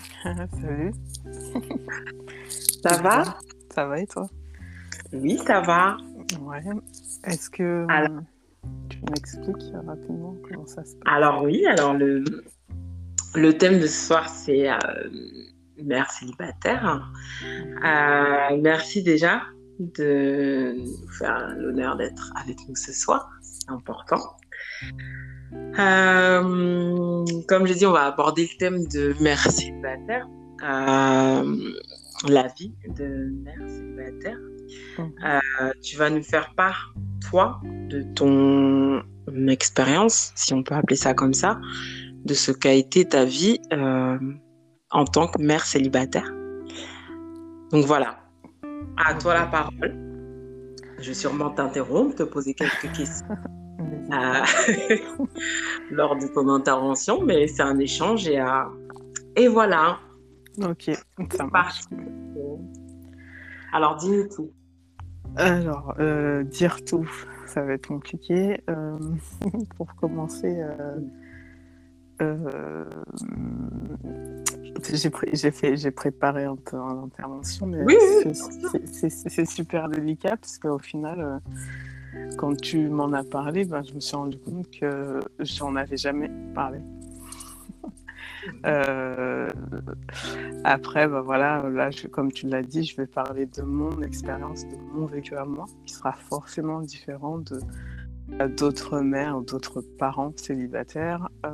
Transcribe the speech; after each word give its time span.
Salut. 0.22 0.92
Ça 2.82 3.02
va? 3.02 3.38
Ça 3.74 3.86
va 3.86 4.00
et 4.00 4.06
toi? 4.06 4.28
Oui, 5.12 5.38
ça 5.38 5.60
va. 5.60 5.96
Ouais. 6.40 6.62
Est-ce 7.24 7.50
que 7.50 7.86
Alors- 7.88 8.22
tu 8.88 9.00
m'expliques 9.10 9.72
rapidement 9.86 10.36
comment 10.48 10.66
ça 10.66 10.84
se 10.84 10.94
passe? 10.96 11.02
Alors 11.12 11.42
oui, 11.42 11.64
alors 11.66 11.94
le, 11.94 12.24
le 13.34 13.52
thème 13.58 13.78
de 13.80 13.86
ce 13.86 14.06
soir, 14.08 14.28
c'est 14.28 14.70
euh, 14.70 14.76
mère 15.82 16.10
célibataire. 16.10 17.10
Euh, 17.84 18.56
merci 18.60 19.02
déjà 19.02 19.42
de 19.78 20.74
nous 20.76 21.08
faire 21.12 21.54
l'honneur 21.56 21.96
d'être 21.96 22.32
avec 22.36 22.58
nous 22.68 22.76
ce 22.76 22.92
soir. 22.92 23.30
C'est 23.42 23.70
important. 23.70 24.36
Euh, 25.78 27.24
comme 27.48 27.66
je 27.66 27.72
dis, 27.74 27.86
on 27.86 27.92
va 27.92 28.06
aborder 28.06 28.42
le 28.42 28.58
thème 28.58 28.86
de 28.88 29.14
mère 29.20 29.40
célibataire. 29.50 30.26
Euh, 30.62 31.72
la 32.28 32.48
vie 32.58 32.72
de 32.88 33.32
mère 33.42 33.68
célibataire. 33.68 34.38
Mhm. 34.98 35.12
Euh, 35.24 35.70
tu 35.82 35.96
vas 35.96 36.10
nous 36.10 36.22
faire 36.22 36.54
part, 36.54 36.94
toi, 37.28 37.60
de 37.88 38.02
ton 38.14 39.02
expérience, 39.48 40.32
si 40.34 40.52
on 40.54 40.62
peut 40.62 40.74
appeler 40.74 40.96
ça 40.96 41.14
comme 41.14 41.34
ça, 41.34 41.60
de 42.24 42.34
ce 42.34 42.52
qu'a 42.52 42.72
été 42.72 43.04
ta 43.04 43.24
vie 43.24 43.60
euh, 43.72 44.18
en 44.90 45.04
tant 45.04 45.28
que 45.28 45.40
mère 45.40 45.64
célibataire. 45.64 46.30
Donc 47.70 47.84
voilà, 47.86 48.18
à 48.96 49.14
toi 49.14 49.34
la 49.34 49.46
parole. 49.46 49.94
Je 50.98 51.08
vais 51.08 51.14
sûrement 51.14 51.50
t'interrompre, 51.50 52.16
te 52.16 52.22
poser 52.24 52.52
quelques 52.52 52.92
questions 52.96 53.26
euh, 53.80 54.96
lors 55.90 56.16
de 56.16 56.26
ton 56.28 56.48
intervention, 56.48 57.22
mais 57.22 57.46
c'est 57.48 57.62
un 57.62 57.78
échange 57.78 58.28
et, 58.28 58.40
euh, 58.40 58.64
et 59.36 59.48
voilà. 59.48 59.98
Ok, 60.62 60.90
ça 61.32 61.46
marche. 61.46 61.80
Parti. 61.88 61.94
Alors 63.72 63.96
dis-nous 63.96 64.28
tout. 64.28 64.50
Alors, 65.36 65.94
euh, 66.00 66.42
dire 66.42 66.84
tout, 66.84 67.08
ça 67.46 67.62
va 67.62 67.74
être 67.74 67.86
compliqué. 67.86 68.60
Pour 69.76 69.94
commencer, 69.94 70.60
j'ai 74.92 75.10
pré- 75.10 75.30
j'ai 75.32 75.50
fait- 75.50 75.76
j'ai 75.76 75.90
préparé 75.90 76.44
un 76.44 76.56
peu 76.56 76.76
en 76.78 77.04
intervention, 77.04 77.66
mais 77.66 77.82
Oui, 77.84 77.96
c'est- 79.30 79.44
super 79.46 79.88
délicat 79.88 80.36
parce 80.36 80.58
qu'au 80.58 80.78
final, 80.78 81.40
quand 82.36 82.56
tu 82.60 82.88
m'en 82.88 83.12
as 83.12 83.24
parlé, 83.24 83.64
ben, 83.64 83.82
je 83.82 83.94
me 83.94 84.00
suis 84.00 84.16
rendu 84.16 84.38
compte 84.38 84.70
que 84.70 85.20
j'en 85.40 85.76
avais 85.76 85.96
jamais 85.96 86.30
parlé. 86.54 86.78
Euh, 88.64 89.48
après, 90.64 91.06
bah 91.06 91.20
voilà, 91.20 91.68
là, 91.68 91.90
je- 91.90 92.06
comme 92.06 92.32
tu 92.32 92.46
l'as 92.48 92.62
dit, 92.62 92.84
je 92.84 92.96
vais 92.96 93.06
parler 93.06 93.44
de 93.44 93.60
mon 93.60 94.00
expérience, 94.00 94.66
de 94.66 94.76
mon 94.94 95.04
vécu 95.04 95.36
à 95.36 95.44
moi, 95.44 95.66
qui 95.84 95.92
sera 95.94 96.12
forcément 96.12 96.80
différent 96.80 97.38
de 97.38 97.60
à 98.38 98.48
d'autres 98.48 99.00
mères 99.00 99.36
ou 99.36 99.42
d'autres 99.44 99.82
parents 99.98 100.32
célibataires. 100.36 101.28
Euh, 101.44 101.50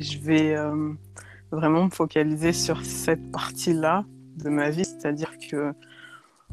je 0.00 0.18
vais 0.18 0.56
euh, 0.56 0.92
vraiment 1.50 1.84
me 1.84 1.90
focaliser 1.90 2.52
sur 2.54 2.82
cette 2.84 3.30
partie-là 3.32 4.04
de 4.36 4.48
ma 4.48 4.70
vie, 4.70 4.84
c'est-à-dire 4.84 5.32
que 5.50 5.72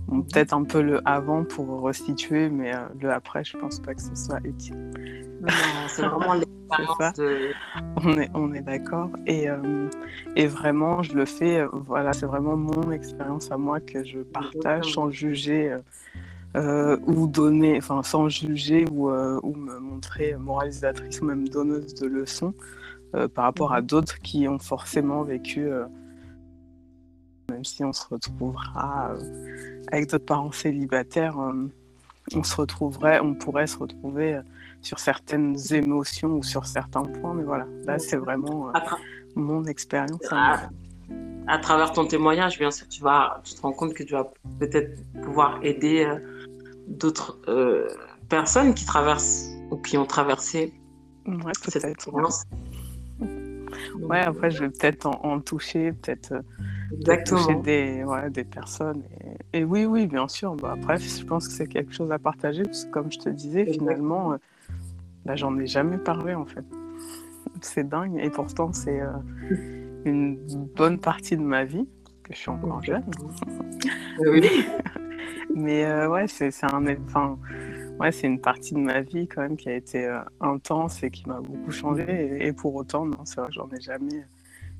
bon, 0.07 0.21
peut-être 0.21 0.53
un 0.53 0.63
peu 0.63 0.81
le 0.81 1.01
avant 1.07 1.43
pour 1.43 1.83
restituer, 1.83 2.49
mais 2.49 2.73
euh, 2.73 2.79
le 3.01 3.11
après, 3.11 3.43
je 3.43 3.57
pense 3.57 3.79
pas 3.79 3.93
que 3.93 4.01
ce 4.01 4.15
soit 4.15 4.39
utile. 4.43 4.91
Non, 5.41 5.47
c'est 5.87 6.07
vraiment 6.07 6.33
l'expérience 6.69 7.13
de... 7.17 7.51
On 8.03 8.19
est, 8.19 8.29
on 8.33 8.53
est 8.53 8.61
d'accord. 8.61 9.09
Et, 9.25 9.49
euh, 9.49 9.89
et 10.35 10.47
vraiment, 10.47 11.03
je 11.03 11.13
le 11.13 11.25
fais, 11.25 11.59
euh, 11.59 11.67
voilà, 11.71 12.13
c'est 12.13 12.25
vraiment 12.25 12.57
mon 12.57 12.91
expérience 12.91 13.51
à 13.51 13.57
moi 13.57 13.79
que 13.79 14.03
je 14.03 14.19
partage 14.19 14.93
sans 14.93 15.09
juger 15.09 15.75
euh, 16.55 16.97
ou 17.05 17.27
donner, 17.27 17.77
enfin, 17.77 18.01
sans 18.01 18.27
juger 18.27 18.85
ou, 18.91 19.11
euh, 19.11 19.39
ou 19.43 19.53
me 19.53 19.77
montrer 19.79 20.35
moralisatrice 20.35 21.21
ou 21.21 21.25
même 21.25 21.47
donneuse 21.47 21.93
de 21.93 22.07
leçons 22.07 22.55
euh, 23.15 23.27
par 23.27 23.43
rapport 23.45 23.71
à 23.71 23.81
d'autres 23.81 24.19
qui 24.19 24.47
ont 24.47 24.57
forcément 24.57 25.21
vécu, 25.23 25.69
même 27.49 27.65
si 27.65 27.83
on 27.83 27.93
se 27.93 28.07
retrouvera 28.07 29.11
euh, 29.11 29.83
avec 29.91 30.09
d'autres 30.09 30.25
parents 30.25 30.51
célibataires, 30.51 31.39
euh, 31.39 31.69
on 32.35 32.43
se 32.43 32.55
retrouverait, 32.55 33.19
on 33.19 33.33
pourrait 33.33 33.67
se 33.67 33.77
retrouver 33.77 34.35
euh, 34.35 34.41
sur 34.81 34.99
certaines 34.99 35.57
émotions 35.71 36.29
ou 36.29 36.43
sur 36.43 36.65
certains 36.65 37.03
points, 37.03 37.33
mais 37.33 37.43
voilà, 37.43 37.65
là 37.85 37.99
c'est 37.99 38.17
vraiment 38.17 38.69
euh, 38.69 38.79
mon 39.35 39.65
expérience. 39.65 40.21
Ah. 40.31 40.69
à 41.47 41.57
travers 41.57 41.91
ton 41.91 42.05
témoignage, 42.05 42.57
bien 42.59 42.71
sûr, 42.71 42.87
tu, 42.87 43.01
vas, 43.01 43.41
tu 43.43 43.55
te 43.55 43.61
rends 43.61 43.73
compte 43.73 43.93
que 43.93 44.03
tu 44.03 44.13
vas 44.13 44.31
peut-être 44.59 45.01
pouvoir 45.23 45.59
aider 45.63 46.05
euh, 46.05 46.19
d'autres 46.87 47.39
euh, 47.47 47.87
personnes 48.29 48.73
qui 48.73 48.85
traversent 48.85 49.49
ou 49.71 49.77
qui 49.77 49.97
ont 49.97 50.05
traversé 50.05 50.73
Ouais, 51.25 51.51
cette 51.61 51.83
expérience. 51.83 52.43
Ouais, 52.51 52.68
après 54.11 54.51
je 54.51 54.61
vais 54.61 54.69
peut-être 54.69 55.05
en, 55.05 55.19
en 55.23 55.39
toucher, 55.39 55.91
peut-être 55.93 56.33
euh, 56.33 57.17
toucher 57.25 57.55
des, 57.55 58.03
ouais, 58.03 58.29
des 58.29 58.43
personnes. 58.43 59.03
Et, 59.53 59.59
et 59.59 59.63
oui, 59.63 59.85
oui, 59.85 60.07
bien 60.07 60.27
sûr. 60.27 60.55
Bah, 60.55 60.75
après, 60.79 60.97
je 60.97 61.23
pense 61.25 61.47
que 61.47 61.53
c'est 61.53 61.67
quelque 61.67 61.93
chose 61.93 62.11
à 62.11 62.19
partager, 62.19 62.63
parce 62.63 62.85
que 62.85 62.91
comme 62.91 63.11
je 63.11 63.19
te 63.19 63.29
disais, 63.29 63.65
finalement, 63.65 64.33
euh, 64.33 64.37
bah, 65.25 65.35
j'en 65.35 65.57
ai 65.59 65.67
jamais 65.67 65.97
parlé 65.97 66.33
en 66.33 66.45
fait. 66.45 66.65
C'est 67.61 67.87
dingue, 67.87 68.17
et 68.21 68.29
pourtant 68.29 68.71
c'est 68.73 69.01
euh, 69.01 69.11
une 70.05 70.37
bonne 70.75 70.99
partie 70.99 71.35
de 71.35 71.41
ma 71.41 71.65
vie, 71.65 71.87
que 72.23 72.33
je 72.33 72.39
suis 72.39 72.49
encore 72.49 72.83
jeune. 72.83 73.03
Oui. 74.19 74.47
Mais 75.55 75.83
euh, 75.85 76.07
ouais, 76.07 76.27
c'est 76.27 76.51
c'est 76.51 76.67
un, 76.67 76.85
enfin, 77.07 77.37
ouais, 77.99 78.11
c'est 78.11 78.27
une 78.27 78.39
partie 78.41 78.73
de 78.73 78.79
ma 78.79 79.01
vie 79.01 79.27
quand 79.27 79.41
même 79.41 79.57
qui 79.57 79.69
a 79.69 79.75
été 79.75 80.05
euh, 80.05 80.19
intense 80.41 81.03
et 81.03 81.11
qui 81.11 81.27
m'a 81.27 81.39
beaucoup 81.41 81.71
changé. 81.71 82.05
Et, 82.41 82.47
et 82.47 82.53
pour 82.53 82.75
autant, 82.75 83.05
non, 83.05 83.25
c'est 83.25 83.39
vrai, 83.41 83.49
j'en 83.51 83.69
ai 83.69 83.79
jamais, 83.81 84.25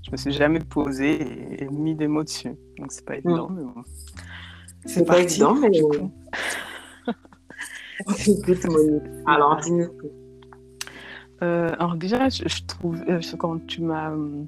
je 0.03 0.11
me 0.11 0.17
suis 0.17 0.31
jamais 0.31 0.59
posé 0.59 1.21
et, 1.21 1.63
et 1.63 1.69
mis 1.69 1.95
des 1.95 2.07
mots 2.07 2.23
dessus. 2.23 2.55
Donc 2.77 2.91
c'est 2.91 3.05
pas 3.05 3.15
évident, 3.17 3.49
mais 3.49 3.63
bon. 3.63 3.83
C'est 4.85 5.05
pas 5.05 5.19
évident, 5.19 5.55
mais- 5.55 5.69
du 5.69 5.81
coup. 5.83 6.11
Écoute, 8.27 8.65
Monique. 8.65 9.03
Alors, 9.27 9.57
dis-nous 9.57 9.87
tout. 9.87 10.11
Euh, 11.41 11.69
alors 11.79 11.95
déjà, 11.95 12.29
je, 12.29 12.43
je 12.47 12.63
trouve, 12.65 13.01
euh, 13.07 13.19
quand 13.37 13.65
tu 13.65 13.81
m'as 13.81 14.11
euh, 14.11 14.43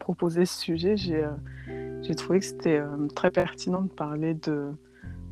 proposé 0.00 0.44
ce 0.44 0.58
sujet, 0.60 0.96
j'ai 0.96 2.14
trouvé 2.16 2.40
que 2.40 2.44
c'était 2.44 2.80
très 3.14 3.30
pertinent 3.30 3.82
de 3.82 3.88
parler 3.88 4.34
de 4.34 4.70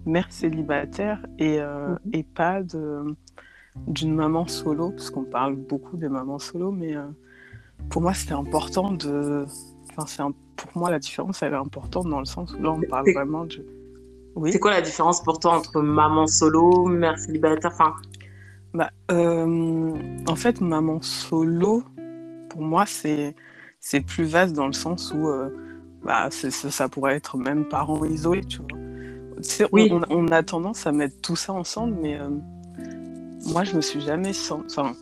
mère 0.08 0.32
célibataire 0.32 1.24
et, 1.38 1.60
euh, 1.60 1.90
Mhm. 1.92 1.98
et 2.14 2.22
pas 2.24 2.62
de 2.62 3.14
d'une 3.86 4.12
maman 4.14 4.48
solo, 4.48 4.90
parce 4.90 5.08
qu'on 5.08 5.22
parle 5.22 5.54
beaucoup 5.54 5.96
des 5.96 6.08
mamans 6.08 6.40
solo, 6.40 6.72
mais 6.72 6.96
euh, 6.96 7.04
pour 7.90 8.02
moi 8.02 8.12
c'était 8.12 8.34
important 8.34 8.90
de... 8.90 9.46
Enfin, 9.96 10.24
un- 10.24 10.32
pour 10.56 10.70
moi 10.76 10.90
la 10.90 10.98
différence 10.98 11.42
elle 11.42 11.52
est 11.52 11.56
importante 11.56 12.08
dans 12.08 12.18
le 12.18 12.24
sens 12.24 12.52
où 12.58 12.62
là 12.62 12.72
on 12.72 12.80
parle 12.80 13.12
vraiment 13.12 13.44
de... 13.44 13.64
Oui? 14.34 14.50
C'est 14.52 14.58
quoi 14.58 14.72
la 14.72 14.82
différence 14.82 15.22
pour 15.22 15.38
toi 15.38 15.56
entre 15.58 15.80
maman 15.80 16.26
solo, 16.26 16.86
mère 16.86 17.16
célibataire 17.18 17.70
Enfin, 17.72 17.94
Bah, 18.74 18.90
euh, 19.12 19.94
en 20.26 20.36
fait, 20.36 20.60
maman 20.60 21.00
solo, 21.02 21.84
pour 22.50 22.62
moi, 22.62 22.84
c'est 22.86 23.34
plus 24.06 24.24
vaste 24.24 24.54
dans 24.54 24.66
le 24.66 24.72
sens 24.72 25.12
où 25.14 25.28
bah, 26.04 26.28
ça 26.30 26.88
pourrait 26.88 27.14
être 27.16 27.36
même 27.36 27.64
parents 27.64 28.04
isolés, 28.04 28.44
tu 28.44 28.58
vois? 28.58 28.87
On- 29.64 29.66
Oui. 29.72 29.88
on, 29.90 30.02
on 30.10 30.28
a 30.28 30.42
tendance 30.42 30.86
à 30.86 30.92
mettre 30.92 31.20
tout 31.20 31.36
ça 31.36 31.52
ensemble, 31.52 31.96
mais 32.00 32.18
euh, 32.18 32.28
moi, 33.46 33.64
je 33.64 33.76
me 33.76 33.80
suis 33.80 34.00
jamais 34.00 34.32
sent... 34.32 34.54
Enfin, 34.70 34.94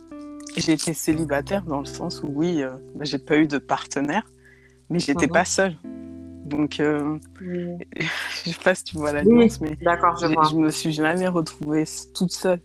j'ai 0.55 0.73
été 0.73 0.93
célibataire 0.93 1.63
dans 1.63 1.79
le 1.79 1.85
sens 1.85 2.21
où, 2.23 2.27
oui, 2.33 2.61
euh, 2.63 2.71
bah, 2.95 3.03
j'ai 3.05 3.17
pas 3.19 3.37
eu 3.37 3.47
de 3.47 3.57
partenaire, 3.57 4.23
mais 4.89 4.99
j'étais 4.99 5.27
Mhm. 5.27 5.33
pas 5.33 5.45
seule. 5.45 5.75
Donc, 6.45 6.79
euh, 6.79 7.17
je 7.41 8.05
sais 8.51 8.55
pas 8.63 8.73
si 8.75 8.83
tu 8.85 8.97
vois 8.97 9.11
la 9.11 9.23
Oui. 9.23 9.33
nuance, 9.33 9.59
mais 9.61 9.75
d'accord, 9.81 10.17
je 10.17 10.27
vois. 10.27 10.43
je 10.49 10.55
me 10.55 10.69
suis 10.71 10.91
jamais 10.93 11.27
retrouvée 11.27 11.83
toute 12.13 12.31
seule. 12.31 12.61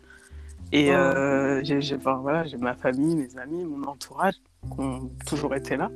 Et 0.71 0.91
Ouais. 0.91 0.95
euh, 0.97 1.61
j'ai 1.65 1.81
j'ai- 1.81 1.97
enfin, 1.97 2.17
voilà, 2.17 2.45
j'ai 2.45 2.57
ma 2.57 2.75
famille, 2.75 3.15
mes 3.17 3.37
amis, 3.39 3.65
mon 3.65 3.87
entourage 3.89 4.35
qui 4.63 4.81
ont 4.81 5.11
toujours 5.27 5.55
été 5.55 5.77
là. 5.77 5.91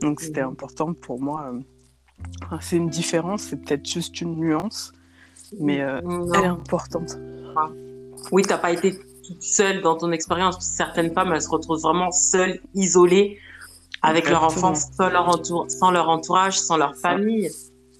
Donc 0.00 0.20
c'était 0.20 0.42
important 0.42 0.92
pour 0.94 1.20
moi. 1.20 1.50
euh, 1.52 1.60
enfin, 2.44 2.58
c'est 2.60 2.76
une 2.76 2.88
différence, 2.88 3.42
c'est 3.42 3.56
peut-être 3.56 3.88
juste 3.88 4.20
une 4.20 4.36
nuance, 4.36 4.92
mais 5.60 5.82
euh, 5.82 6.00
elle 6.34 6.44
est 6.44 6.46
importante. 6.46 7.16
Oui, 8.30 8.42
t'as 8.42 8.58
pas 8.58 8.70
été 8.72 8.98
toute 9.26 9.42
seule 9.42 9.82
dans 9.82 9.96
ton 9.96 10.12
expérience. 10.12 10.58
Certaines 10.60 11.12
femmes, 11.12 11.32
elles 11.32 11.42
se 11.42 11.50
retrouvent 11.50 11.80
vraiment 11.80 12.10
seules, 12.10 12.60
isolées, 12.74 13.38
avec 14.02 14.28
leur 14.28 14.42
enfant, 14.44 14.74
sans 14.74 15.08
leur, 15.10 15.28
entour- 15.28 15.70
sans 15.70 15.90
leur 15.90 16.08
entourage, 16.08 16.58
sans 16.58 16.76
leur 16.76 16.96
famille, 16.96 17.50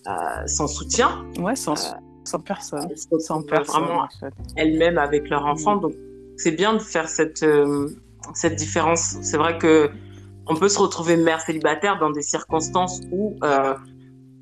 euh, 0.09 0.47
sans 0.47 0.67
soutien. 0.67 1.25
Ouais, 1.39 1.55
sans, 1.57 1.75
sans 2.25 2.39
personne. 2.41 2.87
Elles 2.91 2.99
se 2.99 3.05
retrouvent 3.05 3.21
Sans 3.21 3.43
personne, 3.43 3.83
vraiment 3.85 4.03
en 4.03 4.09
fait. 4.21 4.33
elles-mêmes 4.57 4.99
avec 4.99 5.29
leur 5.29 5.45
enfant. 5.47 5.77
Donc, 5.77 5.93
c'est 6.37 6.53
bien 6.53 6.73
de 6.75 6.79
faire 6.81 7.09
cette, 7.09 7.43
euh, 7.43 7.89
cette 8.35 8.57
différence. 8.57 9.17
C'est 9.23 9.37
vrai 9.37 9.59
que 9.59 9.91
on 10.49 10.57
peut 10.57 10.69
se 10.69 10.79
retrouver 10.81 11.17
mère 11.17 11.41
célibataire 11.41 11.99
dans 12.01 12.11
des 12.11 12.23
circonstances 12.23 13.01
où, 13.13 13.37
euh, 13.45 13.75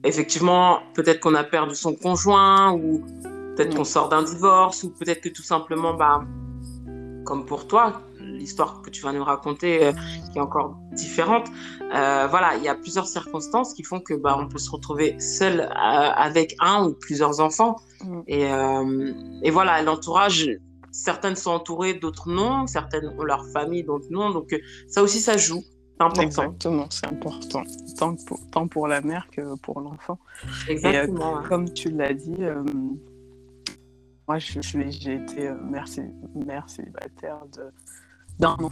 effectivement, 0.05 0.81
peut-être 0.94 1.20
qu'on 1.20 1.35
a 1.35 1.44
perdu 1.44 1.75
son 1.75 1.94
conjoint 1.94 2.73
ou 2.73 3.05
peut-être 3.56 3.76
qu'on 3.76 3.85
sort 3.85 4.08
d'un 4.08 4.23
divorce 4.23 4.82
ou 4.85 4.91
peut-être 4.91 5.20
que 5.20 5.29
tout 5.29 5.43
simplement, 5.43 5.94
bah, 5.94 6.25
comme 7.25 7.44
pour 7.44 7.67
toi, 7.67 8.02
l'histoire 8.19 8.81
que 8.82 8.91
tu 8.91 9.02
vas 9.02 9.12
nous 9.12 9.25
raconter 9.25 9.85
euh, 9.85 9.93
qui 10.32 10.38
est 10.38 10.41
encore 10.41 10.76
différente. 10.93 11.49
Euh, 11.94 12.26
voilà, 12.31 12.56
il 12.56 12.62
y 12.62 12.69
a 12.69 12.75
plusieurs 12.75 13.06
circonstances 13.06 13.75
qui 13.75 13.82
font 13.82 14.00
que 14.00 14.14
bah, 14.14 14.37
on 14.38 14.49
peut 14.49 14.58
se 14.58 14.70
retrouver 14.70 15.19
seul 15.20 15.69
avec 15.75 16.56
un 16.61 16.85
ou 16.87 16.94
plusieurs 16.94 17.41
enfants. 17.41 17.76
Mm. 18.05 18.20
Et, 18.26 18.50
et 19.43 19.50
voilà, 19.50 19.82
l'entourage, 19.82 20.50
certaines 20.91 21.37
sont 21.37 21.50
entourées, 21.50 21.94
d'autres 21.94 22.29
non. 22.29 22.67
Certaines 22.67 23.08
ont 23.19 23.25
leur 23.25 23.46
famille, 23.49 23.85
d'autres 23.85 24.08
non. 24.11 24.31
Donc 24.31 24.58
ça 24.88 25.03
aussi, 25.03 25.20
ça 25.20 25.37
joue. 25.37 25.62
Exactement, 26.08 26.87
c'est 26.91 27.06
important, 27.06 27.62
tant 27.99 28.17
pour, 28.17 28.41
tant 28.50 28.69
pour 28.69 28.88
la 28.88 29.00
mère 29.00 29.26
que 29.31 29.55
pour 29.56 29.81
l'enfant. 29.81 30.19
Euh, 30.44 30.73
Exactement. 30.73 31.43
Comme 31.43 31.70
tu 31.73 31.91
l'as 31.91 32.14
dit, 32.14 32.37
euh, 32.41 32.62
moi 34.26 34.38
j'ai 34.38 35.14
été 35.14 35.49
euh, 35.49 35.55
mère, 35.62 35.85
mère 36.35 36.69
célibataire 36.69 37.38
d'un 38.38 38.52
enfant. 38.52 38.70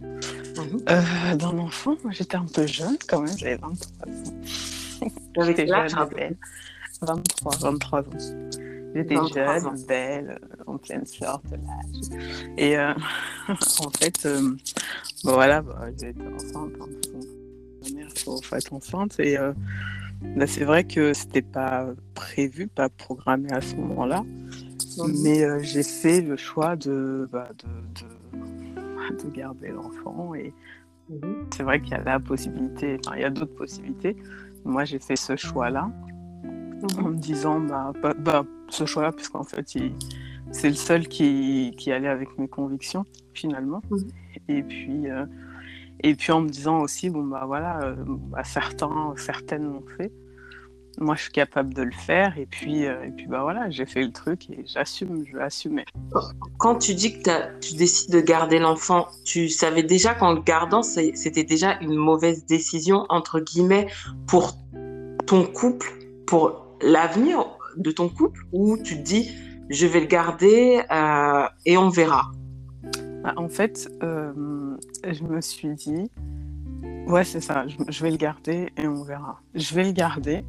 Mhm. 0.00 1.36
d'un 1.36 1.58
enfant, 1.58 1.96
j'étais 2.08 2.36
un 2.36 2.46
peu 2.46 2.66
jeune 2.66 2.96
quand 3.06 3.20
même, 3.20 3.36
j'avais 3.36 3.56
23 3.56 4.08
ans. 4.08 5.44
J'étais 5.44 5.66
jeune, 5.66 6.08
belle. 6.16 6.36
23, 7.02 7.56
23 7.60 8.00
ans. 8.00 8.04
J'étais 8.94 9.14
jeune, 9.14 9.84
belle, 9.86 10.40
en 10.66 10.76
pleine 10.76 11.06
sorte 11.06 11.44
l'âge. 11.50 12.20
Et 12.58 12.76
euh, 12.76 12.92
en 13.48 13.90
fait, 13.90 14.26
euh, 14.26 14.40
bon, 15.24 15.32
voilà, 15.32 15.62
bah, 15.62 15.86
j'ai 16.00 16.08
été 16.08 16.22
enceinte. 16.26 16.72
Hein, 16.80 16.86
ma 17.82 17.90
mère, 17.96 18.08
faut, 18.16 18.40
faut, 18.42 18.56
être 18.56 18.72
enceinte. 18.72 19.20
Et 19.20 19.38
euh, 19.38 19.52
bah, 20.36 20.46
c'est 20.46 20.64
vrai 20.64 20.84
que 20.84 21.12
c'était 21.12 21.42
pas 21.42 21.86
prévu, 22.14 22.66
pas 22.66 22.88
programmé 22.88 23.52
à 23.52 23.60
ce 23.60 23.76
moment-là. 23.76 24.24
Mais 25.22 25.62
j'ai 25.62 25.84
fait 25.84 26.20
le 26.20 26.36
choix 26.36 26.74
de, 26.74 27.28
bah, 27.32 27.48
de, 27.58 29.18
de, 29.18 29.24
de, 29.24 29.30
garder 29.30 29.68
l'enfant. 29.68 30.34
Et 30.34 30.52
mhm. 31.08 31.46
c'est 31.54 31.62
vrai 31.62 31.80
qu'il 31.80 31.92
y 31.92 31.94
a 31.94 32.02
la 32.02 32.18
possibilité, 32.18 32.98
enfin, 33.04 33.16
il 33.16 33.22
y 33.22 33.24
a 33.24 33.30
d'autres 33.30 33.54
possibilités. 33.54 34.16
Moi, 34.64 34.84
j'ai 34.84 34.98
fait 34.98 35.16
ce 35.16 35.36
choix-là 35.36 35.90
en 36.98 37.08
me 37.08 37.16
disant 37.16 37.60
bah, 37.60 37.92
bah, 38.02 38.14
bah 38.18 38.44
ce 38.68 38.86
choix-là, 38.86 39.12
puisqu'en 39.12 39.44
fait, 39.44 39.64
c'est 40.52 40.68
le 40.68 40.74
seul 40.74 41.08
qui, 41.08 41.74
qui, 41.76 41.92
allait 41.92 42.08
avec 42.08 42.38
mes 42.38 42.48
convictions, 42.48 43.04
finalement. 43.34 43.82
Et, 44.48 44.62
puis, 44.62 45.08
euh, 45.08 45.26
et 46.02 46.14
puis 46.14 46.32
en 46.32 46.40
me 46.40 46.48
disant 46.48 46.80
aussi, 46.80 47.10
bon, 47.10 47.24
bah 47.24 47.44
voilà, 47.46 47.80
euh, 47.82 47.94
bah, 48.06 48.44
certains, 48.44 49.14
certaines 49.16 49.64
l'ont 49.64 49.84
fait. 49.96 50.12
Moi, 50.98 51.14
je 51.14 51.22
suis 51.22 51.32
capable 51.32 51.72
de 51.72 51.82
le 51.82 51.92
faire. 51.92 52.36
Et 52.36 52.46
puis, 52.46 52.84
euh, 52.84 53.04
et 53.04 53.10
puis 53.10 53.26
bah 53.26 53.42
voilà, 53.42 53.70
j'ai 53.70 53.86
fait 53.86 54.02
le 54.02 54.10
truc 54.10 54.50
et 54.50 54.64
j'assume, 54.66 55.24
je 55.24 55.36
vais 55.36 55.42
assumer. 55.42 55.84
Quand 56.58 56.76
tu 56.76 56.94
dis 56.94 57.22
que 57.22 57.58
tu 57.60 57.74
décides 57.74 58.12
de 58.12 58.20
garder 58.20 58.58
l'enfant, 58.58 59.08
tu 59.24 59.48
savais 59.48 59.82
déjà 59.82 60.14
qu'en 60.14 60.32
le 60.34 60.42
gardant, 60.42 60.82
c'était 60.82 61.44
déjà 61.44 61.78
une 61.80 61.94
mauvaise 61.94 62.44
décision, 62.44 63.06
entre 63.08 63.40
guillemets, 63.40 63.86
pour 64.26 64.58
ton 65.26 65.44
couple, 65.44 65.92
pour 66.26 66.69
l'avenir 66.82 67.46
de 67.76 67.90
ton 67.90 68.08
couple 68.08 68.42
ou 68.52 68.76
tu 68.78 68.96
te 68.96 69.02
dis 69.02 69.30
je 69.68 69.86
vais 69.86 70.00
le 70.00 70.06
garder 70.06 70.82
euh, 70.90 71.48
et 71.64 71.76
on 71.76 71.88
verra 71.88 72.32
bah, 73.22 73.32
En 73.36 73.48
fait, 73.48 73.88
euh, 74.02 74.76
je 75.08 75.22
me 75.22 75.40
suis 75.40 75.74
dit 75.74 76.10
ouais 77.06 77.24
c'est 77.24 77.40
ça, 77.40 77.64
je, 77.66 78.02
vais 78.02 78.10
le 78.10 78.16
garder 78.16 78.70
et 78.76 78.86
on 78.86 79.02
verra. 79.02 79.40
Je 79.54 79.74
vais 79.74 79.84
le 79.84 79.92
garder. 79.92 80.44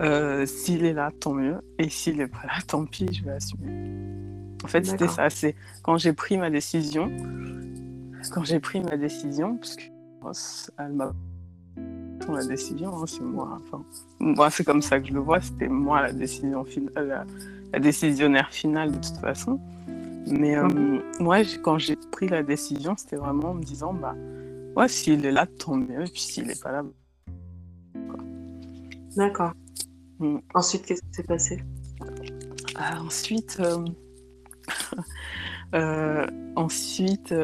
Euh, 0.00 0.46
s'il 0.46 0.84
est 0.84 0.94
là, 0.94 1.10
tant 1.20 1.34
mieux. 1.34 1.60
Et 1.78 1.88
s'il 1.88 2.16
n'est 2.16 2.26
pas 2.26 2.42
là, 2.44 2.54
tant 2.66 2.84
pis, 2.86 3.06
je 3.12 3.22
vais 3.24 3.32
assumer. 3.32 3.70
En 4.64 4.68
fait, 4.68 4.84
c'était 4.84 5.08
ça. 5.08 5.28
C'est 5.30 5.54
quand 5.82 5.96
j'ai 5.96 6.12
pris 6.12 6.38
ma 6.38 6.50
décision, 6.50 7.10
quand 8.32 8.44
j'ai 8.44 8.60
pris 8.60 8.80
ma 8.80 8.96
décision, 8.96 9.56
parce 9.56 9.76
que 9.76 9.82
elle 10.78 10.92
m'a 10.92 11.12
la 12.30 12.44
décision, 12.44 12.96
hein, 12.96 13.04
c'est 13.06 13.22
moi. 13.22 13.58
Enfin, 13.60 13.84
moi, 14.20 14.50
c'est 14.50 14.64
comme 14.64 14.82
ça 14.82 15.00
que 15.00 15.08
je 15.08 15.12
le 15.12 15.20
vois. 15.20 15.40
C'était 15.40 15.68
moi 15.68 16.02
la 16.02 16.12
décision 16.12 16.64
finale, 16.64 17.26
la, 17.72 17.78
décisionnaire 17.80 18.50
finale 18.52 18.92
de 18.92 18.96
toute 18.96 19.18
façon. 19.18 19.60
Mais 20.26 20.56
euh, 20.56 20.68
moi, 21.18 21.38
quand 21.62 21.78
j'ai 21.78 21.96
pris 21.96 22.28
la 22.28 22.42
décision, 22.42 22.94
c'était 22.96 23.16
vraiment 23.16 23.50
en 23.50 23.54
me 23.54 23.62
disant, 23.64 23.92
bah, 23.92 24.14
ouais, 24.76 24.88
s'il 24.88 25.26
est 25.26 25.32
là, 25.32 25.46
tant 25.46 25.76
mieux. 25.76 26.02
Et 26.02 26.10
puis 26.10 26.20
s'il 26.20 26.46
n'est 26.46 26.54
pas 26.54 26.72
là, 26.72 26.84
D'accord. 29.16 29.52
Mm. 30.20 30.38
Ensuite, 30.54 30.86
qu'est-ce 30.86 31.02
qui 31.02 31.12
s'est 31.12 31.22
passé? 31.24 31.62
Ensuite, 32.78 33.58
euh, 33.60 33.84
euh, 35.74 36.26
ensuite, 36.56 37.34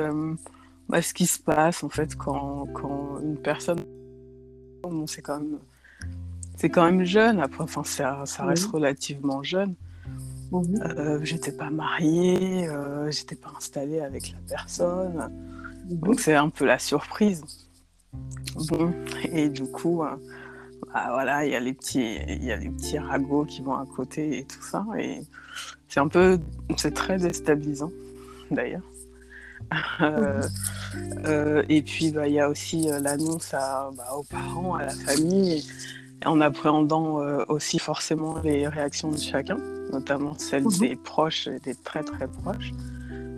bah, 0.89 1.03
ce 1.03 1.13
qui 1.13 1.27
se 1.27 1.39
passe 1.39 1.85
en 1.85 1.91
fait 1.91 2.17
quand, 2.17 2.67
quand 2.73 3.19
une 3.21 3.37
personne 3.37 3.81
c'est 5.07 5.23
quand 5.23 5.39
même 5.39 5.59
c'est 6.57 6.71
quand 6.71 6.85
même 6.85 7.05
jeune. 7.05 7.41
Après 7.41 7.63
enfin 7.63 7.85
ça, 7.85 8.23
ça 8.27 8.45
reste 8.45 8.67
relativement 8.67 9.43
jeune. 9.43 9.75
Euh, 10.53 11.21
j'étais 11.23 11.53
pas 11.53 11.69
mariée 11.69 12.67
euh, 12.69 13.11
j'étais 13.11 13.37
pas 13.37 13.53
installée 13.57 14.01
avec 14.01 14.33
la 14.33 14.39
personne. 14.49 15.31
Donc 15.91 16.21
c'est 16.21 16.35
un 16.35 16.49
peu 16.49 16.65
la 16.65 16.79
surprise. 16.79 17.45
Bon 18.69 18.93
et 19.31 19.49
du 19.51 19.65
coup 19.65 20.03
euh, 20.03 20.17
bah, 20.93 21.09
voilà 21.11 21.45
il 21.45 21.53
y 21.53 21.55
a 21.55 21.61
les 21.61 21.75
petits 21.75 22.17
il 22.29 22.45
y 22.45 22.51
a 22.51 22.57
les 22.57 22.71
petits 22.71 22.99
ragots 22.99 23.45
qui 23.45 23.63
vont 23.63 23.75
à 23.75 23.87
côté 23.87 24.39
et 24.39 24.45
tout 24.45 24.63
ça. 24.63 24.87
Et 24.99 25.21
c'est 25.89 26.01
un 26.01 26.09
peu 26.09 26.39
c'est 26.77 26.95
très 26.95 27.19
déstabilisant 27.19 27.91
d'ailleurs 28.51 28.83
euh, 30.01 30.43
euh, 31.27 31.63
et 31.69 31.83
puis, 31.83 32.11
bah, 32.11 32.29
il 32.29 32.35
y 32.35 32.41
a 32.41 32.49
aussi 32.49 32.91
euh, 32.91 33.01
l'annonce 33.01 33.53
bah, 33.53 34.13
aux 34.17 34.23
parents, 34.23 34.75
à 34.75 34.87
la 34.87 34.95
famille, 34.95 35.65
en 36.25 36.41
appréhendant 36.41 37.21
aussi 37.49 37.79
forcément 37.79 38.41
les 38.43 38.67
réactions 38.67 39.11
de 39.11 39.19
chacun, 39.19 39.59
notamment 39.93 40.37
celles 40.39 40.65
mhm. 40.65 40.79
des 40.79 40.97
proches 40.97 41.47
et 41.47 41.59
des 41.61 41.75
très 41.75 42.03
très 42.03 42.27
proches. 42.27 42.73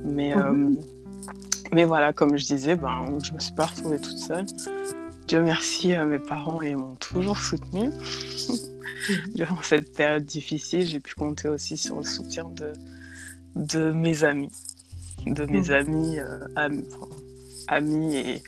Mais, 0.05 0.35
mhm. 0.35 0.79
mais 1.73 1.85
voilà, 1.85 2.13
comme 2.13 2.37
je 2.37 2.47
disais, 2.47 2.77
ben, 2.77 3.19
je 3.23 3.33
me 3.33 3.39
suis 3.39 3.55
pas 3.55 3.67
retrouvée 3.67 4.01
toute 4.01 4.19
seule. 4.19 4.47
Dieu 5.29 5.43
merci, 5.43 5.97
mes 5.97 6.19
parents 6.19 6.61
m'ont 6.61 6.97
toujours 6.97 7.39
soutenue. 7.39 7.91
Mhm. 7.91 9.35
Durant 9.35 9.63
cette 9.63 9.95
période 9.95 10.25
difficile, 10.25 10.87
j'ai 10.87 11.01
pu 11.01 11.15
compter 11.15 11.49
aussi 11.49 11.77
sur 11.77 11.97
le 11.97 12.05
soutien 12.05 12.45
de, 12.55 12.73
de 13.57 13.93
mes 13.93 14.25
amis 14.25 14.51
de 15.27 15.45
mes 15.45 15.69
mm. 15.69 15.73
amis, 15.73 16.19
euh, 16.19 16.47
amis, 17.69 18.17
et, 18.17 18.43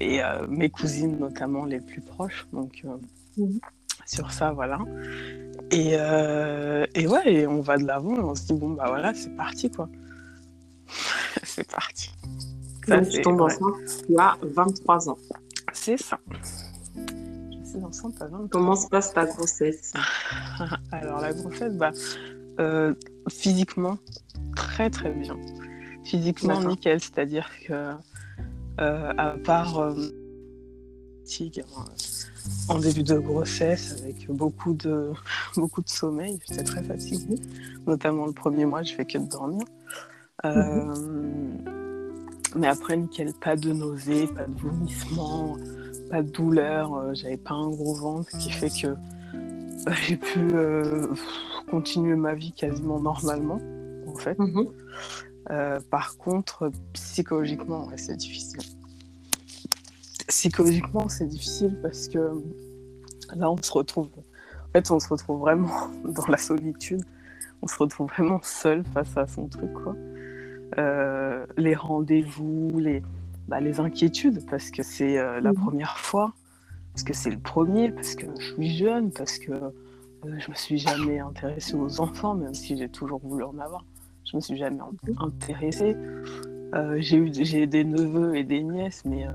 et 0.00 0.22
euh, 0.22 0.46
mes 0.48 0.70
cousines 0.70 1.18
notamment 1.18 1.64
les 1.64 1.80
plus 1.80 2.00
proches. 2.00 2.46
Donc 2.52 2.82
euh, 2.84 2.96
mm. 3.36 3.58
sur 4.06 4.30
ça, 4.32 4.52
voilà. 4.52 4.78
Et, 5.70 5.94
et 6.94 7.06
ouais, 7.06 7.32
et 7.32 7.46
on 7.46 7.60
va 7.60 7.78
de 7.78 7.86
l'avant 7.86 8.14
et 8.16 8.20
on 8.20 8.34
se 8.34 8.46
dit, 8.46 8.52
bon, 8.52 8.70
bah 8.70 8.84
voilà, 8.88 9.12
c'est 9.14 9.34
parti, 9.34 9.70
quoi. 9.70 9.88
c'est 11.42 11.68
parti. 11.70 12.10
Ça, 12.86 13.00
tu 13.00 13.22
tombes 13.22 13.40
enceinte, 13.40 13.74
tu 14.06 14.18
as 14.18 14.36
23 14.42 15.08
ans. 15.08 15.18
C'est 15.72 15.96
ça. 15.96 16.20
Je 16.94 17.68
suis 17.68 17.82
enceinte 17.82 18.20
à 18.20 18.26
23 18.26 18.48
Comment 18.50 18.76
se 18.76 18.88
passe 18.88 19.12
ta 19.14 19.24
grossesse? 19.24 19.94
Alors, 20.92 21.20
la 21.20 21.32
grossesse, 21.32 21.72
bah, 21.72 21.92
physiquement, 23.28 23.98
très 24.54 24.90
très 24.90 25.10
bien 25.10 25.36
physiquement 26.04 26.62
nickel, 26.62 27.00
c'est-à-dire 27.00 27.48
que 27.66 27.72
euh, 28.80 29.12
à 29.16 29.36
part 29.44 29.78
euh, 29.78 29.94
en 32.68 32.78
début 32.78 33.02
de 33.02 33.18
grossesse 33.18 34.00
avec 34.00 34.30
beaucoup 34.30 34.74
de 34.74 35.12
beaucoup 35.56 35.82
de 35.82 35.88
sommeil, 35.88 36.38
j'étais 36.48 36.64
très 36.64 36.82
fatiguée, 36.82 37.40
notamment 37.86 38.26
le 38.26 38.32
premier 38.32 38.66
mois, 38.66 38.82
je 38.82 38.94
fais 38.94 39.04
que 39.04 39.18
de 39.18 39.28
dormir. 39.28 39.64
Euh, 40.44 40.94
mais 42.56 42.66
après 42.66 42.96
nickel, 42.96 43.32
pas 43.40 43.56
de 43.56 43.72
nausées, 43.72 44.26
pas 44.26 44.44
de 44.44 44.58
vomissements, 44.60 45.56
pas 46.10 46.22
de 46.22 46.30
douleur, 46.30 47.14
j'avais 47.14 47.36
pas 47.36 47.54
un 47.54 47.70
gros 47.70 47.94
ventre, 47.94 48.30
ce 48.30 48.36
qui 48.36 48.50
fait 48.50 48.70
que 48.70 48.94
j'ai 50.02 50.16
pu 50.16 50.48
continuer 51.70 52.14
ma 52.14 52.34
vie 52.34 52.52
quasiment 52.52 53.00
normalement 53.00 53.60
en 54.06 54.14
fait. 54.16 54.38
Mhm. 54.38 54.68
Euh, 55.50 55.78
par 55.90 56.16
contre, 56.16 56.70
psychologiquement, 56.92 57.88
c'est 57.96 58.16
difficile. 58.16 58.60
Psychologiquement, 60.28 61.08
c'est 61.08 61.26
difficile 61.26 61.78
parce 61.82 62.08
que 62.08 62.42
là, 63.34 63.50
on 63.50 63.56
se 63.62 63.72
retrouve. 63.72 64.08
En 64.16 64.72
fait, 64.72 64.90
on 64.90 64.98
se 64.98 65.08
retrouve 65.08 65.40
vraiment 65.40 65.90
dans 66.04 66.26
la 66.28 66.38
solitude. 66.38 67.04
On 67.62 67.66
se 67.66 67.76
retrouve 67.76 68.08
vraiment 68.08 68.40
seul 68.42 68.84
face 68.92 69.16
à 69.16 69.26
son 69.26 69.48
truc, 69.48 69.72
quoi. 69.72 69.94
Euh, 70.78 71.46
les 71.56 71.74
rendez-vous, 71.74 72.70
les... 72.78 73.02
bah, 73.46 73.60
les 73.60 73.80
inquiétudes, 73.80 74.44
parce 74.50 74.70
que 74.70 74.82
c'est 74.82 75.16
la 75.16 75.52
mhm. 75.52 75.54
première 75.54 75.98
fois, 75.98 76.32
parce 76.92 77.04
que 77.04 77.12
c'est 77.12 77.30
le 77.30 77.38
premier, 77.38 77.90
parce 77.90 78.14
que 78.14 78.26
je 78.38 78.54
suis 78.54 78.76
jeune, 78.76 79.12
parce 79.12 79.38
que 79.38 79.52
je 80.24 80.50
me 80.50 80.54
suis 80.54 80.78
jamais 80.78 81.18
intéressée 81.18 81.74
aux 81.74 82.00
enfants, 82.00 82.34
même 82.34 82.54
si 82.54 82.76
j'ai 82.76 82.88
toujours 82.88 83.20
voulu 83.20 83.44
en 83.44 83.58
avoir. 83.58 83.84
Je 84.24 84.36
me 84.36 84.40
suis 84.40 84.56
jamais 84.56 84.80
intéressée. 85.18 85.96
j'ai 86.96 87.16
eu 87.16 87.30
j'ai 87.32 87.66
des 87.66 87.84
neveux 87.84 88.36
et 88.36 88.44
des 88.44 88.62
nièces, 88.62 89.04
mais 89.04 89.26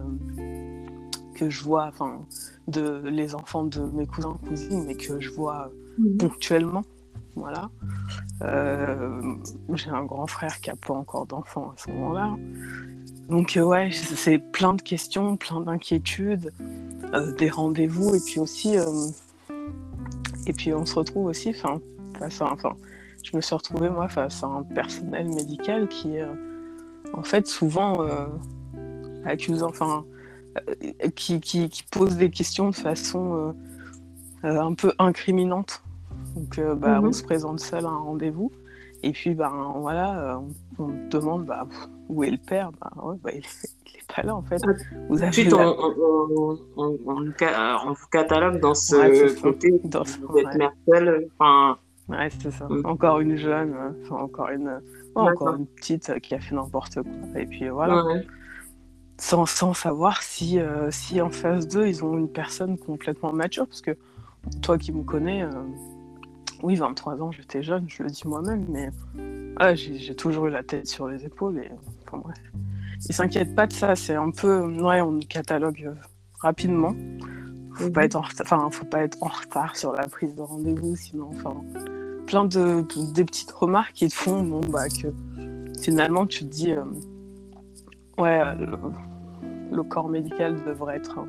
que 1.40 1.50
je 1.50 1.64
vois, 1.64 1.88
enfin, 1.88 2.26
de 2.68 3.02
les 3.06 3.34
enfants 3.34 3.64
de 3.64 3.80
mes 3.80 4.06
cousins 4.06 4.38
cousines, 4.48 4.84
mais 4.86 4.96
que 4.96 5.20
je 5.20 5.30
vois 5.30 5.72
mhm. 5.98 6.18
ponctuellement. 6.18 6.84
Voilà. 7.36 7.70
Euh, 8.42 9.36
j'ai 9.74 9.90
un 9.90 10.04
grand 10.04 10.28
frère 10.28 10.60
qui 10.60 10.70
a 10.70 10.76
pas 10.76 10.94
encore 10.94 11.26
d'enfants 11.26 11.72
à 11.72 11.76
ce 11.78 11.90
moment-là. 11.92 12.36
Donc 13.30 13.56
euh, 13.56 13.62
ouais, 13.62 13.90
c'est 13.92 14.40
plein 14.40 14.74
de 14.74 14.82
questions, 14.82 15.38
plein 15.38 15.62
d'inquiétudes, 15.62 16.52
euh, 17.14 17.32
des 17.34 17.50
rendez-vous 17.50 18.16
et 18.16 18.20
puis 18.20 18.40
aussi 18.40 18.76
et 20.48 20.54
puis 20.54 20.74
on 20.74 20.86
se 20.86 20.96
retrouve 20.96 21.28
aussi, 21.28 21.50
enfin, 21.50 21.80
enfin, 22.22 22.76
je 23.24 23.36
me 23.36 23.42
suis 23.42 23.56
retrouvée 23.56 23.90
moi 23.90 24.08
face 24.08 24.44
à 24.44 24.48
un 24.48 24.64
personnel 24.64 25.28
médical 25.28 25.88
qui 25.88 26.18
en 27.14 27.24
fait 27.24 27.48
souvent 27.48 28.06
accuse, 29.26 29.64
enfin 29.64 30.06
euh, 30.58 31.10
qui, 31.16 31.40
qui, 31.40 31.84
pose 31.92 32.18
des 32.18 32.30
questions 32.30 32.70
de 32.70 32.76
façon 32.76 33.54
euh, 34.44 34.48
euh, 34.48 34.62
un 34.62 34.74
peu 34.74 34.94
incriminante. 35.00 35.84
Donc, 36.36 36.60
bah, 36.78 37.00
on 37.02 37.08
mhm. 37.08 37.14
se 37.14 37.24
présente 37.24 37.60
seul 37.60 37.86
à 37.86 37.90
un 37.90 37.98
rendez-vous. 37.98 38.52
Et 39.04 39.12
puis, 39.12 39.34
bah, 39.34 39.52
voilà, 39.78 40.42
on, 40.78 40.90
demande 41.10 41.46
bah, 41.46 41.68
où 42.08 42.24
est 42.24 42.32
le 42.32 42.38
père. 42.38 42.72
Bah, 42.80 42.92
bah, 43.24 43.32
il 43.34 43.38
n'est 43.40 44.14
pas 44.16 44.24
là, 44.24 44.36
en 44.36 44.42
fait. 44.42 44.62
Ah, 44.66 44.72
vous 45.10 45.24
Ensuite, 45.24 45.54
on, 45.54 46.58
on, 46.78 47.32
catalogue 48.12 48.60
dans 48.60 48.76
ce 48.76 49.42
côté 49.42 49.72
dans 49.84 50.06
ce... 50.06 50.20
mère 50.58 50.74
seule. 50.88 51.28
Enfin... 51.38 51.78
Ouais, 52.10 52.30
c'est 52.42 52.52
ça. 52.52 52.68
Encore 52.84 53.20
une 53.20 53.36
jeune, 53.38 53.76
encore 54.10 54.50
une, 54.50 54.82
encore 55.16 55.56
une 55.56 55.68
petite 55.68 56.20
qui 56.22 56.34
a 56.34 56.40
fait 56.40 56.56
n'importe 56.56 56.96
quoi. 57.04 57.40
Et 57.40 57.46
puis 57.46 57.70
voilà 57.70 58.04
sans, 59.20 59.46
sans, 59.46 59.74
savoir 59.74 60.24
si, 60.24 60.60
euh, 60.60 60.90
si 60.92 61.22
en 61.22 61.30
face 61.30 61.68
d'eux, 61.68 61.88
ils 61.88 62.04
ont 62.04 62.18
une 62.18 62.30
personne 62.30 62.78
complètement 62.78 63.34
mature. 63.34 63.68
Parce 63.68 63.82
que 63.82 63.98
toi 64.62 64.78
qui 64.78 64.92
me 64.92 65.04
connais, 65.04 65.44
euh, 65.44 65.50
oui, 66.64 66.76
23 66.76 67.22
ans, 67.22 67.32
j'étais 67.32 67.62
jeune, 67.62 67.86
je 67.88 68.04
le 68.04 68.10
dis 68.10 68.24
moi-même, 68.26 68.66
mais 68.70 68.90
ah, 69.58 69.76
j'ai 69.76 70.16
toujours 70.16 70.48
eu 70.48 70.52
la 70.52 70.64
tête 70.64 70.88
sur 70.88 71.08
les 71.08 71.26
épaules. 71.26 71.60
Et, 71.60 71.70
enfin, 72.08 72.22
bref. 72.24 72.38
Ils 73.08 73.14
s'inquiètent 73.14 73.56
pas 73.56 73.68
de 73.68 73.74
ça, 73.74 73.96
c'est 73.96 74.16
un 74.16 74.32
peu. 74.32 74.62
Ouais, 74.82 75.02
on 75.02 75.20
catalogue 75.20 75.84
euh, 75.86 75.94
rapidement. 76.40 76.96
Faut 77.76 77.90
pas 77.90 78.02
mhm. 78.02 78.06
être 78.06 78.16
en 78.16 78.24
enfin, 78.42 78.70
faut 78.72 78.86
pas 78.86 79.04
être 79.04 79.18
en 79.22 79.30
retard 79.30 79.76
sur 79.78 79.94
la 79.94 80.08
prise 80.08 80.36
de 80.36 80.42
rendez-vous, 80.42 80.96
sinon, 80.96 81.30
enfin, 81.34 81.56
plein 82.30 82.46
de, 82.46 82.86
des 83.12 83.26
petites 83.26 83.52
remarques 83.52 83.94
qui 83.94 84.08
te 84.08 84.14
font, 84.14 84.44
bon, 84.44 84.62
bah, 84.62 84.88
que 84.88 85.08
finalement, 85.82 86.28
tu 86.28 86.42
te 86.42 86.50
dis, 86.50 86.74
ouais, 88.20 88.44
le 89.72 89.84
corps 89.84 90.10
médical 90.10 90.64
devrait 90.64 90.98
être, 90.98 91.26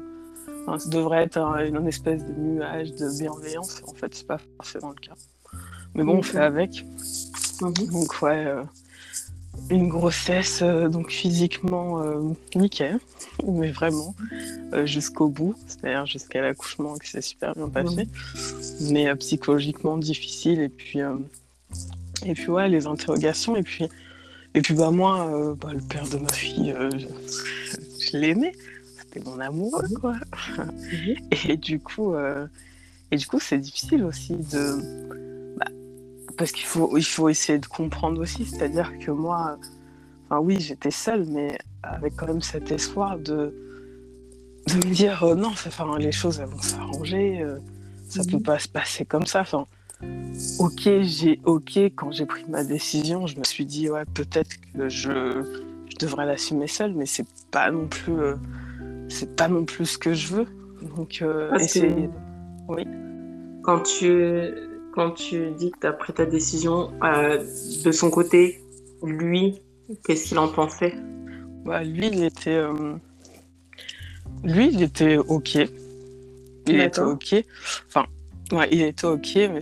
devrait 0.91 1.25
être 1.25 1.39
une 1.39 1.87
espèce 1.87 2.23
de 2.23 2.33
nuage 2.33 2.93
de 2.97 3.19
bienveillance. 3.19 3.83
En 3.89 3.95
fait, 3.95 4.15
c'est 4.15 4.27
pas 4.27 4.39
forcément 4.59 4.91
le 4.91 5.01
cas. 5.01 5.15
Mais 5.95 6.05
bon, 6.05 6.19
on 6.19 6.23
fait 6.23 6.39
avec. 6.39 6.85
Mhm. 7.63 7.73
Donc 7.91 8.21
ouais, 8.21 8.47
euh, 8.47 8.63
une 9.69 9.89
grossesse 9.89 10.61
euh, 10.63 10.89
donc 10.89 11.11
physiquement 11.11 12.03
euh, 12.03 12.21
nickel, 12.55 12.99
mais 13.47 13.71
vraiment 13.71 14.15
jusqu'au 14.85 15.29
bout, 15.29 15.55
c'est-à-dire 15.67 16.07
jusqu'à 16.07 16.41
l'accouchement 16.41 16.97
que 16.97 17.09
c'est 17.09 17.21
super 17.21 17.55
bien 17.55 17.69
passé, 17.69 18.09
mais 18.91 19.15
psychologiquement 19.17 19.99
difficile 19.99 20.61
et 20.61 20.69
puis 20.69 21.01
et 22.25 22.35
puis 22.35 22.49
ouais 22.49 22.69
les 22.69 22.87
interrogations 22.87 23.57
et 23.57 23.63
puis 23.63 23.89
et 24.55 24.63
puis 24.63 24.75
bah 24.75 24.91
moi 24.91 25.57
bah, 25.61 25.71
le 25.73 25.81
père 25.81 26.09
de 26.09 26.19
ma 26.19 26.33
fille 26.33 26.75
je 28.01 28.17
l'aimais. 28.17 28.53
C'était 29.13 29.29
mon 29.29 29.41
amour, 29.41 29.83
mhm. 29.83 29.99
quoi. 29.99 30.15
Mhm. 30.93 31.17
Et 31.49 31.57
du 31.57 31.81
coup, 31.81 32.15
euh, 32.15 32.47
et 33.13 33.17
du 33.17 33.27
coup, 33.27 33.41
c'est 33.41 33.59
difficile 33.59 34.05
aussi 34.05 34.37
de, 34.37 34.79
parce 36.41 36.53
qu'il 36.53 36.65
faut, 36.65 36.97
il 36.97 37.05
faut 37.05 37.29
essayer 37.29 37.59
de 37.59 37.67
comprendre 37.67 38.19
aussi. 38.23 38.47
C'est-à-dire 38.47 38.99
que 38.99 39.11
moi, 39.11 39.59
enfin 40.25 40.41
oui, 40.41 40.59
j'étais 40.59 40.91
seule, 40.91 41.27
mais 41.27 41.59
avec 41.83 42.17
quand 42.17 42.29
même 42.29 42.41
cet 42.41 42.73
espoir 42.73 43.19
de, 43.19 43.55
de 44.67 44.75
me 44.75 44.95
dire 44.95 45.23
euh, 45.23 45.35
non, 45.35 45.49
enfin, 45.49 45.99
les 45.99 46.13
choses 46.13 46.41
elles 46.41 46.49
vont 46.49 46.63
s'arranger, 46.63 47.43
euh, 47.43 47.59
ça 48.09 48.23
peut 48.25 48.39
mhm. 48.39 48.43
pas 48.43 48.59
se 48.59 48.69
passer 48.69 49.05
comme 49.05 49.27
ça. 49.27 49.43
Enfin, 49.43 49.67
ok, 50.59 51.03
j'ai 51.03 51.41
ok 51.45 51.77
quand 51.95 52.11
j'ai 52.11 52.25
pris 52.25 52.47
ma 52.49 52.65
décision, 52.65 53.27
je 53.27 53.39
me 53.39 53.45
suis 53.45 53.67
dit 53.67 53.91
ouais 53.91 54.07
peut-être 54.15 54.57
que 54.73 54.89
je 54.89 55.43
devrais 55.99 56.25
l'assumer 56.25 56.69
seule, 56.69 56.95
mais 56.95 57.05
c'est 57.05 57.27
pas 57.51 57.71
non 57.71 57.87
plus, 57.87 58.19
euh, 58.19 58.37
c'est 59.11 59.37
pas 59.37 59.49
non 59.49 59.67
plus 59.67 59.85
ce 59.85 59.99
que 59.99 60.15
je 60.15 60.29
veux. 60.29 60.47
Donc, 60.97 61.19
euh, 61.21 61.51
oui. 62.67 62.87
Quand 63.63 63.81
tu, 63.83 64.55
quand 64.93 65.13
tu 65.13 65.51
dis 65.53 65.71
que 65.71 65.79
tu 65.81 65.87
as 65.87 65.93
pris 65.93 66.13
ta 66.13 66.27
décision, 66.27 66.93
euh, 67.03 67.45
de 67.85 67.93
son 67.93 68.11
côté, 68.11 68.61
lui, 69.03 69.61
qu'est-ce 70.05 70.29
qu'il 70.29 70.39
en 70.39 70.49
pensait? 70.49 70.95
Bah, 71.65 71.83
Lui, 71.85 72.09
il 72.09 72.25
était, 72.25 72.63
lui, 74.45 74.71
il 74.73 74.83
était 74.83 75.17
ok. 75.17 75.59
Il 76.67 76.81
était 76.81 77.01
ok. 77.01 77.45
Enfin, 77.89 78.07
ouais, 78.53 78.69
il 78.71 78.83
était 78.83 79.07
ok, 79.07 79.35
mais 79.35 79.61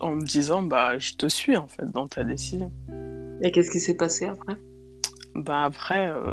en 0.00 0.16
me 0.16 0.24
disant, 0.24 0.62
bah, 0.62 0.98
je 0.98 1.14
te 1.14 1.26
suis 1.28 1.56
en 1.56 1.66
fait 1.66 1.90
dans 1.90 2.08
ta 2.08 2.24
décision. 2.24 2.70
Et 3.42 3.50
qu'est-ce 3.50 3.70
qui 3.70 3.80
s'est 3.80 3.96
passé 3.96 4.26
après? 4.26 4.54
Bah 5.34 5.64
après, 5.64 6.08
euh, 6.08 6.30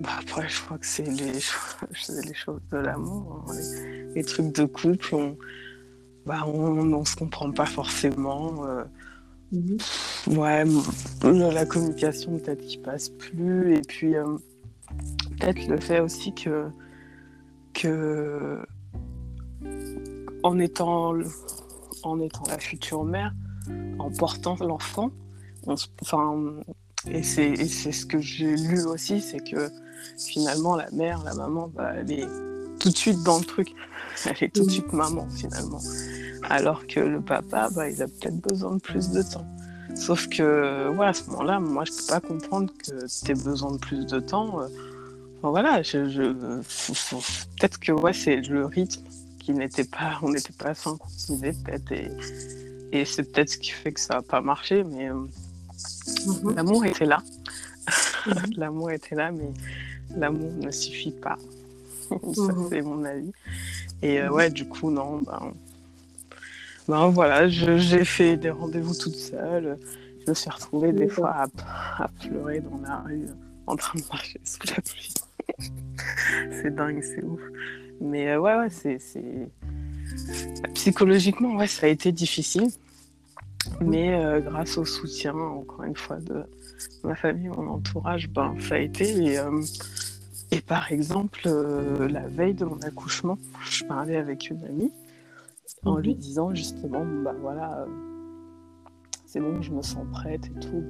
bah 0.00 0.10
après, 0.20 0.48
je 0.48 0.60
crois 0.62 0.78
que 0.78 0.86
c'est 0.86 1.02
les, 1.02 1.32
les 2.24 2.34
choses 2.34 2.60
de 2.70 2.78
l'amour, 2.78 3.44
hein, 3.48 3.52
les, 4.14 4.22
trucs 4.22 4.52
de 4.52 4.64
couple, 4.64 5.14
on, 5.14 5.36
bah 6.26 6.44
on, 6.46 6.92
on 6.92 7.04
se 7.04 7.16
comprend 7.16 7.50
pas 7.50 7.66
forcément. 7.66 8.64
Euh, 8.66 8.84
mhm. 9.52 9.78
Ouais, 10.28 10.64
la 11.22 11.66
communication 11.66 12.38
peut-être 12.38 12.62
qui 12.62 12.78
passe 12.78 13.08
plus, 13.08 13.76
et 13.76 13.80
puis 13.82 14.16
euh, 14.16 14.36
peut-être 15.38 15.66
le 15.66 15.78
fait 15.78 16.00
aussi 16.00 16.34
que, 16.34 16.66
que 17.74 18.58
en 20.42 20.58
étant, 20.58 21.14
en 22.02 22.20
étant 22.20 22.44
la 22.48 22.58
future 22.58 23.04
mère, 23.04 23.32
en 23.98 24.10
portant 24.10 24.56
l'enfant, 24.60 25.10
enfin, 25.66 26.54
et 27.08 27.22
c'est 27.22 27.56
ce 27.56 28.06
que 28.06 28.20
j'ai 28.20 28.56
lu 28.56 28.84
aussi, 28.84 29.20
c'est 29.20 29.40
que 29.40 29.70
finalement, 30.18 30.76
la 30.76 30.90
mère, 30.92 31.22
la 31.24 31.34
maman, 31.34 31.68
bah, 31.68 31.92
elle 31.96 32.12
est 32.12 32.26
tout 32.78 32.90
de 32.90 32.96
suite 32.96 33.22
dans 33.22 33.38
le 33.38 33.44
truc. 33.44 33.74
Elle 34.26 34.44
est 34.44 34.54
tout 34.54 34.64
de 34.64 34.70
suite 34.70 34.92
maman, 34.92 35.28
finalement. 35.30 35.80
Alors 36.48 36.86
que 36.86 37.00
le 37.00 37.20
papa, 37.20 37.68
bah, 37.74 37.88
il 37.88 38.02
a 38.02 38.06
peut-être 38.06 38.40
besoin 38.40 38.76
de 38.76 38.80
plus 38.80 39.10
de 39.10 39.22
temps. 39.22 39.46
Sauf 39.94 40.28
que, 40.28 40.90
voilà, 40.94 41.10
à 41.10 41.14
ce 41.14 41.28
moment-là, 41.30 41.60
moi, 41.60 41.84
je 41.84 41.92
peux 41.92 42.06
pas 42.08 42.20
comprendre 42.20 42.72
que 42.78 43.06
tu 43.06 43.30
aies 43.30 43.34
besoin 43.34 43.72
de 43.72 43.78
plus 43.78 44.06
de 44.06 44.20
temps. 44.20 44.60
voilà, 45.42 45.82
je, 45.82 46.08
je 46.08 46.22
peut-être 47.58 47.78
que 47.78 47.92
ouais, 47.92 48.12
c'est 48.12 48.40
le 48.40 48.66
rythme 48.66 49.02
qui 49.38 49.52
n'était 49.52 49.84
pas, 49.84 50.18
on 50.22 50.30
n'était 50.30 50.52
pas 50.52 50.74
synchronisé 50.74 51.52
peut-être, 51.64 51.92
et, 51.92 52.10
et 52.92 53.04
c'est 53.04 53.24
peut-être 53.24 53.50
ce 53.50 53.58
qui 53.58 53.70
fait 53.70 53.92
que 53.92 54.00
ça 54.00 54.14
n'a 54.14 54.22
pas 54.22 54.40
marché, 54.40 54.84
mais 54.84 55.10
euh, 55.10 55.26
Mhm. 56.26 56.54
L'amour 56.54 56.84
était 56.84 57.06
là. 57.06 57.22
Mhm. 58.26 58.34
l'amour 58.56 58.90
était 58.90 59.14
là, 59.14 59.32
mais 59.32 59.52
l'amour 60.16 60.52
ne 60.52 60.70
suffit 60.70 61.12
pas. 61.12 61.38
Ça, 62.10 62.16
mhm. 62.16 62.66
c'est 62.68 62.82
mon 62.82 63.04
avis. 63.04 63.32
Et 64.02 64.20
euh, 64.20 64.30
ouais, 64.30 64.50
du 64.50 64.66
coup, 64.66 64.90
non, 64.90 65.18
ben, 65.18 65.54
ben 66.88 67.06
voilà, 67.08 67.48
j'ai 67.48 68.04
fait 68.04 68.36
des 68.36 68.50
rendez-vous 68.50 68.94
toute 68.94 69.14
seule. 69.14 69.78
Je 70.24 70.30
me 70.30 70.34
suis 70.34 70.50
retrouvée 70.50 70.92
des 70.92 71.08
fois 71.08 71.46
à, 71.98 72.08
pleurer 72.20 72.60
dans 72.60 72.80
la 72.82 72.98
rue 72.98 73.26
en 73.66 73.76
train 73.76 73.98
de 73.98 74.04
marcher 74.06 74.40
sous 74.44 74.58
la 74.66 74.82
pluie. 74.82 75.14
c'est 76.50 76.74
dingue, 76.74 77.02
c'est 77.02 77.22
ouf. 77.22 77.40
Mais 78.00 78.30
euh, 78.30 78.40
ouais, 78.40 78.56
ouais, 78.56 78.70
c'est. 78.70 78.98
Psychologiquement, 80.74 81.56
ouais, 81.56 81.68
ça 81.68 81.86
a 81.86 81.88
été 81.88 82.10
difficile. 82.10 82.68
Mais 83.80 84.14
euh, 84.14 84.40
grâce 84.40 84.76
au 84.76 84.84
soutien, 84.84 85.34
encore 85.34 85.84
une 85.84 85.96
fois, 85.96 86.16
de 86.16 86.42
ma 87.04 87.14
famille, 87.14 87.48
mon 87.48 87.68
entourage, 87.68 88.28
ben, 88.28 88.56
ça 88.60 88.74
a 88.74 88.78
été. 88.78 89.38
Euh, 90.52 90.60
par 90.66 90.92
exemple, 90.92 91.42
euh, 91.46 92.08
la 92.08 92.26
veille 92.26 92.54
de 92.54 92.64
mon 92.64 92.78
accouchement, 92.80 93.38
je 93.64 93.84
parlais 93.84 94.16
avec 94.16 94.50
une 94.50 94.64
amie 94.64 94.92
en 95.84 95.96
lui 95.96 96.14
mhm. 96.14 96.20
disant 96.20 96.54
justement, 96.54 97.04
bah 97.24 97.34
voilà, 97.40 97.86
c'est 99.26 99.40
bon, 99.40 99.60
je 99.62 99.72
me 99.72 99.82
sens 99.82 100.06
prête 100.12 100.46
et 100.46 100.60
tout. 100.60 100.84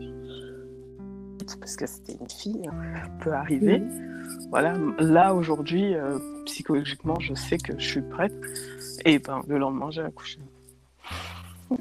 parce 1.60 1.76
que 1.76 1.86
c'était 1.86 2.16
une 2.20 2.28
fille, 2.28 2.66
hein, 2.68 3.08
peut 3.20 3.32
arriver. 3.32 3.82
Voilà, 4.50 4.74
là 4.98 5.34
aujourd'hui, 5.34 5.94
euh, 5.94 6.18
psychologiquement, 6.46 7.18
je 7.20 7.34
sais 7.34 7.58
que 7.58 7.78
je 7.78 7.86
suis 7.86 8.02
prête. 8.02 8.34
Et 9.04 9.18
ben, 9.18 9.42
le 9.48 9.58
lendemain, 9.58 9.90
j'ai 9.90 10.02
accouché. 10.02 10.38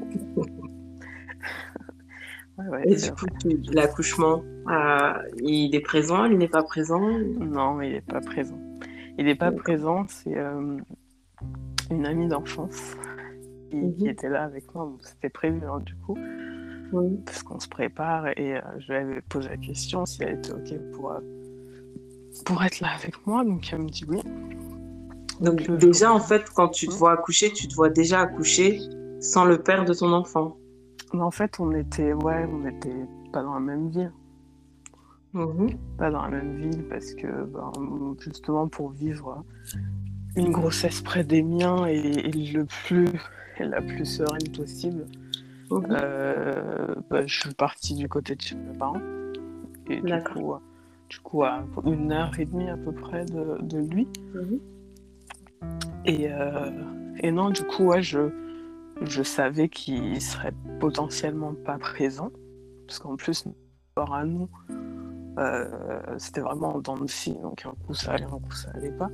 et 2.85 2.95
du 2.95 3.11
coup, 3.11 3.25
l'accouchement, 3.73 4.43
euh, 4.69 5.13
il 5.41 5.73
est 5.75 5.81
présent, 5.81 6.25
il 6.25 6.37
n'est 6.37 6.47
pas 6.47 6.63
présent 6.63 6.99
Non, 6.99 7.81
il 7.81 7.93
n'est 7.93 8.01
pas 8.01 8.21
présent. 8.21 8.59
Il 9.17 9.25
n'est 9.25 9.35
pas 9.35 9.51
présent, 9.51 10.05
c'est 10.07 10.37
euh, 10.37 10.77
une 11.89 12.05
amie 12.05 12.27
d'enfance 12.27 12.95
qui, 13.69 13.77
mhm. 13.77 14.07
était 14.07 14.29
là 14.29 14.43
avec 14.43 14.73
moi. 14.73 14.91
C'était 15.01 15.29
prévu, 15.29 15.61
hein, 15.65 15.79
du 15.79 15.95
coup, 15.95 16.17
parce 17.25 17.43
qu'on 17.43 17.59
se 17.59 17.67
prépare 17.67 18.27
et 18.37 18.57
euh, 18.57 18.61
je 18.79 18.93
lui 18.93 18.99
avais 18.99 19.21
posé 19.21 19.49
la 19.49 19.57
question 19.57 20.05
si 20.05 20.23
elle 20.23 20.35
était 20.35 20.51
OK 20.51 20.91
pour, 20.93 21.13
pour 22.45 22.63
être 22.63 22.79
là 22.79 22.89
avec 22.97 23.25
moi. 23.25 23.43
Donc, 23.43 23.67
elle 23.71 23.79
me 23.79 23.89
dit 23.89 24.05
oui. 24.07 24.21
Donc, 25.39 25.69
déjà, 25.77 26.13
en 26.13 26.19
fait, 26.19 26.49
quand 26.53 26.69
tu 26.69 26.87
te 26.87 26.93
vois 26.93 27.13
accoucher, 27.13 27.51
tu 27.51 27.67
te 27.67 27.73
vois 27.73 27.89
déjà 27.89 28.21
accoucher 28.21 28.79
sans 29.19 29.45
le 29.45 29.61
père 29.61 29.85
de 29.85 29.93
ton 29.93 30.13
enfant 30.13 30.57
mais 31.13 31.21
en 31.21 31.31
fait, 31.31 31.59
on 31.59 31.71
était, 31.71 32.13
ouais, 32.13 32.47
on 32.51 32.65
était 32.67 33.05
pas 33.31 33.43
dans 33.43 33.53
la 33.53 33.59
même 33.59 33.89
ville. 33.89 34.11
Mhm. 35.33 35.69
Pas 35.97 36.11
dans 36.11 36.23
la 36.23 36.29
même 36.29 36.57
ville 36.57 36.83
parce 36.89 37.13
que, 37.13 37.45
ben, 37.45 37.71
justement, 38.19 38.67
pour 38.67 38.91
vivre 38.91 39.43
une 40.35 40.51
grossesse 40.51 41.01
près 41.01 41.23
des 41.23 41.43
miens 41.43 41.85
et, 41.85 42.31
le 42.31 42.65
plus, 42.85 43.07
la 43.59 43.81
plus 43.81 44.05
sereine 44.05 44.51
possible, 44.55 45.05
mhm. 45.69 45.85
euh, 45.89 46.95
ben, 47.09 47.27
je 47.27 47.39
suis 47.39 47.53
partie 47.53 47.95
du 47.95 48.07
côté 48.07 48.35
de 48.35 48.41
chez 48.41 48.55
mes 48.55 48.77
parents. 48.77 49.01
Et 49.89 49.99
du 50.01 50.23
coup, 50.23 50.53
du 51.09 51.19
coup, 51.19 51.43
à 51.43 51.63
une 51.85 52.11
heure 52.11 52.31
et 52.39 52.45
demie 52.45 52.69
à 52.69 52.77
peu 52.77 52.93
près 52.93 53.25
de, 53.25 53.77
lui. 53.77 54.07
Mhm. 54.33 54.59
Et, 56.05 56.31
euh, 56.31 56.71
et 57.19 57.31
non, 57.31 57.49
du 57.49 57.63
coup, 57.63 57.85
ouais, 57.85 58.01
je 58.01 58.31
je 59.01 59.23
savais 59.23 59.69
qu'il 59.69 60.21
serait 60.21 60.53
potentiellement 60.79 61.53
pas 61.53 61.77
présent, 61.77 62.31
parce 62.87 62.99
qu'en 62.99 63.15
plus, 63.15 63.45
rapport 63.95 64.15
à 64.15 64.25
nous, 64.25 64.49
euh, 65.37 65.67
c'était 66.17 66.41
vraiment 66.41 66.79
dans 66.79 66.95
le 66.95 67.07
film, 67.07 67.41
donc 67.41 67.65
un 67.65 67.73
coup 67.85 67.93
ça 67.93 68.13
allait, 68.13 68.25
un 68.25 68.39
coup 68.39 68.53
ça 68.53 68.69
allait 68.73 68.91
pas. 68.91 69.09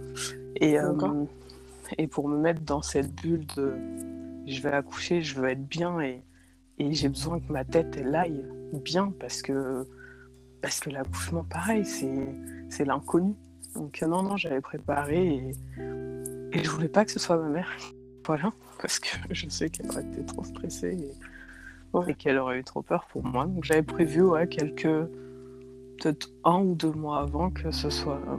Et, 0.56 0.80
euh, 0.80 1.26
et 1.98 2.08
pour 2.08 2.28
me 2.28 2.38
mettre 2.38 2.62
dans 2.62 2.82
cette 2.82 3.14
bulle 3.22 3.46
de 3.56 3.76
je 4.46 4.62
vais 4.62 4.72
accoucher, 4.72 5.22
je 5.22 5.40
veux 5.40 5.50
être 5.50 5.68
bien 5.68 6.00
et, 6.00 6.24
et 6.80 6.94
j'ai 6.94 7.10
besoin 7.10 7.40
que 7.40 7.52
ma 7.52 7.66
tête 7.66 7.96
elle 7.98 8.16
aille 8.16 8.46
bien 8.74 9.14
parce 9.20 9.42
que 9.42 9.86
parce 10.62 10.80
que 10.80 10.90
l'accouchement 10.90 11.44
pareil 11.44 11.86
c'est 11.86 12.86
l'inconnu. 12.86 13.36
Donc 13.76 14.02
non 14.02 14.24
non 14.24 14.38
j'avais 14.38 14.62
préparé 14.62 15.28
et, 15.28 15.52
et 16.54 16.64
je 16.64 16.70
voulais 16.70 16.90
pas 16.90 17.06
que 17.06 17.12
ce 17.12 17.20
soit 17.20 17.38
ma 17.38 17.50
mère 17.50 17.70
voilà 18.28 18.52
parce 18.82 19.00
que 19.00 19.08
je 19.32 19.50
sais 19.50 19.70
qu'elle 19.70 19.90
aurait 19.90 20.04
été 20.04 20.24
trop 20.26 20.44
stressée 20.44 20.98
et, 20.98 22.14
qu'elle 22.16 22.38
aurait 22.38 22.60
eu 22.60 22.64
trop 22.64 22.84
peur 22.84 23.08
pour 23.12 23.24
moi. 23.24 23.46
Donc 23.48 23.64
j'avais 23.64 23.82
prévu 23.82 24.22
ouais, 24.22 24.48
quelques, 24.48 24.84
peut-être 24.84 26.30
un 26.44 26.60
ou 26.60 26.76
deux 26.76 26.92
mois 26.92 27.22
avant 27.22 27.50
que 27.50 27.72
ce 27.72 27.90
soit 27.90 28.22
euh, 28.28 28.38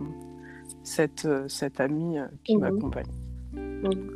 cette, 0.84 1.24
euh, 1.24 1.48
cette 1.48 1.80
amie 1.80 2.18
euh, 2.18 2.26
qui 2.44 2.56
mhm. 2.56 2.60
m'accompagne. 2.60 3.10
Mhm. 3.54 4.14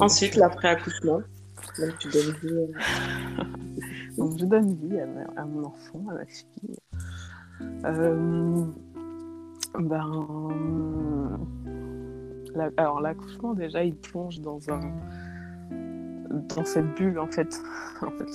Ensuite, 0.00 0.36
l'après-accouchement. 0.36 1.22
Donc 1.78 1.98
tu 1.98 2.08
donnes 2.08 2.34
vie. 2.42 2.66
Donc 4.18 4.38
je 4.38 4.44
donne 4.44 4.74
vie 4.74 4.98
à, 5.00 5.44
mon 5.44 5.64
enfant, 5.64 6.04
à 6.10 6.14
ma 6.14 6.26
fille. 6.26 6.76
Ben 9.74 11.38
alors 12.76 13.00
l'accouchement 13.00 13.54
déjà 13.54 13.84
il 13.84 13.94
plonge 13.96 14.40
dans 14.40 14.58
un 14.70 14.92
dans 16.30 16.64
cette 16.64 16.94
bulle 16.94 17.18
en 17.18 17.26
fait. 17.26 17.60
en 18.02 18.10
fait 18.10 18.26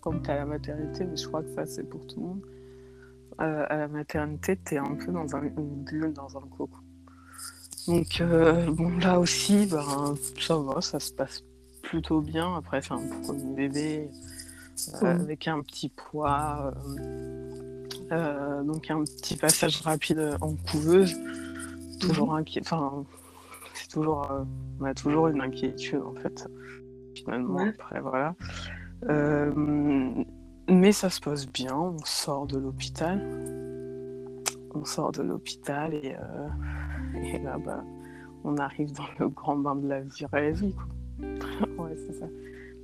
quand, 0.00 0.22
tu 0.22 0.30
à 0.30 0.36
la 0.36 0.46
maternité, 0.46 1.04
mais 1.04 1.16
je 1.16 1.26
crois 1.26 1.42
que 1.42 1.50
ça 1.50 1.66
c'est 1.66 1.84
pour 1.84 2.06
tout 2.06 2.20
le 2.20 2.26
monde. 2.26 2.42
Euh, 3.40 3.64
à 3.68 3.76
la 3.76 3.88
maternité, 3.88 4.58
tu 4.64 4.74
es 4.74 4.78
un 4.78 4.94
peu 4.94 5.10
dans 5.10 5.34
un, 5.34 5.42
une 5.42 5.84
bulle, 5.84 6.12
dans 6.12 6.36
un 6.36 6.42
cocon. 6.42 6.68
Donc 7.88 8.20
euh, 8.20 8.70
bon 8.70 8.98
là 8.98 9.18
aussi, 9.18 9.66
ben, 9.66 10.14
ça 10.38 10.56
va, 10.58 10.80
ça 10.80 11.00
se 11.00 11.12
passe 11.12 11.42
plutôt 11.82 12.20
bien. 12.20 12.56
Après, 12.56 12.82
c'est 12.82 12.92
un 12.92 13.02
premier 13.24 13.68
bébé 13.68 14.10
euh, 15.02 15.06
avec 15.06 15.48
un 15.48 15.62
petit 15.62 15.88
poids. 15.88 16.72
Donc 18.64 18.90
un 18.90 19.02
petit 19.04 19.36
passage 19.36 19.80
rapide 19.82 20.36
en 20.40 20.54
couveuse, 20.70 21.14
toujours 22.00 22.34
mhm. 22.34 22.44
enfin 22.60 23.04
toujours, 23.92 24.30
euh, 24.30 24.44
on 24.80 24.84
a 24.84 24.94
toujours 24.94 25.28
une 25.28 25.40
inquiétude 25.40 26.02
en 26.02 26.14
fait. 26.14 26.48
Finalement, 27.14 27.58
après, 27.58 28.00
voilà. 28.00 28.34
Euh, 29.08 29.52
mais 30.68 30.92
ça 30.92 31.10
se 31.10 31.20
passe 31.20 31.46
bien, 31.46 31.76
on 31.76 31.98
sort 32.04 32.46
de 32.46 32.58
l'hôpital. 32.58 33.20
On 34.74 34.84
sort 34.84 35.12
de 35.12 35.22
l'hôpital 35.22 35.94
et, 35.94 36.14
euh, 36.14 36.48
et, 37.22 37.38
là, 37.40 37.58
bah, 37.58 37.84
on 38.44 38.56
arrive 38.56 38.92
dans 38.92 39.04
le 39.18 39.28
grand 39.28 39.56
bain 39.56 39.76
de 39.76 39.88
la 39.88 40.00
vraie 40.00 40.52
vie. 40.52 40.74
Quoi. 40.74 41.84
ouais, 41.84 41.96
c'est 42.06 42.14
ça. 42.14 42.26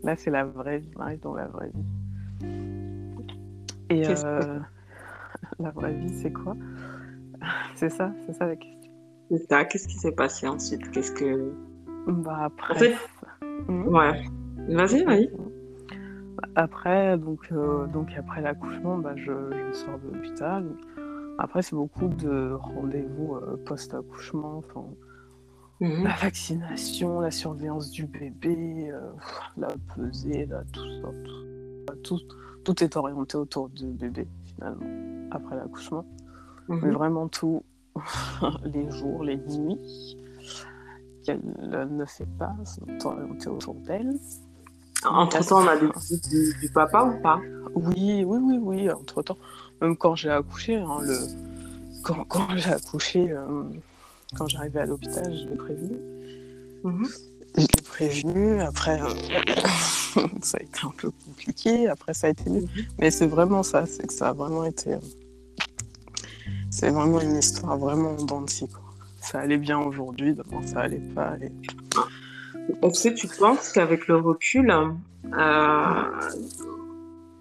Là, 0.03 0.15
c'est 0.17 0.31
la 0.31 0.45
vraie 0.45 0.79
vie, 0.79 0.91
on 0.97 1.01
arrive 1.01 1.21
dans 1.21 1.35
la 1.35 1.47
vraie 1.47 1.71
vie. 1.75 2.47
Et 3.91 4.05
la 5.59 5.71
vraie 5.71 5.95
vie, 5.95 6.15
c'est 6.21 6.33
quoi? 6.33 6.57
C'est 7.75 7.91
ça, 7.91 8.13
c'est 8.27 8.33
ça 8.33 8.47
la 8.47 8.57
question. 8.57 8.93
Qu'est-ce 9.31 9.89
qui 9.89 9.97
s'est 9.97 10.13
passé 10.13 10.49
ensuite? 10.49 10.91
Qu'est-ce 10.91 11.13
que. 11.13 11.53
Bah 12.07 12.45
après. 12.45 12.95
Hmm? 13.69 13.89
Ouais. 13.89 14.25
Vas-y, 14.69 15.05
vas-y. 15.05 15.31
Après, 16.55 17.19
donc, 17.19 17.49
euh, 17.53 17.87
donc 17.87 18.09
après 18.17 18.41
l'accouchement, 18.41 18.99
bah, 18.99 19.15
je, 19.17 19.33
sors 19.73 19.99
de 19.99 20.15
l'hôpital. 20.15 20.67
Après, 21.39 21.63
c'est 21.63 21.77
beaucoup 21.77 22.09
de 22.09 22.53
rendez-vous 22.53 23.37
euh, 23.37 23.57
post-accouchement. 23.65 24.63
Mhm. 25.81 26.05
La 26.05 26.15
vaccination, 26.15 27.21
la 27.21 27.31
surveillance 27.31 27.91
du 27.91 28.07
bébé, 28.07 28.91
euh, 28.91 29.01
la 29.57 29.69
pesée, 29.95 30.47
là, 30.47 30.63
tout 30.73 30.83
ça. 31.01 31.95
Tout, 32.03 32.21
tout, 32.65 32.85
est 32.85 32.97
orienté 32.97 33.37
autour 33.37 33.69
du 33.71 33.87
bébé, 33.87 34.29
finalement, 34.59 35.29
après 35.31 35.57
l'accouchement. 35.57 36.05
Mhm. 36.69 36.81
Mais 36.83 36.91
vraiment 36.91 37.29
tout, 37.29 37.63
les 38.65 38.91
jours, 38.91 39.25
les 39.25 39.37
nuits 39.37 40.17
qu'elle 41.25 41.41
ne 41.91 42.05
fait 42.05 42.29
pas 42.39 42.55
sont 42.65 43.07
orientées 43.07 43.49
autour 43.49 43.75
d'elle. 43.75 44.19
Entre-temps, 45.05 45.63
on 45.63 45.69
a 45.69 45.77
des 45.77 45.89
visites 45.95 46.29
du, 46.29 46.69
papa 46.71 47.05
ou 47.05 47.23
pas? 47.23 47.39
Oui, 47.75 48.25
oui, 48.25 48.39
oui, 48.43 48.59
oui, 48.61 48.91
entre-temps. 48.91 49.39
Même 49.81 49.97
quand 49.97 50.17
j'ai 50.17 50.31
accouché, 50.31 50.77
hein, 50.77 50.99
le... 51.03 51.17
quand, 52.03 52.25
quand 52.25 52.57
j'ai 52.57 52.73
accouché, 52.73 53.31
euh, 53.31 53.63
quand 54.37 54.49
j'arrivais 54.49 54.81
à 54.81 54.87
l'hôpital, 54.87 55.25
je 55.25 55.49
l'ai 55.49 55.57
prévenu. 55.57 55.97
Mhm. 56.83 57.07
Prévenu, 57.99 58.61
après, 58.61 59.01
euh, 59.03 59.09
ça 60.41 60.59
a 60.59 60.63
été 60.63 60.81
un 60.85 60.93
peu 60.97 61.11
compliqué, 61.11 61.89
après 61.89 62.15
ça 62.15 62.29
a 62.29 62.31
été 62.31 62.49
mieux. 62.49 62.61
Mhm. 62.61 62.85
Mais 63.01 63.11
c'est 63.11 63.27
vraiment 63.27 63.65
ça, 63.65 63.87
c'est 63.87 64.07
que 64.07 64.13
ça 64.13 64.29
a 64.29 64.33
vraiment 64.33 64.63
été... 64.63 64.95
Euh, 64.95 64.99
c'est 66.71 66.91
vraiment 66.91 67.21
une 67.21 67.35
histoire 67.35 67.77
vraiment 67.77 68.15
dans 68.15 68.47
Ça 69.21 69.41
allait 69.41 69.57
bien 69.57 69.81
aujourd'hui, 69.81 70.33
demain 70.33 70.65
ça 70.65 70.83
allait 70.83 71.03
pas. 71.13 71.35
Et... 71.43 71.51
Tu 72.93 73.15
tu 73.15 73.27
penses 73.27 73.73
qu'avec 73.73 74.07
le 74.07 74.19
recul, 74.19 74.71
euh, 74.71 76.03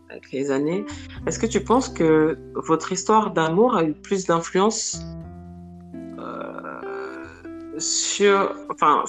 avec 0.10 0.32
les 0.32 0.50
années, 0.50 0.84
est-ce 1.28 1.38
que 1.38 1.46
tu 1.46 1.64
penses 1.64 1.88
que 1.88 2.36
votre 2.56 2.92
histoire 2.92 3.32
d'amour 3.32 3.76
a 3.76 3.84
eu 3.84 3.94
plus 3.94 4.26
d'influence 4.26 5.00
sur, 7.80 8.56
enfin, 8.72 9.04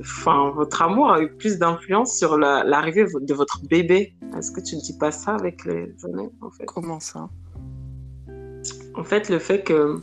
enfin, 0.00 0.50
votre 0.54 0.82
amour 0.82 1.10
a 1.10 1.22
eu 1.22 1.30
plus 1.30 1.58
d'influence 1.58 2.16
sur 2.16 2.38
l'arrivée 2.38 3.04
de 3.04 3.34
votre 3.34 3.60
bébé. 3.66 4.14
Est-ce 4.36 4.50
que 4.50 4.60
tu 4.60 4.76
ne 4.76 4.80
dis 4.80 4.96
pas 4.96 5.10
ça 5.10 5.34
avec 5.34 5.64
les 5.64 5.94
années, 6.04 6.30
en 6.40 6.50
fait? 6.50 6.64
Comment 6.66 7.00
ça? 7.00 7.28
En 8.94 9.04
fait, 9.04 9.28
le 9.28 9.38
fait 9.38 9.62
que 9.62 10.00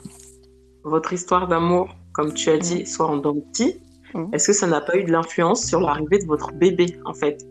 votre 0.83 1.13
histoire 1.13 1.47
d'amour, 1.47 1.95
comme 2.13 2.33
tu 2.33 2.49
as 2.49 2.57
dit, 2.57 2.83
mm. 2.83 2.85
soit 2.85 3.07
en 3.07 3.17
dents 3.17 3.35
mm. 3.35 4.25
est-ce 4.33 4.47
que 4.47 4.53
ça 4.53 4.67
n'a 4.67 4.81
pas 4.81 4.97
eu 4.97 5.03
de 5.03 5.11
l'influence 5.11 5.65
sur 5.65 5.81
l'arrivée 5.81 6.19
de 6.19 6.25
votre 6.25 6.51
bébé, 6.53 6.97
en 7.05 7.13
fait? 7.13 7.43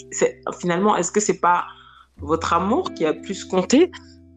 Finalement, 0.58 0.96
est-ce 0.96 1.12
que 1.12 1.20
c'est 1.20 1.40
pas 1.40 1.64
votre 2.18 2.52
amour 2.52 2.94
qui 2.94 3.04
a 3.04 3.12
plus 3.12 3.44
compté 3.44 3.90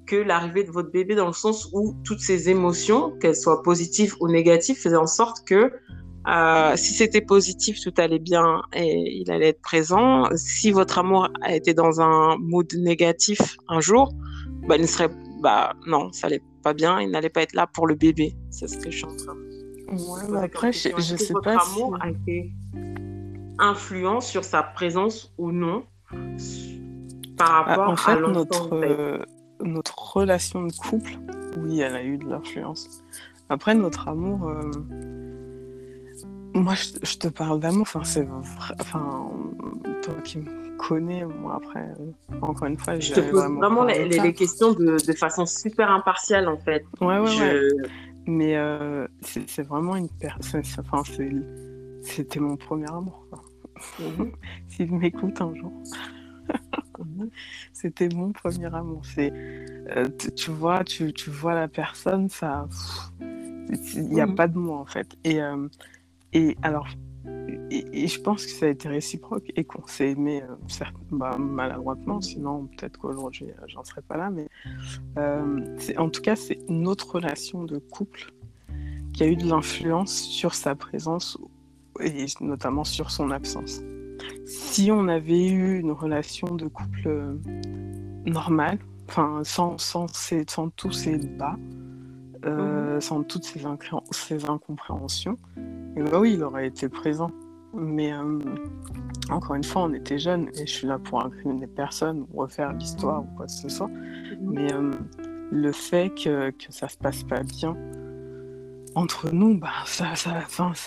que 0.07 0.15
l'arrivée 0.15 0.63
de 0.63 0.71
votre 0.71 0.89
bébé 0.91 1.13
dans 1.15 1.27
le 1.27 1.33
sens 1.33 1.69
où 1.73 1.95
toutes 2.03 2.21
ces 2.21 2.49
émotions, 2.49 3.11
qu'elles 3.19 3.35
soient 3.35 3.61
positives 3.61 4.15
ou 4.21 4.27
négatives, 4.27 4.77
faisaient 4.77 4.95
en 4.95 5.07
sorte 5.21 5.45
que 5.45 5.71
Euh, 6.29 6.75
si 6.75 6.91
c'était 6.93 7.21
positif, 7.21 7.79
tout 7.81 7.93
allait 8.03 8.19
bien 8.19 8.61
et 8.73 8.91
il 9.21 9.31
allait 9.31 9.49
être 9.55 9.61
présent. 9.61 10.27
Si 10.35 10.71
votre 10.71 10.97
amour 10.99 11.29
a 11.41 11.55
été 11.55 11.73
dans 11.73 12.01
un 12.01 12.35
mood 12.37 12.69
négatif 12.75 13.39
un 13.69 13.79
jour, 13.79 14.11
bah, 14.67 14.75
il 14.75 14.81
ne 14.81 14.87
serait, 14.87 15.07
bah, 15.41 15.73
non, 15.85 16.11
ça 16.11 16.27
allait 16.27 16.43
pas 16.63 16.73
bien. 16.73 16.99
Il 16.99 17.11
n'allait 17.11 17.29
pas 17.29 17.43
être 17.43 17.53
là 17.53 17.65
pour 17.65 17.87
le 17.87 17.95
bébé. 17.95 18.35
C'est 18.49 18.67
ce 18.67 18.77
que 18.77 18.91
je 18.91 18.97
suis 18.97 19.05
en 19.05 19.15
train. 19.15 19.37
Ouais, 19.87 20.43
après, 20.43 20.73
je, 20.73 20.89
je 20.97 21.15
sais 21.15 21.31
votre 21.31 21.45
pas 21.45 21.63
amour 21.65 21.97
a 22.01 22.09
été 22.09 22.51
influent 23.59 24.19
sur 24.19 24.43
sa 24.43 24.63
présence 24.63 25.33
ou 25.37 25.53
non 25.53 25.85
par 27.37 27.51
Ah, 27.51 27.63
rapport 27.63 27.89
en 27.89 27.95
fait, 27.95 28.11
à 28.11 28.19
notre, 28.19 28.69
notre 29.63 30.13
relation 30.13 30.63
de 30.63 30.73
couple, 30.73 31.17
oui, 31.57 31.79
elle 31.81 31.95
a 31.95 32.03
eu 32.03 32.17
de 32.17 32.27
l'influence. 32.27 33.03
Après, 33.49 33.75
notre 33.75 34.07
amour, 34.07 34.49
euh, 34.49 34.71
moi, 36.53 36.73
je, 36.75 37.05
je 37.05 37.17
te 37.17 37.27
parle 37.27 37.59
d'amour, 37.59 37.81
enfin, 37.81 38.03
c'est 38.03 38.27
enfin, 38.79 39.31
toi 40.03 40.13
qui 40.23 40.39
me 40.39 40.77
connais, 40.77 41.25
moi, 41.25 41.55
après, 41.55 41.81
euh, 41.81 42.35
encore 42.41 42.67
une 42.67 42.77
fois, 42.77 42.99
Je 42.99 43.13
te 43.13 43.19
pose 43.19 43.43
vraiment 43.57 43.83
les, 43.83 44.33
questions 44.33 44.73
de, 44.73 44.97
de 45.05 45.13
façon 45.13 45.45
super 45.45 45.89
impartiale 45.91 46.47
en 46.47 46.57
fait. 46.57 46.85
Ouais, 47.01 47.19
ouais, 47.19 47.39
ouais. 47.39 47.61
Mais 48.25 48.57
euh, 48.57 49.07
c'est 49.21 49.63
vraiment 49.63 49.95
une 49.95 50.09
personne, 50.09 50.63
enfin, 50.79 51.03
c'était 52.01 52.39
mon 52.39 52.57
premier 52.57 52.89
amour, 52.89 53.25
quoi. 53.29 53.41
Mhm. 53.99 54.31
S'il 54.67 54.91
m'écoute 54.93 55.39
un 55.41 55.53
jour. 55.55 55.71
C'était 57.73 58.09
mon 58.09 58.31
premier 58.31 58.73
amour. 58.73 59.01
C'est, 59.05 59.31
euh, 59.33 60.05
tu, 60.35 60.51
vois, 60.51 60.83
tu, 60.83 61.13
tu 61.13 61.29
vois 61.29 61.53
la 61.55 61.67
personne, 61.67 62.29
ça, 62.29 62.67
il 63.95 64.09
n'y 64.09 64.21
a 64.21 64.25
Mhm. 64.27 64.35
pas 64.35 64.47
de 64.47 64.57
mots 64.57 64.75
en 64.75 64.85
fait. 64.85 65.07
Et, 65.23 65.41
euh, 65.41 65.67
et 66.33 66.57
alors, 66.61 66.87
et, 67.69 68.03
et 68.03 68.07
je 68.07 68.21
pense 68.21 68.45
que 68.45 68.51
ça 68.51 68.65
a 68.65 68.69
été 68.69 68.87
réciproque 68.87 69.51
et 69.55 69.63
qu'on 69.63 69.85
s'est 69.87 70.11
aimé, 70.11 70.41
euh, 70.43 70.55
certes, 70.67 70.95
bah, 71.11 71.37
maladroitement, 71.37 72.21
sinon 72.21 72.67
peut-être 72.77 72.97
qu'aujourd'hui 72.97 73.47
j'en 73.67 73.83
serais 73.83 74.01
pas 74.01 74.17
là. 74.17 74.29
Mais 74.29 74.47
en 75.97 76.09
tout 76.09 76.21
cas, 76.21 76.35
c'est 76.35 76.59
notre 76.69 77.15
relation 77.15 77.63
de 77.63 77.77
couple 77.79 78.31
qui 79.13 79.23
a 79.23 79.27
eu 79.27 79.35
de 79.35 79.47
l'influence 79.47 80.13
sur 80.21 80.53
sa 80.53 80.75
présence 80.75 81.37
et 81.99 82.25
notamment 82.41 82.83
sur 82.83 83.09
son 83.09 83.31
absence. 83.31 83.81
Si 84.45 84.91
on 84.91 85.07
avait 85.07 85.47
eu 85.49 85.79
une 85.79 85.91
relation 85.91 86.55
de 86.55 86.67
couple 86.67 87.07
euh, 87.07 87.35
normale, 88.25 88.77
enfin 89.09 89.41
sans, 89.43 89.77
sans, 89.77 90.07
ces- 90.13 90.45
sans 90.47 90.69
tous 90.69 90.91
ces 90.91 91.17
bas, 91.17 91.57
euh, 92.45 92.99
sans 92.99 93.23
toutes 93.23 93.43
ces, 93.45 93.65
incré- 93.65 94.01
ces 94.11 94.49
incompréhensions, 94.49 95.37
et 95.95 96.03
ben 96.03 96.19
oui, 96.19 96.33
il 96.33 96.43
aurait 96.43 96.67
été 96.67 96.89
présent. 96.89 97.31
Mais 97.73 98.13
euh, 98.13 98.39
encore 99.29 99.55
une 99.55 99.63
fois, 99.63 99.83
on 99.83 99.93
était 99.93 100.17
jeunes 100.19 100.49
et 100.55 100.65
je 100.65 100.71
suis 100.71 100.87
là 100.87 100.97
pour 100.99 101.23
incriminer 101.23 101.67
personne 101.67 102.25
ou 102.33 102.39
refaire 102.41 102.71
l'histoire 102.73 103.23
ou 103.23 103.27
quoi 103.35 103.45
que 103.45 103.51
ce 103.51 103.69
soit. 103.69 103.89
Mais 104.41 104.71
euh, 104.73 104.91
le 105.51 105.71
fait 105.71 106.09
que, 106.09 106.49
que 106.51 106.71
ça 106.71 106.87
se 106.87 106.97
passe 106.97 107.23
pas 107.23 107.43
bien 107.43 107.75
entre 108.95 109.29
nous, 109.31 109.59
bah, 109.59 109.69
ça, 109.85 110.15
ça, 110.15 110.33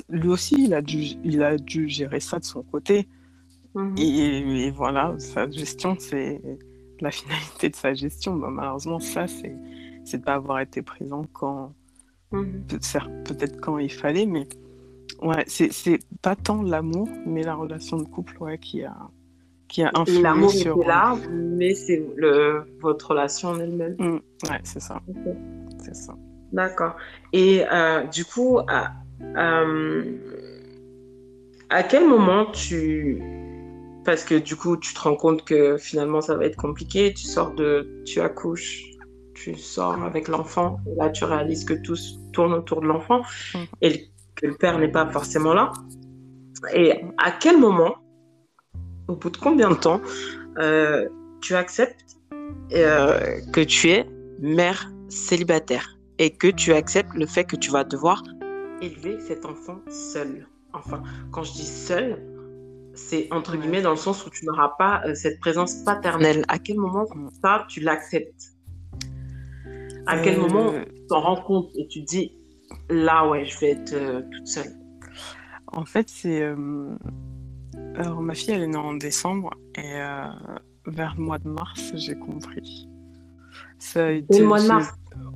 lui 0.08 0.28
aussi, 0.28 0.64
il 0.64 0.74
a, 0.74 0.82
dû, 0.82 0.98
il 1.22 1.42
a 1.42 1.56
dû 1.56 1.88
gérer 1.88 2.18
ça 2.18 2.38
de 2.40 2.44
son 2.44 2.62
côté. 2.62 3.06
Mhm. 3.74 3.94
Et, 3.98 4.64
et 4.66 4.70
voilà, 4.70 5.14
sa 5.18 5.50
gestion, 5.50 5.96
c'est 5.98 6.40
la 7.00 7.10
finalité 7.10 7.68
de 7.68 7.76
sa 7.76 7.94
gestion. 7.94 8.36
Bah, 8.36 8.48
malheureusement, 8.50 9.00
ça, 9.00 9.26
c'est 9.26 9.56
de 10.12 10.22
pas 10.22 10.34
avoir 10.34 10.60
été 10.60 10.82
présent 10.82 11.24
quand 11.32 11.72
certes, 12.80 13.10
peut-être 13.24 13.60
quand 13.60 13.78
il 13.78 13.92
fallait, 13.92 14.26
mais 14.26 14.48
ouais, 15.22 15.44
c'est 15.46 15.98
pas 16.22 16.36
tant 16.36 16.62
l'amour, 16.62 17.08
mais 17.26 17.42
la 17.42 17.54
relation 17.54 17.96
de 17.98 18.04
couple, 18.04 18.36
ouais, 18.42 18.58
qui 18.58 18.84
a 18.84 18.96
qui 19.68 19.82
a 19.84 19.90
influé 19.94 20.22
L'amour 20.22 20.50
sur. 20.50 20.76
était 20.78 20.88
là, 20.88 21.16
mais 21.30 21.74
c'est 21.74 22.02
le 22.16 22.64
votre 22.80 23.10
relation 23.10 23.50
en 23.50 23.60
elle-même. 23.60 23.94
Mm, 23.98 24.20
ouais, 24.50 24.60
c'est 24.64 24.80
ça, 24.80 25.00
c'est 25.78 25.94
ça. 25.94 26.14
D'accord. 26.52 26.96
Et 27.32 27.62
euh, 27.72 28.04
du 28.08 28.24
coup, 28.24 28.58
à, 28.66 28.92
euh, 29.22 30.16
à 31.68 31.84
quel 31.84 32.08
moment 32.08 32.46
tu... 32.46 33.22
Parce 34.04 34.24
que 34.24 34.34
du 34.34 34.56
coup, 34.56 34.76
tu 34.76 34.94
te 34.94 35.00
rends 35.00 35.16
compte 35.16 35.44
que 35.44 35.76
finalement, 35.76 36.20
ça 36.20 36.34
va 36.34 36.44
être 36.46 36.56
compliqué. 36.56 37.12
Tu 37.12 37.24
sors 37.24 37.52
de... 37.54 38.02
Tu 38.06 38.20
accouches, 38.20 38.82
tu 39.34 39.54
sors 39.56 40.02
avec 40.02 40.28
l'enfant. 40.28 40.80
Là, 40.96 41.10
tu 41.10 41.24
réalises 41.24 41.64
que 41.64 41.74
tout 41.74 41.96
tourne 42.32 42.52
autour 42.54 42.80
de 42.80 42.86
l'enfant 42.86 43.22
Mhm. 43.54 43.66
et 43.82 44.08
que 44.36 44.46
le 44.46 44.54
père 44.54 44.78
n'est 44.78 44.90
pas 44.90 45.06
forcément 45.10 45.52
là. 45.54 45.72
Et 46.74 46.92
à 47.18 47.30
quel 47.30 47.58
moment, 47.58 47.96
au 49.08 49.16
bout 49.16 49.30
de 49.30 49.36
combien 49.36 49.70
de 49.70 49.74
temps, 49.76 50.00
euh, 50.58 51.08
tu 51.40 51.54
acceptes 51.54 52.16
euh, 52.72 53.40
que 53.52 53.60
tu 53.60 53.90
es 53.90 54.06
mère 54.40 54.90
célibataire 55.08 55.98
et 56.18 56.30
que 56.30 56.48
tu 56.48 56.72
acceptes 56.72 57.14
le 57.14 57.26
fait 57.26 57.44
que 57.44 57.56
tu 57.56 57.70
vas 57.70 57.84
devoir 57.84 58.22
élever 58.80 59.18
cet 59.20 59.44
enfant 59.44 59.80
seul? 59.88 60.46
Enfin, 60.72 61.02
quand 61.32 61.42
je 61.42 61.52
dis 61.52 61.66
seul, 61.66 62.22
c'est 63.08 63.28
entre 63.32 63.52
Ouais. 63.52 63.58
guillemets 63.58 63.82
dans 63.82 63.90
le 63.90 63.96
sens 63.96 64.24
où 64.26 64.30
tu 64.30 64.44
n'auras 64.46 64.70
pas 64.78 65.02
euh, 65.06 65.14
cette 65.14 65.40
présence 65.40 65.74
paternelle. 65.84 66.44
À 66.48 66.58
quel 66.58 66.76
moment 66.78 67.06
ça, 67.42 67.64
tu 67.68 67.80
l'acceptes 67.80 68.52
À 70.06 70.18
quel 70.18 70.38
Euh, 70.38 70.40
moment 70.40 70.72
tu 70.72 71.06
t'en 71.08 71.20
rends 71.20 71.42
compte 71.42 71.70
et 71.76 71.86
tu 71.88 72.00
te 72.04 72.06
dis, 72.10 72.32
là, 72.88 73.28
ouais, 73.28 73.44
je 73.44 73.58
vais 73.60 73.70
être 73.70 73.92
euh, 73.94 74.22
toute 74.30 74.46
seule 74.46 74.72
En 75.68 75.84
fait, 75.84 76.08
c'est. 76.08 76.42
euh, 76.42 76.94
Alors, 77.96 78.20
ma 78.22 78.34
fille, 78.34 78.52
elle 78.54 78.62
est 78.62 78.66
née 78.68 78.76
en 78.76 78.94
décembre 78.94 79.50
et 79.76 79.94
euh, 80.00 80.24
vers 80.86 81.14
le 81.16 81.22
mois 81.24 81.38
de 81.38 81.48
mars, 81.48 81.92
j'ai 81.94 82.14
compris. 82.16 82.88
Ça 83.78 84.06
a 84.06 84.10
été. 84.10 84.26
Dès 84.30 84.38
le 84.40 84.46
mois 84.46 84.60
de 84.62 84.66
mars, 84.68 84.88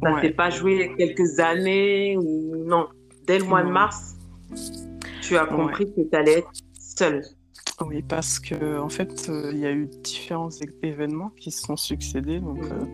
ça 0.03 0.13
ouais. 0.13 0.21
s'est 0.21 0.31
pas 0.35 0.51
joué 0.51 0.95
quelques 0.99 1.39
années 1.41 2.17
ou 2.19 2.57
non 2.67 2.89
Dès 3.27 3.39
le 3.39 3.45
mois 3.47 3.63
de 3.63 3.71
mars, 3.71 4.17
tu 5.23 5.37
as 5.39 5.47
compris 5.47 5.87
que 5.95 6.03
tu 6.03 6.15
allais 6.17 6.39
être 6.41 6.51
seule. 6.79 7.23
Oui, 7.81 8.03
parce 8.03 8.39
que 8.39 8.79
en 8.79 8.89
fait, 8.89 9.27
euh, 9.29 9.51
il 9.53 9.59
y 9.59 9.67
a 9.67 9.73
eu 9.73 9.87
différents 10.03 10.51
événements 10.83 11.31
qui 11.37 11.51
se 11.51 11.63
sont 11.63 11.77
succédés. 11.77 12.41
Donc, 12.41 12.63
euh, 12.65 12.85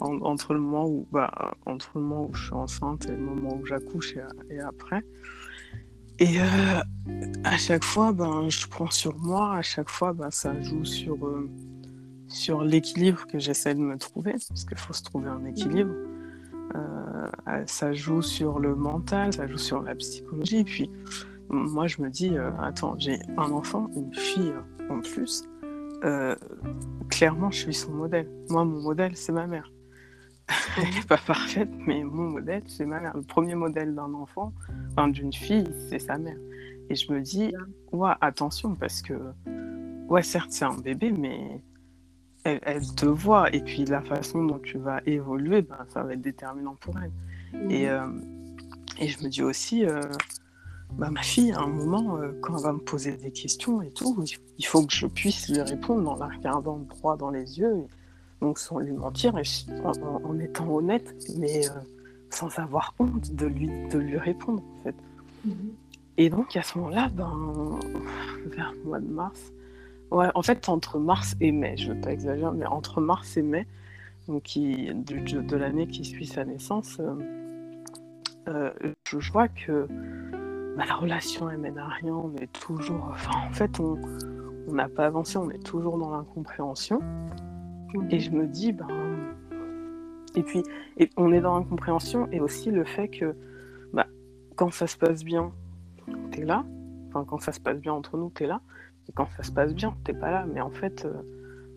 en- 0.00 0.20
entre 0.22 0.54
le 0.54 0.60
moment 0.60 0.86
où, 0.86 1.06
bah, 1.12 1.54
entre 1.66 1.90
le 1.96 2.02
moment 2.02 2.28
où 2.30 2.34
je 2.34 2.44
suis 2.46 2.54
enceinte 2.54 3.06
et 3.06 3.12
le 3.12 3.18
moment 3.18 3.56
où 3.60 3.66
j'accouche 3.66 4.14
et, 4.50 4.60
après. 4.60 5.02
Et 6.20 6.40
euh, 6.40 6.44
à 7.44 7.56
chaque 7.56 7.84
fois, 7.84 8.12
ben, 8.12 8.48
je 8.48 8.66
prends 8.68 8.90
sur 8.90 9.16
moi. 9.18 9.56
À 9.56 9.62
chaque 9.62 9.90
fois, 9.90 10.12
ben, 10.12 10.30
ça 10.30 10.60
joue 10.62 10.84
sur 10.84 11.16
sur 12.28 12.62
l'équilibre 12.62 13.26
que 13.26 13.38
j'essaie 13.38 13.74
de 13.74 13.80
me 13.80 13.96
trouver, 13.98 14.32
parce 14.48 14.64
qu'il 14.64 14.78
faut 14.78 14.92
se 14.92 15.02
trouver 15.02 15.28
un 15.28 15.44
équilibre. 15.44 15.94
Ça 17.66 17.92
joue 17.92 18.22
sur 18.22 18.58
le 18.58 18.74
mental, 18.74 19.32
ça 19.32 19.46
joue 19.46 19.58
sur 19.58 19.82
la 19.82 19.94
psychologie. 19.94 20.64
Puis, 20.64 20.90
moi, 21.48 21.86
je 21.86 22.02
me 22.02 22.10
dis, 22.10 22.36
euh, 22.36 22.50
attends, 22.60 22.94
j'ai 22.98 23.18
un 23.36 23.50
enfant, 23.50 23.90
une 23.96 24.14
fille 24.14 24.52
en 24.90 25.00
plus. 25.00 25.44
Euh, 26.04 26.34
clairement, 27.08 27.50
je 27.50 27.58
suis 27.58 27.74
son 27.74 27.92
modèle. 27.92 28.28
Moi, 28.50 28.64
mon 28.64 28.82
modèle, 28.82 29.16
c'est 29.16 29.32
ma 29.32 29.46
mère. 29.46 29.70
Elle 30.76 30.94
n'est 30.94 31.06
pas 31.08 31.16
parfaite, 31.16 31.70
mais 31.86 32.04
mon 32.04 32.30
modèle, 32.30 32.62
c'est 32.66 32.84
ma 32.84 33.00
mère. 33.00 33.16
Le 33.16 33.22
premier 33.22 33.54
modèle 33.54 33.94
d'un 33.94 34.12
enfant, 34.14 34.52
enfin, 34.92 35.08
d'une 35.08 35.32
fille, 35.32 35.64
c'est 35.88 35.98
sa 35.98 36.18
mère. 36.18 36.36
Et 36.90 36.94
je 36.94 37.10
me 37.12 37.20
dis, 37.20 37.54
ouais, 37.92 38.12
attention, 38.20 38.74
parce 38.74 39.00
que, 39.00 39.14
ouais, 40.08 40.22
certes, 40.22 40.50
c'est 40.50 40.66
un 40.66 40.76
bébé, 40.76 41.12
mais 41.12 41.62
elle, 42.44 42.60
elle 42.62 42.94
te 42.94 43.06
voit. 43.06 43.54
Et 43.54 43.60
puis, 43.60 43.86
la 43.86 44.02
façon 44.02 44.44
dont 44.44 44.58
tu 44.58 44.76
vas 44.76 45.00
évoluer, 45.06 45.62
ben, 45.62 45.78
ça 45.88 46.02
va 46.02 46.12
être 46.12 46.20
déterminant 46.20 46.76
pour 46.78 46.94
elle. 46.98 47.70
Et, 47.70 47.88
euh, 47.88 48.06
et 48.98 49.08
je 49.08 49.24
me 49.24 49.30
dis 49.30 49.42
aussi, 49.42 49.86
bah, 50.98 51.10
ma 51.10 51.22
fille, 51.22 51.52
à 51.52 51.60
un 51.60 51.66
moment, 51.66 52.18
euh, 52.18 52.32
quand 52.40 52.56
elle 52.56 52.62
va 52.62 52.72
me 52.72 52.78
poser 52.78 53.16
des 53.16 53.32
questions 53.32 53.82
et 53.82 53.90
tout, 53.90 54.24
il 54.58 54.66
faut 54.66 54.86
que 54.86 54.92
je 54.92 55.06
puisse 55.06 55.48
lui 55.48 55.60
répondre 55.60 56.08
en 56.10 56.16
la 56.16 56.28
regardant 56.28 56.78
droit 56.78 57.16
dans 57.16 57.30
les 57.30 57.58
yeux, 57.58 57.78
et, 57.78 57.88
donc 58.40 58.58
sans 58.58 58.78
lui 58.78 58.92
mentir, 58.92 59.36
et 59.36 59.42
en, 59.82 60.38
étant 60.38 60.68
honnête, 60.68 61.14
mais 61.36 61.68
euh, 61.68 61.72
sans 62.30 62.58
avoir 62.58 62.94
honte 63.00 63.34
de 63.34 63.46
lui, 63.46 63.68
de 63.88 63.98
lui 63.98 64.18
répondre, 64.18 64.62
en 64.62 64.82
fait. 64.84 64.94
Et 66.16 66.30
donc, 66.30 66.56
à 66.56 66.62
ce 66.62 66.78
moment-là, 66.78 67.10
ben, 67.12 67.80
vers 68.46 68.72
le 68.72 68.84
mois 68.84 69.00
de 69.00 69.08
mars, 69.08 69.52
ouais, 70.12 70.28
en 70.34 70.42
fait, 70.42 70.68
entre 70.68 71.00
mars 71.00 71.34
et 71.40 71.50
mai, 71.50 71.76
je 71.76 71.90
ne 71.90 71.94
veux 71.94 72.00
pas 72.00 72.12
exagérer, 72.12 72.52
mais 72.54 72.66
entre 72.66 73.00
mars 73.00 73.36
et 73.36 73.42
mai, 73.42 73.66
donc 74.28 74.44
qui, 74.44 74.94
de, 74.94 75.40
de 75.40 75.56
l'année 75.56 75.88
qui 75.88 76.04
suit 76.04 76.26
sa 76.26 76.44
naissance, 76.44 77.00
euh, 78.48 78.70
je 79.08 79.32
vois 79.32 79.48
que 79.48 79.88
la 80.76 80.94
relation 80.94 81.50
elle 81.50 81.58
mène 81.58 81.78
à 81.78 81.88
rien, 81.88 82.14
on 82.14 82.34
est 82.36 82.52
toujours. 82.52 83.08
Enfin, 83.12 83.48
en 83.48 83.52
fait, 83.52 83.80
on 83.80 83.98
on 84.66 84.72
n'a 84.74 84.88
pas 84.88 85.06
avancé, 85.06 85.36
on 85.36 85.50
est 85.50 85.62
toujours 85.62 85.98
dans 85.98 86.10
l'incompréhension. 86.10 87.00
Et 88.10 88.18
je 88.18 88.30
me 88.30 88.46
dis, 88.46 88.72
ben. 88.72 88.88
Et 90.34 90.42
puis, 90.42 90.62
et 90.96 91.10
on 91.16 91.32
est 91.32 91.40
dans 91.40 91.56
l'incompréhension 91.56 92.28
et 92.32 92.40
aussi 92.40 92.70
le 92.70 92.84
fait 92.84 93.08
que 93.08 93.36
bah, 93.92 94.06
quand 94.56 94.72
ça 94.72 94.86
se 94.86 94.96
passe 94.96 95.22
bien, 95.22 95.52
t'es 96.32 96.44
là. 96.44 96.64
Enfin, 97.08 97.24
quand 97.24 97.38
ça 97.38 97.52
se 97.52 97.60
passe 97.60 97.78
bien 97.78 97.92
entre 97.92 98.16
nous, 98.16 98.30
t'es 98.30 98.46
là. 98.46 98.60
Et 99.08 99.12
quand 99.12 99.28
ça 99.36 99.42
se 99.44 99.52
passe 99.52 99.74
bien, 99.74 99.94
t'es 100.02 100.14
pas 100.14 100.30
là. 100.30 100.46
Mais 100.52 100.60
en 100.60 100.70
fait, 100.70 101.04
euh, 101.04 101.12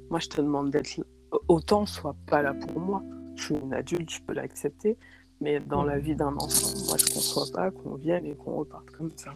moi, 0.10 0.20
je 0.20 0.30
te 0.30 0.42
demande 0.42 0.72
d'être 0.72 1.00
autant, 1.48 1.86
soit 1.86 2.16
pas 2.26 2.42
là 2.42 2.54
pour 2.54 2.80
moi. 2.80 3.04
Je 3.36 3.44
suis 3.44 3.56
une 3.56 3.74
adulte, 3.74 4.10
je 4.10 4.22
peux 4.22 4.34
l'accepter. 4.34 4.98
Mais 5.42 5.60
dans 5.60 5.84
la 5.84 6.00
vie 6.00 6.16
d'un 6.16 6.36
enfant, 6.36 6.68
moi, 6.88 6.98
je 6.98 7.14
conçois 7.14 7.46
pas 7.54 7.72
qu'on 7.72 7.96
vienne 7.96 8.26
et 8.26 8.36
qu'on 8.36 8.56
reparte 8.56 8.90
comme 8.92 9.12
ça. 9.16 9.34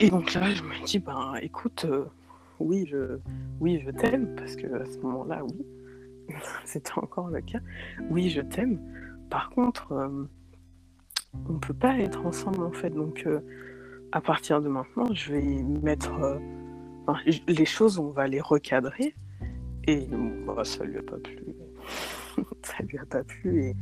Et 0.00 0.10
donc 0.10 0.34
là, 0.34 0.52
je 0.52 0.62
me 0.62 0.84
dis, 0.84 0.98
ben, 1.00 1.34
écoute, 1.42 1.84
euh, 1.84 2.04
oui, 2.60 2.86
je, 2.88 3.18
oui, 3.60 3.82
je 3.84 3.90
t'aime, 3.90 4.34
parce 4.36 4.54
que 4.54 4.66
à 4.66 4.86
ce 4.86 4.98
moment-là, 4.98 5.42
oui, 5.44 5.66
c'était 6.64 6.92
encore 6.96 7.28
le 7.28 7.40
cas. 7.40 7.58
Oui, 8.10 8.30
je 8.30 8.40
t'aime. 8.40 8.78
Par 9.30 9.50
contre, 9.50 9.92
euh, 9.92 10.24
on 11.48 11.58
peut 11.58 11.74
pas 11.74 11.98
être 11.98 12.24
ensemble 12.24 12.62
en 12.62 12.72
fait. 12.72 12.90
Donc, 12.90 13.24
euh, 13.26 13.40
à 14.12 14.20
partir 14.20 14.62
de 14.62 14.68
maintenant, 14.68 15.12
je 15.12 15.32
vais 15.32 15.62
mettre 15.82 16.38
les 17.48 17.64
choses, 17.64 17.98
on 17.98 18.10
va 18.10 18.28
les 18.28 18.40
recadrer. 18.40 19.14
Et 19.86 20.06
bah, 20.46 20.64
ça 20.64 20.84
lui 20.84 20.98
a 20.98 21.02
pas 21.02 21.16
plu. 21.16 21.38
ça 22.62 22.82
lui 22.84 22.98
a 22.98 23.04
pas 23.04 23.24
plu. 23.24 23.62
Et, 23.62 23.76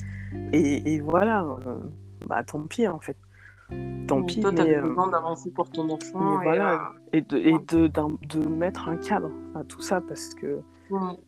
et, 0.53 0.95
et 0.95 1.01
voilà, 1.01 1.47
bah 2.27 2.43
tant 2.45 2.63
pis 2.63 2.87
en 2.89 3.01
fait. 3.01 3.17
Tant 4.07 4.23
pis. 4.23 4.41
Toi, 4.41 4.53
tu 4.53 4.63
as 4.63 4.65
euh, 4.65 4.83
besoin 4.83 5.09
d'avancer 5.09 5.51
pour 5.51 5.71
ton 5.71 5.89
enfant. 5.91 6.41
Et, 6.41 6.45
voilà. 6.45 6.93
et, 7.13 7.21
de, 7.21 7.37
et 7.37 7.53
de, 7.53 7.89
de, 7.89 8.49
mettre 8.49 8.89
un 8.89 8.97
cadre 8.97 9.31
à 9.55 9.65
tout 9.65 9.81
ça 9.81 10.01
parce 10.01 10.35
que, 10.35 10.61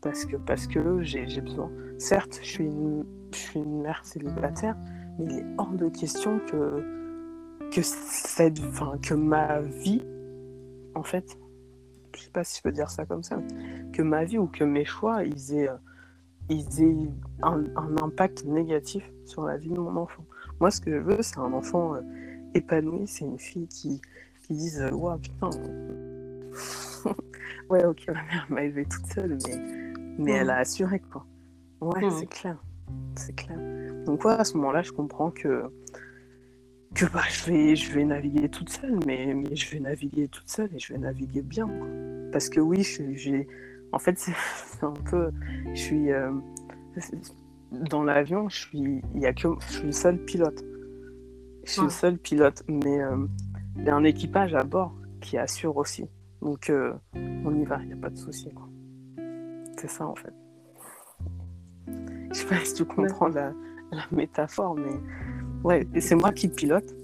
parce 0.00 0.24
que, 0.24 0.36
parce 0.36 0.66
que 0.66 1.02
j'ai 1.02 1.40
besoin. 1.40 1.70
Certes, 1.98 2.38
je 2.42 2.48
suis, 2.48 2.64
une, 2.64 3.04
je 3.32 3.38
suis 3.38 3.60
une 3.60 3.82
mère 3.82 4.04
célibataire, 4.04 4.76
mais 5.18 5.24
il 5.24 5.38
est 5.38 5.46
hors 5.58 5.72
de 5.72 5.88
question 5.88 6.40
que, 6.50 7.70
que, 7.72 7.82
cette, 7.82 8.60
enfin, 8.60 8.92
que 9.02 9.14
ma 9.14 9.60
vie, 9.60 10.02
en 10.94 11.02
fait, 11.02 11.36
je 12.16 12.22
sais 12.22 12.30
pas 12.30 12.44
si 12.44 12.58
je 12.58 12.62
peux 12.62 12.72
dire 12.72 12.90
ça 12.90 13.04
comme 13.04 13.24
ça, 13.24 13.38
que 13.92 14.02
ma 14.02 14.24
vie 14.24 14.38
ou 14.38 14.46
que 14.46 14.62
mes 14.62 14.84
choix, 14.84 15.24
ils 15.24 15.54
aient, 15.54 15.70
ils 16.48 16.82
aient 16.82 17.10
un, 17.42 17.64
un 17.76 17.96
impact 18.02 18.44
négatif 18.44 19.08
sur 19.24 19.44
la 19.44 19.56
vie 19.56 19.70
de 19.70 19.78
mon 19.78 19.96
enfant. 19.96 20.24
Moi, 20.60 20.70
ce 20.70 20.80
que 20.80 20.90
je 20.90 20.98
veux, 20.98 21.22
c'est 21.22 21.38
un 21.38 21.52
enfant 21.52 21.94
euh, 21.94 22.00
épanouie, 22.54 23.06
c'est 23.06 23.24
une 23.24 23.38
fille 23.38 23.68
qui, 23.68 24.00
qui 24.42 24.54
dise 24.54 24.88
Waouh, 24.92 25.18
putain, 25.18 25.50
ouais, 27.70 27.84
ok, 27.84 28.04
ma 28.08 28.14
mère 28.14 28.46
m'a 28.48 28.64
élevée 28.64 28.86
toute 28.86 29.06
seule, 29.06 29.38
mais, 29.46 29.92
mais 30.18 30.32
elle 30.32 30.50
a 30.50 30.58
assuré, 30.58 31.00
quoi. 31.00 31.24
Ouais, 31.80 32.10
c'est 32.10 32.26
clair. 32.26 32.56
C'est 33.16 33.34
clair. 33.34 33.58
Donc, 34.04 34.24
ouais, 34.24 34.32
à 34.32 34.44
ce 34.44 34.56
moment-là, 34.56 34.82
je 34.82 34.92
comprends 34.92 35.30
que, 35.30 35.64
que 36.94 37.06
bah, 37.06 37.22
je, 37.30 37.50
vais, 37.50 37.76
je 37.76 37.92
vais 37.92 38.04
naviguer 38.04 38.48
toute 38.48 38.70
seule, 38.70 38.98
mais, 39.06 39.34
mais 39.34 39.54
je 39.54 39.70
vais 39.70 39.80
naviguer 39.80 40.28
toute 40.28 40.48
seule 40.48 40.70
et 40.74 40.78
je 40.78 40.92
vais 40.92 40.98
naviguer 40.98 41.42
bien, 41.42 41.66
quoi. 41.66 41.86
Parce 42.32 42.48
que 42.48 42.60
oui, 42.60 42.82
j'ai. 42.82 43.48
En 43.92 43.98
fait, 43.98 44.18
c'est 44.18 44.84
un 44.84 44.92
peu. 44.92 45.30
Je 45.74 45.80
suis. 45.80 46.12
Euh, 46.12 46.32
dans 47.70 48.02
l'avion, 48.02 48.48
je 48.48 48.56
suis, 48.56 49.02
il 49.14 49.20
y 49.20 49.26
a 49.26 49.32
que, 49.32 49.48
je 49.68 49.72
suis 49.72 49.86
le 49.86 49.92
seul 49.92 50.18
pilote. 50.24 50.64
Je 51.64 51.72
suis 51.72 51.82
le 51.82 51.90
seul 51.90 52.18
pilote, 52.18 52.62
mais 52.66 53.00
euh, 53.02 53.26
il 53.76 53.84
y 53.84 53.90
a 53.90 53.94
un 53.94 54.04
équipage 54.04 54.54
à 54.54 54.64
bord 54.64 54.94
qui 55.20 55.36
assure 55.36 55.76
aussi. 55.76 56.06
Donc 56.40 56.70
euh, 56.70 56.94
on 57.14 57.54
y 57.54 57.64
va, 57.64 57.78
il 57.82 57.88
n'y 57.88 57.92
a 57.92 57.96
pas 57.96 58.10
de 58.10 58.16
souci. 58.16 58.48
C'est 59.78 59.90
ça 59.90 60.06
en 60.06 60.14
fait. 60.14 60.32
Je 61.86 62.38
sais 62.38 62.46
pas 62.46 62.56
si 62.64 62.74
tu 62.74 62.84
comprends 62.84 63.28
la, 63.28 63.52
métaphore, 64.12 64.74
mais 64.74 64.92
ouais, 65.64 65.86
c'est 66.00 66.14
moi 66.14 66.32
qui 66.32 66.48
pilote. 66.48 66.94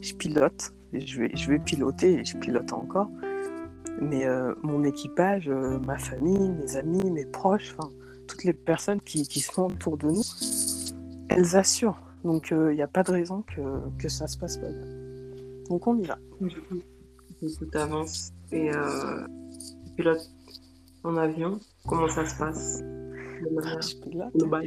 Je 0.00 0.14
pilote, 0.14 0.74
je 0.92 1.20
vais, 1.20 1.30
je 1.34 1.50
vais 1.50 1.58
piloter 1.58 2.20
et 2.20 2.24
je 2.24 2.36
pilote 2.36 2.72
encore. 2.72 3.08
Mais 4.00 4.26
euh, 4.26 4.54
mon 4.62 4.84
équipage, 4.84 5.48
ma 5.48 5.98
famille, 5.98 6.50
mes 6.50 6.76
amis, 6.76 7.10
mes 7.10 7.26
proches, 7.26 7.76
toutes 8.26 8.44
les 8.44 8.52
personnes 8.52 9.00
qui, 9.00 9.26
qui 9.26 9.40
sont 9.40 9.66
autour 9.66 9.96
de 9.98 10.08
nous, 10.08 10.22
elles 11.28 11.56
assurent. 11.56 12.00
Donc 12.24 12.48
il 12.50 12.56
euh, 12.56 12.74
n'y 12.74 12.82
a 12.82 12.88
pas 12.88 13.02
de 13.02 13.12
raison 13.12 13.42
que, 13.42 13.60
que, 13.98 14.08
ça 14.08 14.26
se 14.26 14.38
passe 14.38 14.56
pas 14.56 14.68
bien. 14.68 14.86
Donc 15.68 15.86
on 15.86 15.98
y 15.98 16.06
va. 16.06 16.18
Tu 17.40 17.78
avances 17.78 18.32
et 18.50 18.74
euh, 18.74 19.26
pilote 19.96 20.30
en 21.04 21.16
avion. 21.16 21.60
Comment 21.86 22.08
ça 22.08 22.24
se 22.26 22.38
passe? 22.38 22.82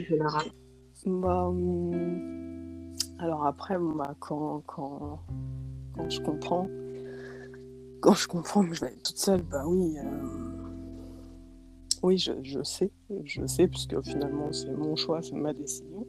Général 0.08 0.46
bah, 1.06 1.48
hum, 1.48 2.94
Alors 3.18 3.46
après, 3.48 3.78
bah, 3.80 4.14
quand, 4.20 4.62
quand, 4.68 5.20
quand, 5.96 6.10
je 6.10 6.22
comprends, 6.22 6.68
quand 8.02 8.14
je 8.14 8.28
comprends 8.28 8.66
que 8.66 8.74
je 8.74 8.82
vais 8.82 8.88
être 8.88 9.04
toute 9.04 9.18
seule, 9.18 9.42
bah 9.42 9.64
oui. 9.66 9.98
Euh, 9.98 10.04
oui, 12.04 12.18
je, 12.18 12.32
je, 12.44 12.62
sais, 12.64 12.92
je 13.26 13.46
sais, 13.46 13.68
puisque 13.68 14.00
finalement 14.02 14.52
c'est 14.52 14.72
mon 14.72 14.96
choix, 14.96 15.22
c'est 15.22 15.36
ma 15.36 15.54
décision 15.54 16.06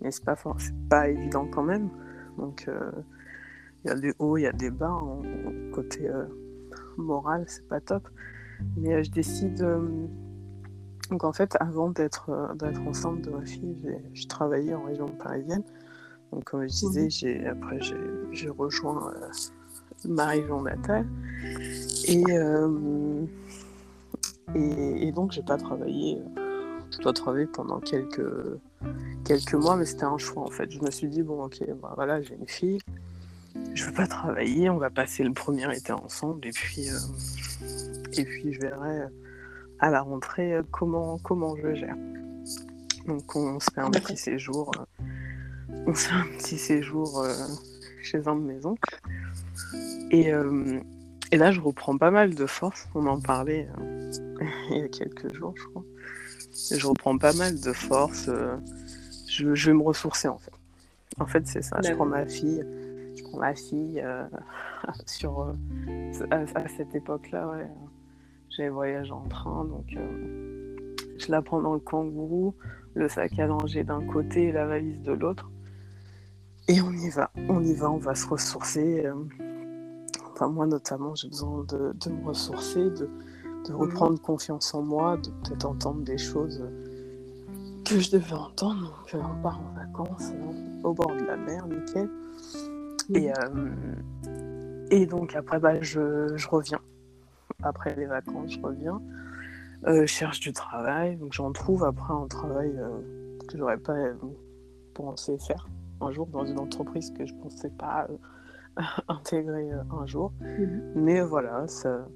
mais 0.00 0.10
c'est 0.10 0.24
pas 0.24 0.36
c'est 0.58 0.88
pas 0.88 1.08
évident 1.08 1.46
quand 1.46 1.62
même. 1.62 1.90
Donc 2.38 2.66
euh, 2.68 2.90
il 3.84 3.88
y 3.88 3.90
a 3.90 3.94
des 3.94 4.12
hauts, 4.18 4.36
il 4.36 4.42
y 4.42 4.46
a 4.46 4.52
des 4.52 4.70
bas. 4.70 4.98
côté 5.72 6.08
euh, 6.08 6.26
moral, 6.96 7.44
c'est 7.46 7.66
pas 7.68 7.80
top. 7.80 8.08
Mais 8.76 8.94
euh, 8.94 9.02
je 9.02 9.10
décide. 9.10 9.64
donc 11.10 11.24
en 11.24 11.32
fait, 11.32 11.56
avant 11.60 11.90
d'être 11.90 12.54
d'être 12.58 12.80
enceinte 12.86 13.22
de 13.22 13.30
ma 13.30 13.44
fille, 13.44 13.76
j'ai 14.12 14.26
travaillé 14.26 14.74
en 14.74 14.84
région 14.84 15.06
parisienne. 15.06 15.64
Donc 16.32 16.44
comme 16.44 16.62
je 16.62 16.68
disais, 16.68 17.04
mhm. 17.04 17.10
j'ai 17.10 17.46
après 17.46 17.80
j'ai 18.32 18.48
rejoint 18.48 19.12
ma 20.08 20.26
région 20.26 20.62
natale 20.62 21.06
et 22.08 22.22
et, 24.54 25.08
et 25.08 25.12
donc 25.12 25.32
j'ai 25.32 25.42
pas 25.42 25.56
travaillé. 25.56 26.18
je 26.90 26.98
dois 26.98 27.12
travailler 27.12 27.46
pendant 27.46 27.80
quelques 27.80 28.58
quelques 29.24 29.54
mois, 29.54 29.76
mais 29.76 29.84
c'était 29.84 30.04
un 30.04 30.18
choix 30.18 30.44
en 30.44 30.50
fait. 30.50 30.70
Je 30.70 30.80
me 30.80 30.90
suis 30.90 31.08
dit, 31.08 31.22
bon, 31.22 31.44
ok, 31.44 31.62
bah, 31.80 31.92
voilà, 31.96 32.22
j'ai 32.22 32.34
une 32.34 32.48
fille, 32.48 32.78
je 33.74 33.84
veux 33.84 33.92
pas 33.92 34.06
travailler, 34.06 34.70
on 34.70 34.78
va 34.78 34.90
passer 34.90 35.24
le 35.24 35.32
premier 35.32 35.74
été 35.76 35.92
ensemble, 35.92 36.46
et 36.46 36.52
puis, 36.52 36.88
euh, 36.88 38.12
et 38.12 38.24
puis 38.24 38.52
je 38.52 38.60
verrai 38.60 39.00
euh, 39.00 39.08
à 39.80 39.90
la 39.90 40.02
rentrée 40.02 40.54
euh, 40.54 40.62
comment, 40.70 41.18
comment 41.18 41.56
je 41.56 41.74
gère. 41.74 41.96
Donc 43.06 43.36
on 43.36 43.60
se 43.60 43.70
fait 43.72 43.80
un 43.80 43.90
petit 43.90 44.16
séjour, 44.16 44.70
on 45.86 45.94
se 45.94 46.08
fait 46.08 46.14
un 46.14 46.38
petit 46.38 46.58
séjour 46.58 47.24
chez 48.02 48.26
un 48.26 48.34
de 48.34 48.40
mes 48.40 48.66
oncles. 48.66 49.00
Et, 50.10 50.32
et 51.32 51.36
là, 51.36 51.50
je 51.50 51.60
reprends 51.60 51.98
pas 51.98 52.10
mal 52.10 52.34
de 52.34 52.46
force. 52.46 52.88
On 52.94 53.06
en 53.06 53.20
parlait 53.20 53.68
il 54.70 54.78
y 54.78 54.82
a 54.82 54.88
quelques 54.88 55.34
jours, 55.34 55.54
je 55.56 55.64
crois. 55.66 55.84
Je 56.72 56.86
reprends 56.86 57.18
pas 57.18 57.32
mal 57.32 57.60
de 57.60 57.72
force 57.72 58.30
je, 59.26 59.66
vais 59.66 59.74
me 59.74 59.82
ressourcer 59.82 60.28
en 60.28 60.38
fait. 60.38 60.52
En 61.18 61.26
fait, 61.26 61.46
c'est 61.46 61.62
ça. 61.62 61.80
Je 61.82 61.92
prends 61.92 62.06
ma 62.06 62.26
fille, 62.26 62.64
je 63.14 63.22
prends 63.22 63.38
ma 63.38 63.54
fille 63.54 64.00
euh, 64.02 64.24
sur 65.06 65.40
euh, 65.40 66.26
à, 66.30 66.68
cette 66.68 66.94
époque-là. 66.94 67.48
Ouais, 67.48 67.68
j'ai 68.50 68.68
voyagé 68.68 69.12
en 69.12 69.26
train, 69.28 69.64
donc 69.64 69.86
euh, 69.96 70.96
je 71.18 71.30
la 71.30 71.42
prends 71.42 71.60
dans 71.60 71.74
le 71.74 71.80
kangourou, 71.80 72.54
le 72.94 73.08
sac 73.08 73.38
à 73.38 73.46
langer 73.46 73.84
d'un 73.84 74.04
côté 74.06 74.44
et 74.44 74.52
la 74.52 74.66
valise 74.66 75.00
de 75.02 75.12
l'autre, 75.12 75.50
et 76.68 76.80
on 76.80 76.92
y 76.92 77.10
va. 77.10 77.30
On 77.48 77.62
y 77.62 77.74
va, 77.74 77.90
on 77.90 77.98
va 77.98 78.14
se 78.14 78.26
ressourcer. 78.26 79.04
Enfin, 80.36 80.48
moi 80.48 80.66
notamment, 80.66 81.14
j'ai 81.14 81.28
besoin 81.28 81.64
de, 81.64 81.94
de, 81.94 82.10
me 82.10 82.26
ressourcer, 82.26 82.90
de, 82.90 83.08
de 83.66 83.72
reprendre 83.72 84.20
confiance 84.20 84.74
en 84.74 84.82
moi, 84.82 85.16
de 85.16 85.30
peut-être 85.30 85.64
entendre 85.64 86.02
des 86.02 86.18
choses 86.18 86.62
que 87.86 87.98
je 88.00 88.10
devais 88.10 88.34
entendre. 88.34 88.82
Donc, 88.82 89.14
euh, 89.14 89.18
on 89.18 89.42
part 89.42 89.60
en 89.60 89.72
vacances 89.74 90.32
euh, 90.34 90.82
au 90.82 90.92
bord 90.92 91.16
de 91.16 91.24
la 91.24 91.38
mer, 91.38 91.66
nickel. 91.66 92.10
Et, 93.14 93.30
euh, 93.30 93.94
et 94.90 95.06
donc, 95.06 95.34
après, 95.34 95.58
bah, 95.58 95.80
je, 95.80 96.36
je, 96.36 96.48
reviens. 96.48 96.80
Après 97.62 97.94
les 97.96 98.04
vacances, 98.04 98.52
je 98.52 98.60
reviens. 98.60 99.00
je 99.86 100.04
cherche 100.04 100.40
du 100.40 100.52
travail. 100.52 101.16
Donc, 101.16 101.32
j'en 101.32 101.50
trouve 101.52 101.82
après 101.82 102.12
un 102.12 102.26
travail 102.26 102.78
que 103.48 103.56
j'aurais 103.56 103.78
pas 103.78 103.96
pensé 104.92 105.38
faire 105.38 105.66
un 106.02 106.10
jour 106.10 106.26
dans 106.26 106.44
une 106.44 106.58
entreprise 106.58 107.10
que 107.12 107.24
je 107.24 107.32
pensais 107.36 107.70
pas 107.70 108.06
intégrer 109.08 109.70
un 109.72 110.06
jour. 110.06 110.32
Mhm. 110.40 110.92
Mais 110.94 111.20
voilà, 111.22 111.66
ça, 111.68 112.06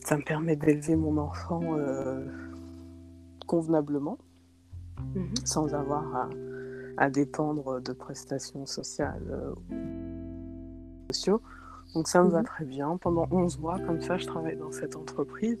ça 0.00 0.16
me 0.16 0.22
permet 0.22 0.56
d'élever 0.56 0.96
mon 0.96 1.18
enfant 1.18 1.62
convenablement. 3.46 4.18
Mhm. 5.14 5.34
sans 5.44 5.74
avoir 5.74 6.28
à, 6.96 7.10
dépendre 7.10 7.80
de 7.80 7.92
prestations 7.92 8.66
sociales 8.66 9.22
euh, 9.30 9.54
sociaux. 11.10 11.42
Donc 11.94 12.08
ça 12.08 12.22
me 12.22 12.30
va 12.30 12.40
mhm. 12.40 12.46
très 12.46 12.64
bien. 12.64 12.96
Pendant 12.98 13.26
11 13.30 13.58
mois, 13.58 13.78
comme 13.80 14.00
ça, 14.00 14.16
je 14.16 14.26
travaille 14.26 14.56
dans 14.56 14.72
cette 14.72 14.96
entreprise. 14.96 15.58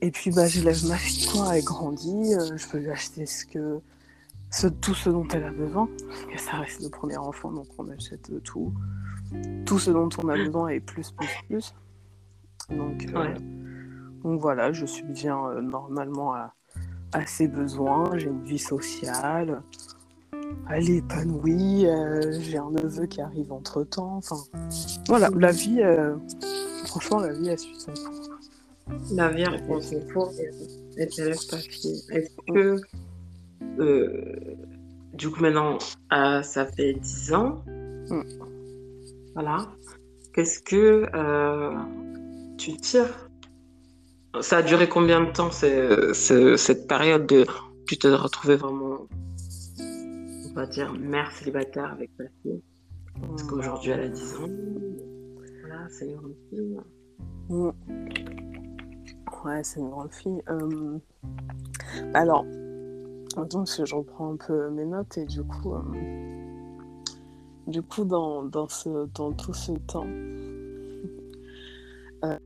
Et 0.00 0.10
puis, 0.10 0.30
bah, 0.30 0.46
j'élève 0.46 0.86
ma 0.86 0.96
fille, 0.96 1.28
quoi, 1.28 1.56
elle 1.56 1.64
grandit, 1.64 2.34
euh, 2.34 2.56
je 2.56 2.68
peux 2.68 2.78
lui 2.78 2.90
acheter 2.90 3.26
ce 3.26 3.44
que 3.44 3.80
ce, 4.50 4.68
tout 4.68 4.94
ce 4.94 5.10
dont 5.10 5.26
elle 5.28 5.44
a 5.44 5.50
besoin, 5.50 5.88
parce 6.06 6.24
que 6.24 6.40
ça 6.40 6.52
reste 6.58 6.82
le 6.82 6.88
premier 6.88 7.16
enfant, 7.16 7.50
donc 7.50 7.66
on 7.78 7.88
achète 7.88 8.30
tout, 8.44 8.72
tout 9.66 9.78
ce 9.78 9.90
dont 9.90 10.08
on 10.22 10.28
a 10.28 10.36
besoin 10.36 10.68
et 10.68 10.80
plus, 10.80 11.10
plus, 11.10 11.28
plus. 11.48 11.74
Donc, 12.70 13.06
euh, 13.14 13.34
donc 14.22 14.40
voilà, 14.40 14.72
je 14.72 14.86
subviens 14.86 15.38
euh, 15.46 15.62
normalement 15.62 16.34
à, 16.34 16.54
à, 17.12 17.26
ses 17.26 17.48
besoins, 17.48 18.16
j'ai 18.16 18.28
une 18.28 18.44
vie 18.44 18.58
sociale, 18.58 19.62
elle 20.70 20.90
est 20.90 20.96
épanouie, 20.96 21.86
euh, 21.86 22.32
j'ai 22.40 22.58
un 22.58 22.70
neveu 22.70 23.06
qui 23.06 23.20
arrive 23.20 23.52
entre 23.52 23.84
temps, 23.84 24.16
enfin 24.16 24.36
voilà, 25.06 25.30
la 25.34 25.52
vie, 25.52 25.80
franchement, 26.86 27.20
la 27.20 27.32
vie, 27.32 27.48
elle 27.48 27.58
suit 27.58 27.80
son 27.80 27.92
cours. 27.92 28.24
La 29.12 29.28
vie 29.28 29.44
reprend 29.44 29.80
son 29.80 30.00
cours 30.12 30.32
et 30.96 31.06
te 31.06 31.20
laisse 31.22 31.44
pas 31.44 31.58
Est-ce 31.58 32.52
que 32.52 32.80
euh, 33.80 34.56
du 35.12 35.30
coup, 35.30 35.40
maintenant, 35.40 35.78
euh, 36.12 36.42
ça 36.42 36.66
fait 36.66 36.94
10 36.94 37.32
ans. 37.32 37.62
Mm. 38.08 38.22
Voilà. 39.40 39.68
Qu'est-ce 40.34 40.58
que 40.58 41.06
euh, 41.14 41.72
tu 42.58 42.76
tires? 42.76 43.30
Ça 44.40 44.56
a 44.56 44.62
duré 44.62 44.88
combien 44.88 45.20
de 45.20 45.30
temps, 45.30 45.52
cette 45.52 46.88
période 46.88 47.24
de. 47.24 47.46
Tu 47.86 47.96
te 47.98 48.08
retrouvais 48.08 48.56
vraiment, 48.56 49.06
on 49.78 50.54
va 50.54 50.66
dire, 50.66 50.92
mère 50.92 51.30
célibataire 51.30 51.92
avec 51.92 52.10
ta 52.16 52.24
fille? 52.42 52.60
Parce 53.28 53.44
qu'aujourd'hui, 53.44 53.92
elle 53.92 54.00
a 54.00 54.08
10 54.08 54.34
ans. 54.34 54.48
Voilà, 55.60 55.88
c'est 55.88 56.06
une 56.06 56.16
grande 56.16 56.34
fille. 56.50 56.80
Ouais, 59.44 59.62
c'est 59.62 59.78
une 59.78 59.90
grande 59.90 60.12
fille. 60.12 60.42
Alors, 62.12 62.44
donc, 63.50 63.68
je 63.68 63.94
reprends 63.94 64.32
un 64.32 64.36
peu 64.36 64.68
mes 64.70 64.84
notes 64.84 65.16
et 65.16 65.26
du 65.26 65.44
coup, 65.44 65.74
euh, 65.74 66.37
du 67.68 67.82
coup 67.82 68.04
dans, 68.04 68.42
dans, 68.42 68.68
ce, 68.68 69.06
dans 69.14 69.32
tout 69.32 69.52
ce 69.52 69.72
temps, 69.72 70.06
euh, 72.24 72.38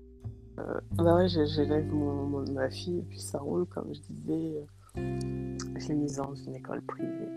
euh, 0.59 0.81
bah 0.93 1.17
ouais, 1.17 1.29
j'élève 1.29 1.87
mon, 1.93 2.45
ma 2.53 2.69
fille 2.71 2.99
et 2.99 3.03
puis 3.03 3.21
ça 3.21 3.39
roule, 3.39 3.65
comme 3.67 3.95
je 3.95 4.01
disais. 4.01 4.67
je 4.97 5.89
l'ai 5.89 5.95
mise 5.95 6.17
dans 6.17 6.35
une 6.35 6.57
école 6.57 6.83
privée. 6.83 7.29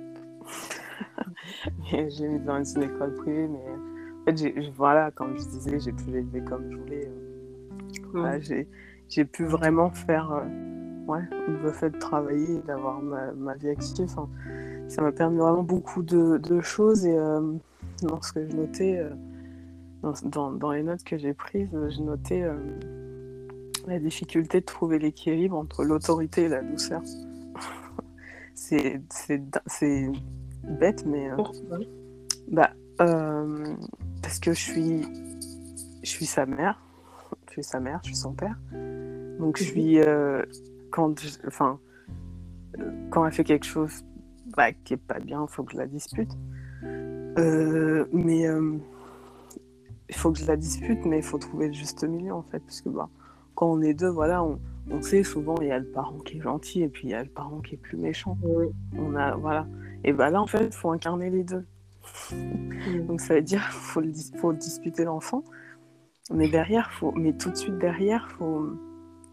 je 1.92 2.22
l'ai 2.24 2.30
mise 2.30 2.44
dans 2.44 2.64
une 2.64 2.84
école 2.84 3.14
privée, 3.16 3.48
mais 3.48 4.34
en 4.34 4.36
fait, 4.36 4.70
voilà, 4.76 5.12
comme 5.12 5.38
je 5.38 5.46
disais, 5.46 5.80
j'ai 5.80 5.94
pu 5.94 6.06
l'élever 6.06 6.42
comme 6.44 6.70
je 6.72 6.78
voulais. 6.78 7.12
Voilà, 8.12 8.40
j'ai 9.08 9.26
pu 9.26 9.46
vraiment 9.46 9.92
faire 9.92 10.44
ouais, 11.08 11.22
le 11.48 11.72
fait 11.72 11.92
de 11.92 12.00
travailler, 12.00 12.60
d'avoir 12.66 13.02
ma, 13.02 13.32
ma, 13.34 13.56
vie 13.56 13.70
active, 13.70 14.08
ça 14.88 15.02
m'a 15.02 15.12
permis 15.12 15.38
vraiment 15.38 15.64
beaucoup 15.64 16.04
de, 16.04 16.38
de 16.38 16.62
choses. 16.62 17.06
Et 17.06 17.18
euh, 17.18 17.42
dans 18.02 18.22
ce 18.22 18.34
que 18.34 18.48
je 18.48 18.56
notais, 18.56 18.98
euh, 18.98 19.10
dans, 20.24 20.52
dans, 20.52 20.72
les 20.72 20.84
notes 20.84 21.04
que 21.04 21.18
j'ai 21.18 21.34
prises, 21.34 21.70
je 21.72 22.02
notais 22.02 22.44
euh, 22.44 22.56
la 23.88 24.00
difficulté 24.00 24.62
de 24.62 24.66
trouver 24.66 25.00
l'équilibre 25.00 25.56
entre 25.56 25.84
l'autorité 25.84 26.44
et 26.44 26.50
la 26.50 26.62
douceur. 26.62 27.02
c'est 28.54 29.02
bête, 30.64 31.06
mais. 31.06 31.30
bah, 32.52 32.72
parce 32.98 34.40
que 34.40 34.54
je 34.54 34.60
suis, 34.60 35.02
je 36.04 36.10
suis 36.10 36.26
sa 36.26 36.46
mère. 36.46 36.82
Je 37.48 37.54
suis 37.54 37.64
sa 37.64 37.80
mère, 37.80 38.00
je 38.04 38.08
suis 38.10 38.18
son 38.18 38.34
père. 38.34 38.58
Donc 39.40 39.58
je 39.58 39.64
mhm. 39.64 39.70
suis 39.70 40.00
quand, 40.92 41.16
enfin, 41.48 41.80
quand 43.10 43.26
elle 43.26 43.34
fait 43.34 43.44
quelque 43.44 43.66
chose 43.66 44.04
bah, 44.56 44.72
qui 44.72 44.94
est 44.94 44.98
pas 44.98 45.20
bien, 45.20 45.46
il 45.48 45.54
faut 45.54 45.64
que 45.64 45.74
je 45.74 45.78
la 45.78 45.88
dispute. 45.88 46.32
Euh, 47.38 48.06
mais 48.14 48.48
euh, 48.48 48.78
il 50.10 50.16
faut 50.16 50.32
que 50.32 50.40
je 50.40 50.46
la 50.46 50.56
dispute, 50.56 51.06
mais 51.06 51.18
il 51.18 51.24
faut 51.24 51.38
trouver 51.38 51.68
le 51.68 51.74
juste 51.74 52.04
milieu 52.04 52.34
en 52.34 52.44
fait, 52.44 52.60
parce 52.60 52.82
que 52.82 52.90
bah, 52.90 53.10
quand 53.56 53.68
on 53.68 53.82
est 53.82 53.94
deux, 53.94 54.10
voilà, 54.10 54.44
on, 54.44 54.60
on 54.90 55.02
sait 55.02 55.24
souvent 55.24 55.56
il 55.62 55.68
y 55.68 55.72
a 55.72 55.80
le 55.80 55.86
parent 55.86 56.18
qui 56.20 56.38
est 56.38 56.42
gentil 56.42 56.84
et 56.84 56.90
puis 56.90 57.08
il 57.08 57.12
y 57.12 57.16
a 57.16 57.24
le 57.24 57.30
parent 57.30 57.60
qui 57.62 57.76
est 57.76 57.80
plus 57.80 57.98
méchant. 57.98 58.38
On 58.98 59.16
a 59.16 59.36
voilà. 59.36 59.68
Et 60.04 60.14
bah 60.14 60.30
là 60.30 60.42
en 60.42 60.48
fait, 60.48 60.66
il 60.66 60.74
faut 60.74 60.92
incarner 60.92 61.30
les 61.30 61.44
deux. 61.44 61.66
Donc 63.08 63.20
ça 63.20 63.36
veut 63.36 63.42
dire 63.42 63.62
faut 63.72 64.02
le 64.02 64.12
faut 64.40 64.54
disputer 64.54 65.04
l'enfant, 65.04 65.44
mais 66.32 66.48
derrière 66.50 66.92
faut, 66.92 67.12
mais 67.14 67.34
tout 67.34 67.50
de 67.50 67.56
suite 67.56 67.78
derrière 67.80 68.30
faut 68.38 68.70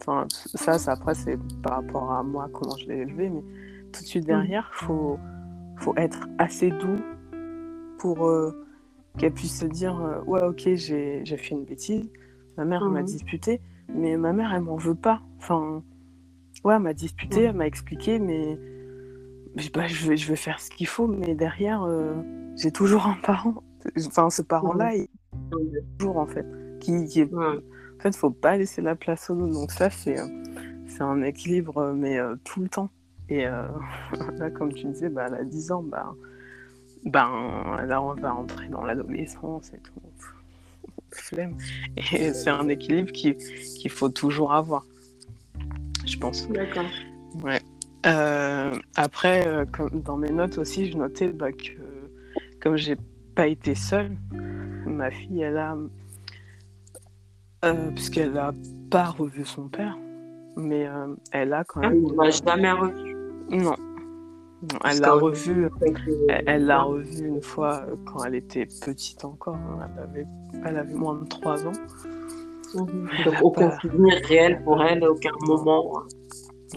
Enfin, 0.02 0.26
ça, 0.28 0.78
ça 0.78 0.92
après, 0.92 1.14
c'est 1.14 1.38
par 1.62 1.76
rapport 1.76 2.10
à 2.10 2.24
moi, 2.24 2.48
comment 2.52 2.76
je 2.76 2.86
l'ai 2.86 2.98
élevé, 2.98 3.30
mais 3.30 3.42
tout 3.92 4.00
de 4.00 4.06
suite 4.06 4.26
derrière, 4.26 4.68
il 4.74 4.84
faut, 4.86 5.18
faut 5.78 5.94
être 5.96 6.28
assez 6.38 6.70
doux 6.70 6.96
pour 8.02 8.26
euh, 8.26 8.50
qu'elle 9.16 9.32
puisse 9.32 9.60
se 9.60 9.64
dire 9.64 10.00
euh, 10.00 10.20
Ouais, 10.26 10.42
ok, 10.42 10.62
j'ai 10.74 11.24
fait 11.24 11.54
une 11.54 11.64
bêtise, 11.64 12.10
ma 12.58 12.64
mère 12.64 12.84
m'a 12.90 13.00
mhm. 13.00 13.06
disputé, 13.06 13.60
mais 13.94 14.16
ma 14.16 14.32
mère, 14.32 14.52
elle 14.52 14.62
m'en 14.62 14.76
veut 14.76 14.96
pas. 14.96 15.22
Enfin, 15.38 15.84
ouais, 16.64 16.74
elle 16.74 16.82
m'a 16.82 16.94
disputé, 16.94 17.42
elle 17.42 17.54
m'a 17.54 17.68
expliqué, 17.68 18.18
mais 18.18 18.58
bah, 19.72 19.86
je, 19.86 20.08
vais, 20.08 20.16
je 20.16 20.28
vais 20.28 20.36
faire 20.36 20.58
ce 20.58 20.68
qu'il 20.68 20.88
faut, 20.88 21.06
mais 21.06 21.36
derrière, 21.36 21.84
euh, 21.84 22.14
j'ai 22.56 22.72
toujours 22.72 23.06
un 23.06 23.16
parent. 23.22 23.62
Enfin, 24.06 24.30
ce 24.30 24.42
parent-là, 24.42 24.94
il 24.94 25.08
toujours, 25.98 26.18
en 26.18 26.26
fait, 26.26 26.46
qui, 26.78 27.04
qui 27.06 27.20
est 27.20 27.30
fait, 27.98 28.08
il 28.08 28.16
faut 28.16 28.30
pas 28.30 28.56
laisser 28.56 28.80
la 28.80 28.94
place 28.94 29.28
aux 29.30 29.34
autres. 29.34 29.52
Donc 29.52 29.72
ça, 29.72 29.90
c'est 29.90 30.16
c'est 30.86 31.02
un 31.02 31.22
équilibre, 31.22 31.92
mais 31.92 32.18
tout 32.44 32.60
le 32.60 32.68
temps. 32.68 32.90
Et 33.28 33.44
là, 34.38 34.50
comme 34.50 34.72
tu 34.72 34.86
disais, 34.86 35.08
bah, 35.08 35.26
elle 35.26 35.34
a 35.34 35.44
10 35.44 35.72
ans, 35.72 35.82
bah, 35.82 36.14
ben, 37.04 37.84
là, 37.86 38.02
on 38.02 38.14
va 38.14 38.34
entrer 38.34 38.68
dans 38.68 38.84
l'adolescence 38.84 39.72
et 39.74 39.78
tout. 39.78 39.92
Flemme. 41.10 41.56
Et 42.12 42.32
c'est 42.32 42.50
un 42.50 42.68
équilibre 42.68 43.12
qu'il 43.12 43.36
qu'il 43.36 43.90
faut 43.90 44.08
toujours 44.08 44.54
avoir, 44.54 44.86
je 46.06 46.16
pense. 46.16 46.48
D'accord. 46.48 46.86
Ouais. 47.42 47.60
après, 48.96 49.66
comme 49.72 50.00
dans 50.02 50.16
mes 50.16 50.30
notes 50.30 50.58
aussi, 50.58 50.90
je 50.90 50.96
notais 50.96 51.28
bah, 51.28 51.52
que 51.52 51.72
comme 52.60 52.76
j'ai 52.76 52.96
pas 53.34 53.46
été 53.46 53.74
seule, 53.74 54.16
ma 54.86 55.10
fille, 55.10 55.42
elle 55.42 55.58
a 55.58 55.76
euh, 57.64 57.90
puisqu'elle 57.92 58.32
n'a 58.32 58.52
pas 58.90 59.04
revu 59.04 59.44
son 59.44 59.68
père, 59.68 59.96
mais 60.56 60.86
euh, 60.88 61.14
elle 61.30 61.52
a 61.52 61.62
quand 61.62 61.80
ah, 61.82 61.90
même. 61.90 62.04
Elle 62.10 62.16
l'a 62.16 62.30
jamais 62.30 62.72
revu. 62.72 63.14
Non. 63.50 63.76
Elle 64.84 65.00
l'a 65.00 65.12
revu. 65.12 65.68
Elle 66.46 66.66
l'a 66.66 66.82
revu 66.82 67.26
une 67.26 67.42
fois 67.42 67.84
euh, 67.88 67.96
quand 68.04 68.24
elle 68.24 68.36
était 68.36 68.66
petite 68.66 69.24
encore. 69.24 69.56
Hein. 69.56 69.88
Elle 69.96 70.02
avait, 70.02 70.26
elle 70.64 70.76
avait 70.76 70.94
moins 70.94 71.16
de 71.16 71.26
3 71.26 71.66
ans. 71.66 71.72
Mhm. 72.74 73.08
Donc 73.24 73.34
aucun 73.42 73.78
souvenir 73.80 74.14
réel 74.24 74.62
pour 74.64 74.82
elle, 74.82 75.04
aucun 75.04 75.32
moment. 75.42 75.92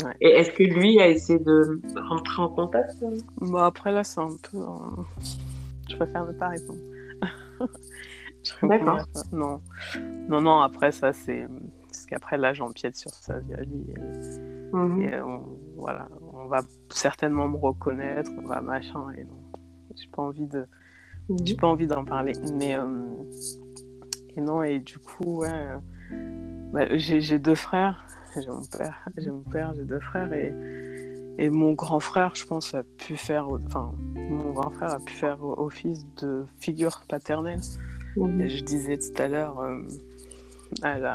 Ouais. 0.03 0.11
Et 0.19 0.29
est-ce 0.29 0.51
que 0.51 0.63
lui 0.63 0.99
a 0.99 1.07
essayé 1.07 1.39
de 1.39 1.81
rentrer 2.09 2.41
en 2.41 2.49
contact 2.49 2.95
bah 3.41 3.67
Après 3.67 3.91
là, 3.91 4.03
c'est 4.03 4.19
un 4.19 4.35
peu. 4.51 4.59
Je 5.89 5.95
préfère 5.95 6.25
ne 6.25 6.33
pas 6.33 6.49
répondre. 6.49 6.79
D'accord. 8.63 8.99
Non. 9.31 9.61
non, 10.29 10.41
non, 10.41 10.59
après 10.59 10.91
ça, 10.91 11.13
c'est. 11.13 11.47
Parce 11.85 12.05
qu'après, 12.07 12.37
là, 12.37 12.53
j'empiète 12.53 12.97
sur 12.97 13.11
sa 13.11 13.39
vie 13.39 13.53
à 13.53 13.61
lui. 13.61 13.85
Et, 13.89 14.75
mhm. 14.75 15.23
on, 15.25 15.41
voilà, 15.77 16.09
on 16.45 16.47
va 16.47 16.61
certainement 16.89 17.47
me 17.47 17.57
reconnaître, 17.57 18.31
on 18.37 18.47
va 18.47 18.61
machin. 18.61 19.11
Et 19.17 19.23
non, 19.23 19.41
j'ai 19.95 20.07
pas 20.07 20.21
envie 20.21 20.47
de. 20.47 20.67
Mhm. 21.29 21.37
J'ai 21.43 21.55
pas 21.55 21.67
envie 21.67 21.87
d'en 21.87 22.05
parler. 22.05 22.33
Mais. 22.53 22.77
Euh, 22.77 22.85
et 24.37 24.41
non, 24.41 24.63
et 24.63 24.79
du 24.79 24.99
coup, 24.99 25.41
ouais. 25.41 25.49
Euh, 25.51 25.77
bah, 26.71 26.97
j'ai 26.97 27.39
deux 27.39 27.55
frères. 27.55 28.05
J'ai 28.35 28.47
mon 28.47 28.65
père, 28.65 29.09
j'ai 29.17 29.31
mon 29.31 29.43
père, 29.43 29.73
j'ai 29.75 29.85
deux 29.85 30.01
frères 30.01 30.33
et, 30.33 30.53
et 31.37 31.49
mon 31.49 31.71
grand 31.71 32.01
frère, 32.01 32.35
je 32.35 32.45
pense, 32.45 32.73
a 32.73 32.83
pu 32.83 33.15
faire, 33.15 33.47
enfin, 33.47 33.93
mon 34.13 34.51
grand 34.51 34.71
frère 34.71 34.91
a 34.91 34.99
pu 34.99 35.13
faire 35.13 35.41
office 35.41 36.05
de 36.17 36.45
figure 36.59 37.01
paternelle 37.07 37.61
je 38.15 38.63
disais 38.63 38.97
tout 38.97 39.21
à 39.21 39.27
l'heure, 39.27 39.59
euh, 39.59 39.81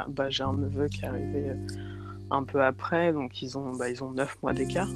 bah, 0.09 0.31
j'ai 0.31 0.43
un 0.43 0.53
neveu 0.55 0.89
qui 0.89 1.03
est 1.03 1.09
arrivé 1.09 1.51
euh, 1.51 1.55
un 2.31 2.45
peu 2.45 2.63
après, 2.63 3.13
donc 3.13 3.43
ils 3.43 3.59
ont, 3.59 3.73
bah, 3.77 3.91
ils 3.91 4.03
ont 4.03 4.13
9 4.13 4.43
mois 4.43 4.53
d'écart. 4.53 4.89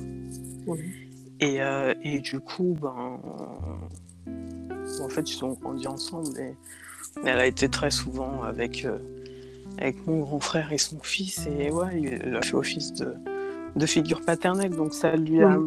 Et, 1.41 1.61
euh, 1.63 1.95
et, 2.03 2.21
du 2.21 2.41
coup, 2.41 2.77
ben, 2.81 3.19
en 5.01 5.09
fait, 5.09 5.31
ils 5.31 5.45
ont 5.45 5.53
grandi 5.55 5.87
ensemble. 5.87 6.39
Et, 6.39 6.55
elle 7.25 7.39
a 7.39 7.47
été 7.47 7.69
très 7.69 7.91
souvent 7.91 8.43
avec, 8.43 8.87
avec 9.79 10.07
mon 10.07 10.21
grand 10.21 10.41
frère 10.41 10.73
et 10.73 10.79
son 10.79 10.99
fils. 11.01 11.47
Et 11.47 11.71
ouais, 11.71 12.01
il 12.01 12.35
a 12.35 12.43
fait 12.43 12.55
office 12.55 12.93
de, 12.95 13.15
de 13.77 13.87
figure 13.87 14.21
paternelle. 14.21 14.75
Donc 14.75 14.95
ça 14.95 15.15
lui 15.17 15.43
a. 15.43 15.59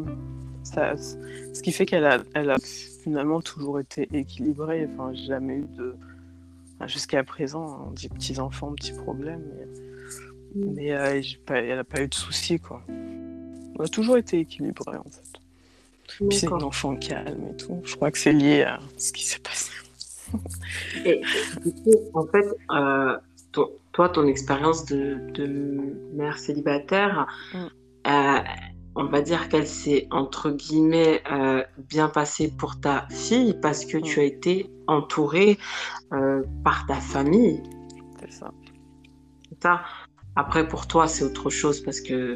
Ça, 0.64 0.98
ce 0.98 1.62
qui 1.62 1.72
fait 1.72 1.86
qu'elle 1.86 2.06
a, 2.06 2.20
elle 2.34 2.50
a 2.50 2.58
finalement 3.04 3.40
toujours 3.40 3.80
été 3.80 4.10
équilibrée. 4.12 4.90
Enfin, 4.92 5.14
jamais 5.14 5.60
eu 5.60 5.66
de, 5.78 5.96
Jusqu'à 6.86 7.24
présent, 7.24 7.92
des 8.00 8.08
petits 8.08 8.40
enfants, 8.40 8.72
petits 8.74 8.94
problèmes, 8.94 9.42
mais, 9.56 9.66
mais 10.56 10.92
euh, 10.92 11.22
elle 11.50 11.76
n'a 11.76 11.84
pas 11.84 12.02
eu 12.02 12.08
de 12.08 12.14
soucis, 12.14 12.60
quoi. 12.60 12.82
On 12.88 13.84
a 13.84 13.88
toujours 13.88 14.18
été 14.18 14.40
équilibré, 14.40 14.98
en 14.98 15.04
fait. 15.04 15.40
Puis 16.08 16.38
c'est 16.38 16.48
une 16.48 16.64
enfant 16.64 16.96
calme 16.96 17.50
et 17.52 17.58
tout. 17.58 17.82
Je 17.84 17.96
crois 17.96 18.12
que 18.12 18.18
c'est 18.18 18.32
lié 18.32 18.64
à 18.64 18.80
ce 18.98 19.12
qui 19.12 19.26
s'est 19.26 19.40
passé. 19.40 19.72
et, 21.06 21.22
du 21.64 21.72
coup, 21.84 21.96
en 22.14 22.26
fait, 22.28 22.46
euh, 22.72 23.18
toi, 23.92 24.10
ton 24.10 24.28
expérience 24.28 24.86
de, 24.86 25.18
mère 26.14 26.38
célibataire, 26.38 27.28
mm. 27.54 27.58
euh, 28.08 28.40
on 28.96 29.06
va 29.06 29.22
dire 29.22 29.50
qu'elle 29.50 29.68
s'est, 29.68 30.08
entre 30.12 30.50
guillemets, 30.52 31.22
euh, 31.32 31.64
bien 31.78 32.10
passée 32.10 32.52
pour 32.58 32.80
ta 32.80 33.08
fille 33.10 33.56
parce 33.62 33.86
que 33.86 33.98
tu 33.98 34.20
mm. 34.20 34.22
as 34.22 34.26
été 34.26 34.72
entourée 34.88 35.58
par 36.64 36.86
ta 36.88 36.96
famille. 36.96 37.62
C'est 38.20 38.32
ça. 38.32 38.52
ça. 39.62 39.82
Après, 40.38 40.68
pour 40.68 40.86
toi, 40.86 41.08
c'est 41.08 41.24
autre 41.24 41.50
chose 41.50 41.82
parce 41.82 42.00
que 42.00 42.36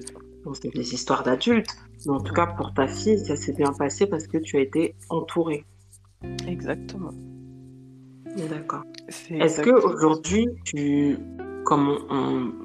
c'est 0.53 0.73
des 0.73 0.95
histoires 0.95 1.21
d'adultes. 1.21 1.69
Mais 2.07 2.13
en 2.13 2.19
tout 2.19 2.33
cas, 2.33 2.47
pour 2.47 2.73
ta 2.73 2.87
fille, 2.87 3.19
ça 3.19 3.35
s'est 3.35 3.53
bien 3.53 3.71
passé 3.73 4.07
parce 4.07 4.25
que 4.25 4.39
tu 4.39 4.57
as 4.57 4.61
été 4.61 4.95
entourée. 5.09 5.65
Exactement. 6.47 7.11
D'accord. 8.49 8.81
Est-ce 9.29 9.61
qu'aujourd'hui, 9.61 10.47
tu. 10.65 11.15
Comme 11.63 12.57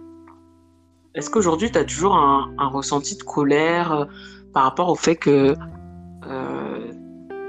Est-ce 1.15 1.29
qu'aujourd'hui, 1.29 1.71
tu 1.71 1.79
as 1.79 1.85
toujours 1.85 2.17
un, 2.17 2.69
ressenti 2.69 3.19
de 3.19 3.23
colère 3.23 3.93
euh, 3.93 4.05
par 4.55 4.65
rapport 4.65 4.89
au 4.89 4.95
fait 4.95 5.17
que. 5.17 5.55
Euh, 6.27 6.93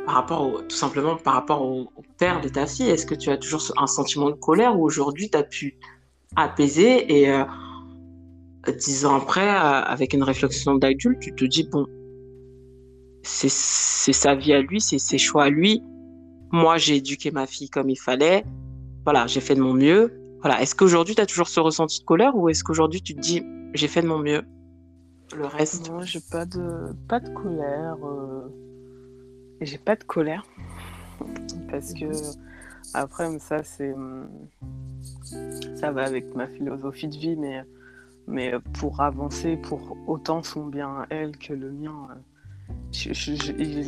par 0.06 0.16
rapport 0.16 0.66
tout 0.68 0.76
simplement 0.76 1.16
par 1.18 1.34
rapport 1.34 1.62
au, 1.62 1.90
père 2.18 2.42
de 2.42 2.50
ta 2.50 2.66
fille, 2.66 2.90
est-ce 2.90 3.06
que 3.06 3.16
tu 3.16 3.30
as 3.30 3.38
toujours 3.38 3.62
un 3.78 3.88
sentiment 3.88 4.30
de 4.30 4.36
colère 4.36 4.78
ou 4.78 4.84
aujourd'hui 4.84 5.30
tu 5.30 5.38
as 5.38 5.44
pu 5.44 5.78
apaiser 6.36 7.22
et 7.22 7.30
euh, 7.30 7.44
dix 8.72 9.06
ans 9.06 9.16
après, 9.16 9.50
avec 9.50 10.14
une 10.14 10.24
réflexion 10.24 10.76
d'adulte, 10.76 11.20
tu 11.20 11.34
te 11.34 11.46
dis 11.46 11.64
bon, 11.64 11.86
c'est 13.24 13.50
sa 13.50 14.36
vie 14.36 14.54
à 14.54 14.62
lui, 14.62 14.80
c'est 14.82 15.00
ses 15.00 15.18
choix 15.18 15.46
à 15.46 15.50
lui. 15.50 15.84
Moi, 16.52 16.78
j'ai 16.78 16.96
éduqué 16.96 17.32
ma 17.32 17.46
fille 17.46 17.70
comme 17.70 17.90
il 17.90 18.00
fallait. 18.00 18.46
Voilà, 19.04 19.28
j'ai 19.28 19.42
fait 19.42 19.56
de 19.56 19.62
mon 19.62 19.74
mieux. 19.74 20.14
Voilà. 20.42 20.62
Est-ce 20.62 20.76
qu'aujourd'hui, 20.76 21.14
tu 21.16 21.22
as 21.22 21.26
toujours 21.26 21.50
ce 21.50 21.60
ressenti 21.60 22.00
de 22.00 22.06
colère 22.06 22.36
ou 22.38 22.48
est-ce 22.50 22.64
qu'aujourd'hui, 22.64 23.02
tu 23.02 23.16
te 23.16 23.20
dis, 23.20 23.44
j'ai 23.74 23.88
fait 23.88 24.02
de 24.02 24.08
mon 24.08 24.20
mieux? 24.20 24.44
Le 25.36 25.46
reste? 25.46 25.90
Non, 25.90 26.02
j'ai 26.02 26.22
pas 26.32 26.46
de, 26.46 26.94
pas 27.10 27.20
de 27.20 27.30
colère. 27.34 27.98
Euh... 28.06 28.48
J'ai 29.60 29.78
pas 29.78 29.96
de 29.96 30.04
colère. 30.04 30.46
Parce 31.70 31.94
que, 31.94 32.06
après, 32.94 33.40
ça, 33.40 33.64
c'est. 33.64 33.94
Ça 35.76 35.92
va 35.92 36.04
avec 36.04 36.34
ma 36.34 36.48
philosophie 36.48 37.10
de 37.10 37.18
vie, 37.18 37.36
mais, 37.36 37.64
mais 38.28 38.54
pour 38.74 39.02
avancer, 39.02 39.58
pour 39.58 39.98
autant 40.08 40.44
son 40.44 40.66
bien 40.66 41.06
elle 41.10 41.38
que 41.38 41.54
le 41.54 41.72
mien. 41.72 42.08
Euh, 42.12 42.16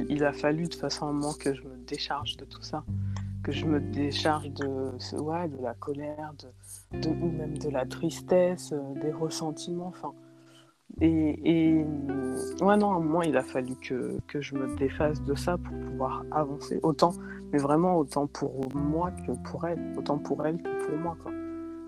il, 0.10 0.24
a 0.24 0.32
fallu 0.32 0.68
de 0.68 0.74
façon 0.74 1.08
un 1.08 1.14
moment 1.14 1.34
que 1.34 1.54
je 1.54 1.64
me 1.64 1.76
décharge 1.86 2.38
de 2.38 2.46
tout 2.46 2.62
ça, 2.62 2.84
que 3.44 3.52
je 3.52 3.66
me 3.66 3.80
décharge 3.80 4.50
de, 4.52 5.18
ouais, 5.18 5.48
de 5.50 5.62
la 5.62 5.74
colère, 5.74 6.34
de, 6.94 7.10
ou 7.10 7.30
même 7.30 7.58
de 7.58 7.70
la 7.70 7.86
tristesse, 7.86 8.72
euh, 8.72 9.02
des 9.02 9.12
ressentiments. 9.12 9.88
Enfin, 9.88 10.14
et, 11.02 11.40
et, 11.44 11.86
ouais, 12.62 12.78
non, 12.78 12.94
un 12.94 13.24
il 13.24 13.38
a 13.38 13.44
fallu 13.44 13.76
que, 13.76 14.20
je 14.34 14.56
me 14.56 14.76
défasse 14.76 15.22
de 15.24 15.36
ça 15.36 15.58
pour 15.58 15.78
pouvoir 15.78 16.24
avancer. 16.32 16.80
Autant, 16.84 17.14
mais 17.52 17.60
vraiment 17.60 17.98
autant 17.98 18.28
pour 18.28 18.74
moi 18.76 19.12
que 19.12 19.32
pour 19.50 19.66
elle. 19.66 19.94
Autant 19.98 20.18
pour 20.18 20.46
elle 20.46 20.62
que 20.62 20.86
pour 20.86 20.98
moi. 20.98 21.18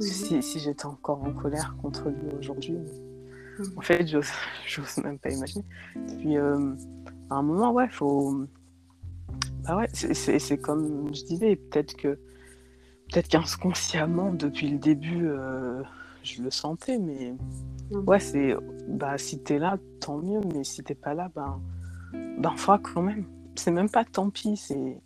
Si, 0.02 0.42
si 0.42 0.60
j'étais 0.60 0.86
encore 0.86 1.24
en 1.24 1.32
colère 1.32 1.76
contre 1.82 2.10
lui 2.10 2.36
aujourd'hui, 2.40 2.78
en 3.78 3.82
fait, 3.82 4.06
j'ose 4.68 4.98
même 5.04 5.20
pas 5.20 5.30
imaginer. 5.30 5.66
Puis, 6.20 6.38
euh, 6.38 6.74
à 7.30 7.36
un 7.36 7.42
moment, 7.42 7.72
ouais, 7.72 7.88
faut. 7.90 8.46
Bah 9.64 9.78
ouais, 9.78 9.88
c'est 9.94 10.58
comme 10.58 11.14
je 11.14 11.24
disais, 11.24 11.56
peut-être 11.56 11.96
que. 11.96 12.20
Peut-être 13.12 13.28
qu'inconsciemment, 13.28 14.32
depuis 14.32 14.70
le 14.70 14.78
début, 14.78 15.28
euh, 15.28 15.84
je 16.24 16.42
le 16.42 16.52
sentais, 16.52 16.98
mais. 16.98 17.36
Ouais, 17.92 18.20
c'est. 18.20 18.56
Bah, 18.88 19.18
si 19.18 19.42
t'es 19.42 19.60
là, 19.60 19.78
tant 20.00 20.18
mieux, 20.18 20.40
mais 20.54 20.64
si 20.64 20.84
t'es 20.84 20.96
pas 20.96 21.14
là, 21.14 21.30
ben. 21.36 21.62
Ben, 22.40 22.56
fera 22.58 22.80
quand 22.80 23.02
même. 23.02 23.26
C'est 23.56 23.72
même 23.72 23.90
pas 23.90 24.06
tant 24.06 24.30
pis, 24.30 24.58
c'est. 24.58 25.02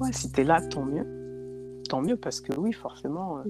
Ouais, 0.00 0.12
si 0.12 0.30
t'es 0.30 0.44
là, 0.44 0.60
tant 0.60 0.84
mieux. 0.84 1.82
Tant 1.88 2.00
mieux, 2.00 2.16
parce 2.16 2.40
que 2.40 2.52
oui, 2.58 2.72
forcément. 2.72 3.38
Euh, 3.38 3.42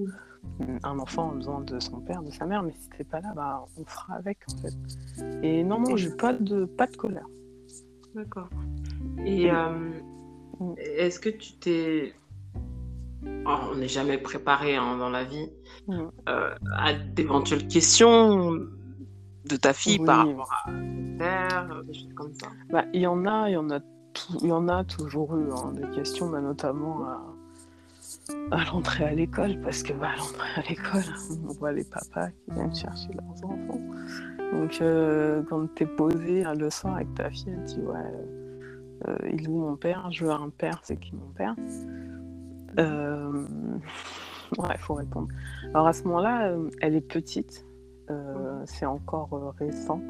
un 0.83 0.99
enfant 0.99 1.31
a 1.31 1.35
besoin 1.35 1.61
de 1.61 1.79
son 1.79 1.99
père, 1.99 2.21
de 2.23 2.31
sa 2.31 2.45
mère, 2.45 2.63
mais 2.63 2.73
si 2.79 2.89
t'es 2.89 3.03
pas 3.03 3.21
là, 3.21 3.33
bah, 3.35 3.65
on 3.77 3.85
fera 3.85 4.15
avec 4.15 4.39
en 4.51 4.57
fait. 4.57 4.73
Et 5.43 5.63
non, 5.63 5.79
non, 5.79 5.95
j'ai 5.95 6.11
pas 6.11 6.33
de, 6.33 6.65
pas 6.65 6.87
de 6.87 6.95
colère. 6.95 7.27
D'accord. 8.15 8.49
Et 9.25 9.51
euh, 9.51 9.69
mm. 10.59 10.73
est-ce 10.77 11.19
que 11.19 11.29
tu 11.29 11.53
t'es. 11.53 12.13
Oh, 13.45 13.55
on 13.71 13.75
n'est 13.75 13.87
jamais 13.87 14.17
préparé 14.17 14.75
hein, 14.75 14.97
dans 14.97 15.09
la 15.09 15.23
vie 15.23 15.49
mm. 15.87 15.99
euh, 16.29 16.55
à 16.75 16.93
d'éventuelles 16.93 17.67
questions 17.67 18.53
de 18.53 19.55
ta 19.55 19.73
fille 19.73 19.99
par 19.99 20.27
rapport 20.27 20.53
à 20.65 20.71
ton 20.71 21.17
père, 21.17 21.83
des 21.85 21.93
choses 21.93 22.13
comme 22.13 22.33
ça? 22.33 22.47
Bah, 22.69 22.85
il 22.93 23.01
y 23.01 23.07
en 23.07 23.25
a, 23.25 23.49
il 23.49 23.53
y 23.53 23.57
en 23.57 23.69
a, 23.69 23.79
il 24.41 24.47
y 24.47 24.51
en 24.51 24.67
a 24.67 24.83
toujours 24.83 25.35
eu 25.37 25.51
hein, 25.51 25.73
des 25.73 25.89
questions, 25.95 26.29
bah, 26.29 26.41
notamment 26.41 27.05
à 27.05 27.21
à 28.51 28.65
l'entrée 28.65 29.05
à 29.05 29.13
l'école, 29.13 29.59
parce 29.61 29.83
que 29.83 29.93
bah, 29.93 30.09
à 30.13 30.17
l'entrée 30.17 30.49
à 30.57 30.69
l'école, 30.69 31.03
on 31.49 31.53
voit 31.53 31.71
les 31.71 31.83
papas 31.83 32.29
qui 32.29 32.51
viennent 32.51 32.75
chercher 32.75 33.09
leurs 33.13 33.49
enfants. 33.49 33.81
Donc 34.53 34.81
euh, 34.81 35.41
quand 35.49 35.73
tu 35.75 35.83
es 35.83 35.85
posé 35.85 36.43
le 36.43 36.69
soir 36.69 36.95
avec 36.95 37.13
ta 37.15 37.29
fille, 37.29 37.53
elle 37.55 37.63
dit 37.63 37.79
ouais, 37.79 37.99
euh, 39.07 39.17
il 39.31 39.43
est 39.43 39.47
où 39.47 39.59
mon 39.59 39.75
père? 39.75 40.11
Je 40.11 40.25
veux 40.25 40.31
un 40.31 40.49
père, 40.49 40.79
c'est 40.83 40.97
qui 40.97 41.15
mon 41.15 41.31
père? 41.35 41.55
Euh, 42.79 43.45
Ouais, 44.57 44.67
il 44.73 44.81
faut 44.81 44.95
répondre. 44.95 45.29
Alors 45.73 45.87
à 45.87 45.93
ce 45.93 46.03
moment-là, 46.03 46.53
elle 46.81 46.95
est 46.95 47.07
petite, 47.07 47.65
c'est 48.65 48.85
encore 48.85 49.55
récent. 49.57 50.01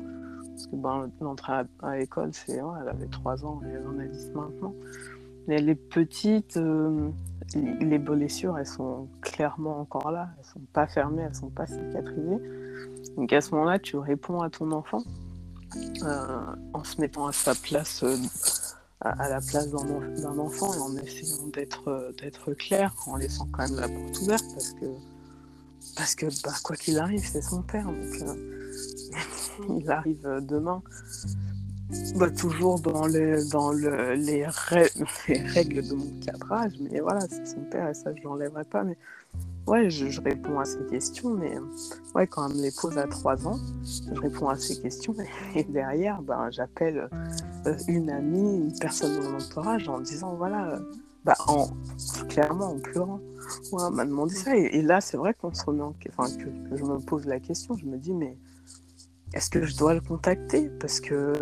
Parce 0.50 0.66
que 0.66 0.76
ben, 0.76 1.12
l'entrée 1.22 1.62
à, 1.84 1.98
l'école, 1.98 2.30
c'est, 2.34 2.54
elle 2.54 2.90
avait 2.90 3.06
3 3.06 3.46
ans 3.46 3.62
elle 3.64 3.86
en 3.86 4.00
a 4.00 4.06
10 4.06 4.32
maintenant. 4.34 4.74
Mais 5.48 5.58
elle 5.58 5.70
est 5.70 5.76
petite, 5.76 6.60
les 7.56 8.00
blessures, 8.00 8.58
elles 8.58 8.66
sont 8.66 9.08
clairement 9.22 9.80
encore 9.80 10.12
là, 10.12 10.30
elles 10.38 10.46
sont 10.46 10.62
pas 10.74 10.88
fermées, 10.88 11.24
elles 11.24 11.36
sont 11.36 11.50
pas 11.50 11.68
cicatrisées. 11.68 12.42
Donc 13.18 13.34
à 13.34 13.42
ce 13.42 13.52
moment-là, 13.56 13.80
tu 13.80 13.98
réponds 13.98 14.42
à 14.42 14.50
ton 14.50 14.72
enfant 14.72 15.04
euh, 16.04 16.56
en 16.74 16.84
se 16.84 17.00
mettant 17.00 17.28
à 17.28 17.32
sa 17.32 17.56
place, 17.56 18.04
euh, 18.04 18.18
à, 19.00 19.30
la 19.30 19.40
place 19.40 19.70
d'un 19.70 20.38
enfant 20.38 20.74
et 20.74 20.78
en 20.78 20.96
essayant 20.98 21.48
d'être 21.48 21.88
euh, 21.88 22.12
d'être 22.22 22.54
clair, 22.54 22.94
en 23.08 23.16
laissant 23.16 23.48
quand 23.52 23.70
même 23.70 23.80
la 23.80 23.88
porte 23.88 24.20
ouverte 24.22 24.46
parce 24.54 24.74
que 24.74 24.86
parce 25.96 26.16
que 26.16 26.26
bah, 26.44 26.54
quoi 26.64 26.76
qu'il 26.76 27.00
arrive, 27.00 27.26
c'est 27.26 27.42
son 27.42 27.62
père, 27.62 27.86
donc 27.86 27.98
il 29.70 29.90
arrive 29.90 30.28
demain 30.42 30.84
bah, 32.16 32.30
toujours 32.30 32.80
dans, 32.80 33.06
les, 33.06 33.46
dans 33.50 33.72
le, 33.72 34.14
les, 34.16 34.46
règles 34.46 35.88
de 35.88 35.96
mon 35.96 36.20
cadrage, 36.26 36.74
mais 36.80 37.00
voilà, 37.00 37.22
c'est 37.22 37.46
son 37.46 37.62
père 37.62 37.90
et 37.90 37.94
ça, 37.94 38.14
je 38.16 38.24
l'enlèverai 38.24 38.64
pas. 38.66 38.84
Mais 38.84 38.98
ouais, 39.68 39.90
je, 39.90 40.22
réponds 40.22 40.60
à 40.60 40.66
ces 40.66 40.86
questions, 40.88 41.32
mais 41.32 41.54
ouais, 42.16 42.28
quand 42.28 42.50
elle 42.50 42.58
me 42.58 42.62
les 42.62 42.72
pose 42.72 42.98
à 42.98 43.08
3 43.08 43.48
ans, 43.48 43.60
je 43.84 44.20
réponds 44.20 44.50
à 44.50 44.56
ces 44.56 44.80
questions 44.82 45.16
et 45.56 45.64
derrière, 45.64 46.22
ben, 46.22 46.50
j'appelle 46.52 47.10
euh, 47.66 47.76
une 47.88 48.10
amie, 48.10 48.58
une 48.58 48.80
personne 48.80 49.20
de 49.20 49.28
mon 49.28 49.38
entourage 49.38 49.88
en 49.90 50.00
disant 50.00 50.36
voilà, 50.36 50.80
bah, 51.26 51.36
en, 51.48 51.68
clairement 52.30 52.72
en 52.72 52.80
pleurant. 52.80 53.20
Ouais, 53.74 53.90
m'a 53.92 54.06
demandé 54.06 54.34
ça 54.34 54.56
et, 54.56 54.82
là, 54.82 55.02
c'est 55.02 55.18
vrai 55.18 55.34
qu'on 55.34 55.54
se 55.54 55.66
remet 55.66 55.82
en... 55.82 55.94
enfin, 56.18 56.34
que 56.38 56.78
je 56.78 56.84
me 56.84 57.00
pose 57.00 57.26
la 57.26 57.40
question, 57.40 57.76
je 57.76 57.86
me 57.86 57.98
dis 57.98 58.14
mais 58.14 58.38
est-ce 59.34 59.50
que 59.50 59.66
je 59.66 59.76
dois 59.78 59.94
le 59.94 60.02
contacter 60.02 60.70
parce 60.80 61.00
que 61.00 61.34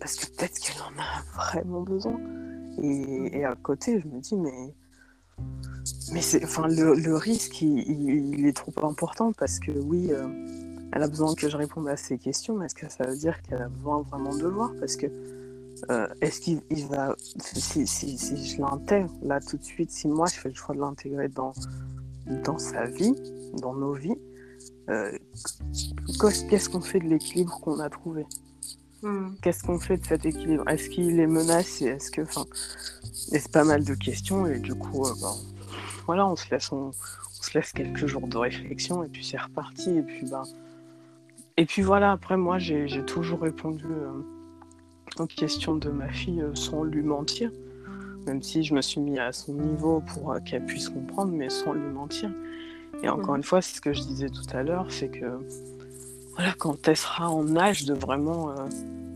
parce 0.00 0.16
que 0.16 0.26
peut-être 0.26 0.58
qu'elle 0.58 0.82
en 0.82 1.00
a 1.00 1.22
vraiment 1.34 1.82
besoin? 1.82 2.18
Et, 2.82 3.44
à 3.44 3.54
côté 3.54 4.00
je 4.00 4.08
me 4.08 4.20
dis 4.20 4.36
mais 4.36 4.74
mais 6.12 6.20
c'est 6.20 6.44
enfin 6.44 6.68
le, 6.68 7.16
risque 7.16 7.62
il, 7.62 8.46
est 8.46 8.56
trop 8.56 8.72
important 8.82 9.32
parce 9.32 9.58
que 9.58 9.70
oui 9.70 10.08
euh, 10.10 10.28
elle 10.92 11.02
a 11.02 11.08
besoin 11.08 11.34
que 11.34 11.48
je 11.48 11.56
réponde 11.56 11.88
à 11.88 11.96
ses 11.96 12.18
questions 12.18 12.56
mais 12.56 12.66
est-ce 12.66 12.74
que 12.74 12.90
ça 12.90 13.06
veut 13.06 13.16
dire 13.16 13.40
qu'elle 13.42 13.62
a 13.62 13.68
besoin 13.68 14.02
vraiment 14.02 14.34
de 14.34 14.42
le 14.42 14.48
voir? 14.48 14.72
Parce 14.78 14.96
que 14.96 15.06
euh, 15.90 16.06
est-ce 16.20 16.40
qu'il 16.40 16.62
va 16.90 17.14
si, 17.18 17.86
si, 17.86 18.18
si 18.18 18.46
je 18.46 18.60
l'intègre 18.60 19.12
là 19.22 19.40
tout 19.40 19.56
de 19.56 19.64
suite 19.64 19.90
si 19.90 20.08
moi 20.08 20.26
je 20.26 20.38
fais 20.40 20.48
le 20.48 20.54
choix 20.54 20.74
de 20.74 20.80
l'intégrer 20.80 21.28
dans 21.28 21.52
dans 22.44 22.58
sa 22.58 22.86
vie 22.86 23.14
dans 23.60 23.74
nos 23.74 23.92
vies 23.92 24.18
euh, 24.88 25.12
qu'est-ce 26.48 26.68
qu'on 26.68 26.80
fait 26.80 27.00
de 27.00 27.06
l'équilibre 27.06 27.60
qu'on 27.60 27.80
a 27.80 27.90
trouvé? 27.90 28.24
Hmm. 29.02 29.30
Qu'est-ce 29.42 29.62
qu'on 29.62 29.78
fait 29.78 29.96
de 29.98 30.06
cet 30.06 30.24
équilibre? 30.24 30.68
Est-ce 30.68 30.88
qu'il 30.88 31.18
est 31.18 31.26
menacé? 31.26 31.86
Est-ce 31.86 32.10
que, 32.10 32.22
enfin, 32.22 32.44
c'est 33.12 33.50
pas 33.50 33.64
mal 33.64 33.84
de 33.84 33.94
questions 33.94 34.46
et 34.46 34.58
du 34.58 34.74
coup, 34.74 35.04
euh, 35.04 35.12
voilà, 36.06 36.26
on 36.26 36.36
se 36.36 36.48
laisse, 36.50 36.70
on, 36.72 36.92
se 36.92 37.58
laisse 37.58 37.72
quelques 37.72 38.06
jours 38.06 38.26
de 38.26 38.36
réflexion 38.36 39.04
et 39.04 39.08
puis 39.08 39.24
c'est 39.24 39.40
reparti 39.40 39.90
et 39.90 40.02
puis 40.02 40.26
bah, 40.30 40.44
et 41.56 41.66
puis 41.66 41.82
voilà. 41.82 42.12
Après 42.12 42.36
moi, 42.36 42.58
j'ai 42.58 43.04
toujours 43.04 43.40
répondu 43.40 43.84
euh, 43.84 44.22
aux 45.18 45.26
questions 45.26 45.76
de 45.76 45.90
ma 45.90 46.08
fille 46.08 46.44
sans 46.54 46.84
lui 46.84 47.02
mentir, 47.02 47.50
même 48.26 48.42
si 48.42 48.62
je 48.62 48.74
me 48.74 48.80
suis 48.80 49.00
mis 49.00 49.18
à 49.18 49.32
son 49.32 49.54
niveau 49.54 50.00
pour 50.00 50.34
qu'elle 50.44 50.64
puisse 50.64 50.88
comprendre, 50.88 51.32
mais 51.32 51.50
sans 51.50 51.72
lui 51.72 51.88
mentir. 51.88 52.30
Et 53.02 53.08
encore 53.08 53.32
mhm. 53.32 53.38
une 53.38 53.42
fois, 53.44 53.62
c'est 53.62 53.76
ce 53.76 53.80
que 53.80 53.92
je 53.92 54.00
disais 54.00 54.28
tout 54.28 54.56
à 54.56 54.62
l'heure, 54.62 54.86
c'est 54.90 55.08
que 55.08 55.38
voilà, 56.34 56.52
quand 56.58 56.86
elle 56.88 56.96
sera 56.96 57.30
en 57.30 57.56
âge 57.56 57.84
de 57.84 57.94
vraiment 57.94 58.54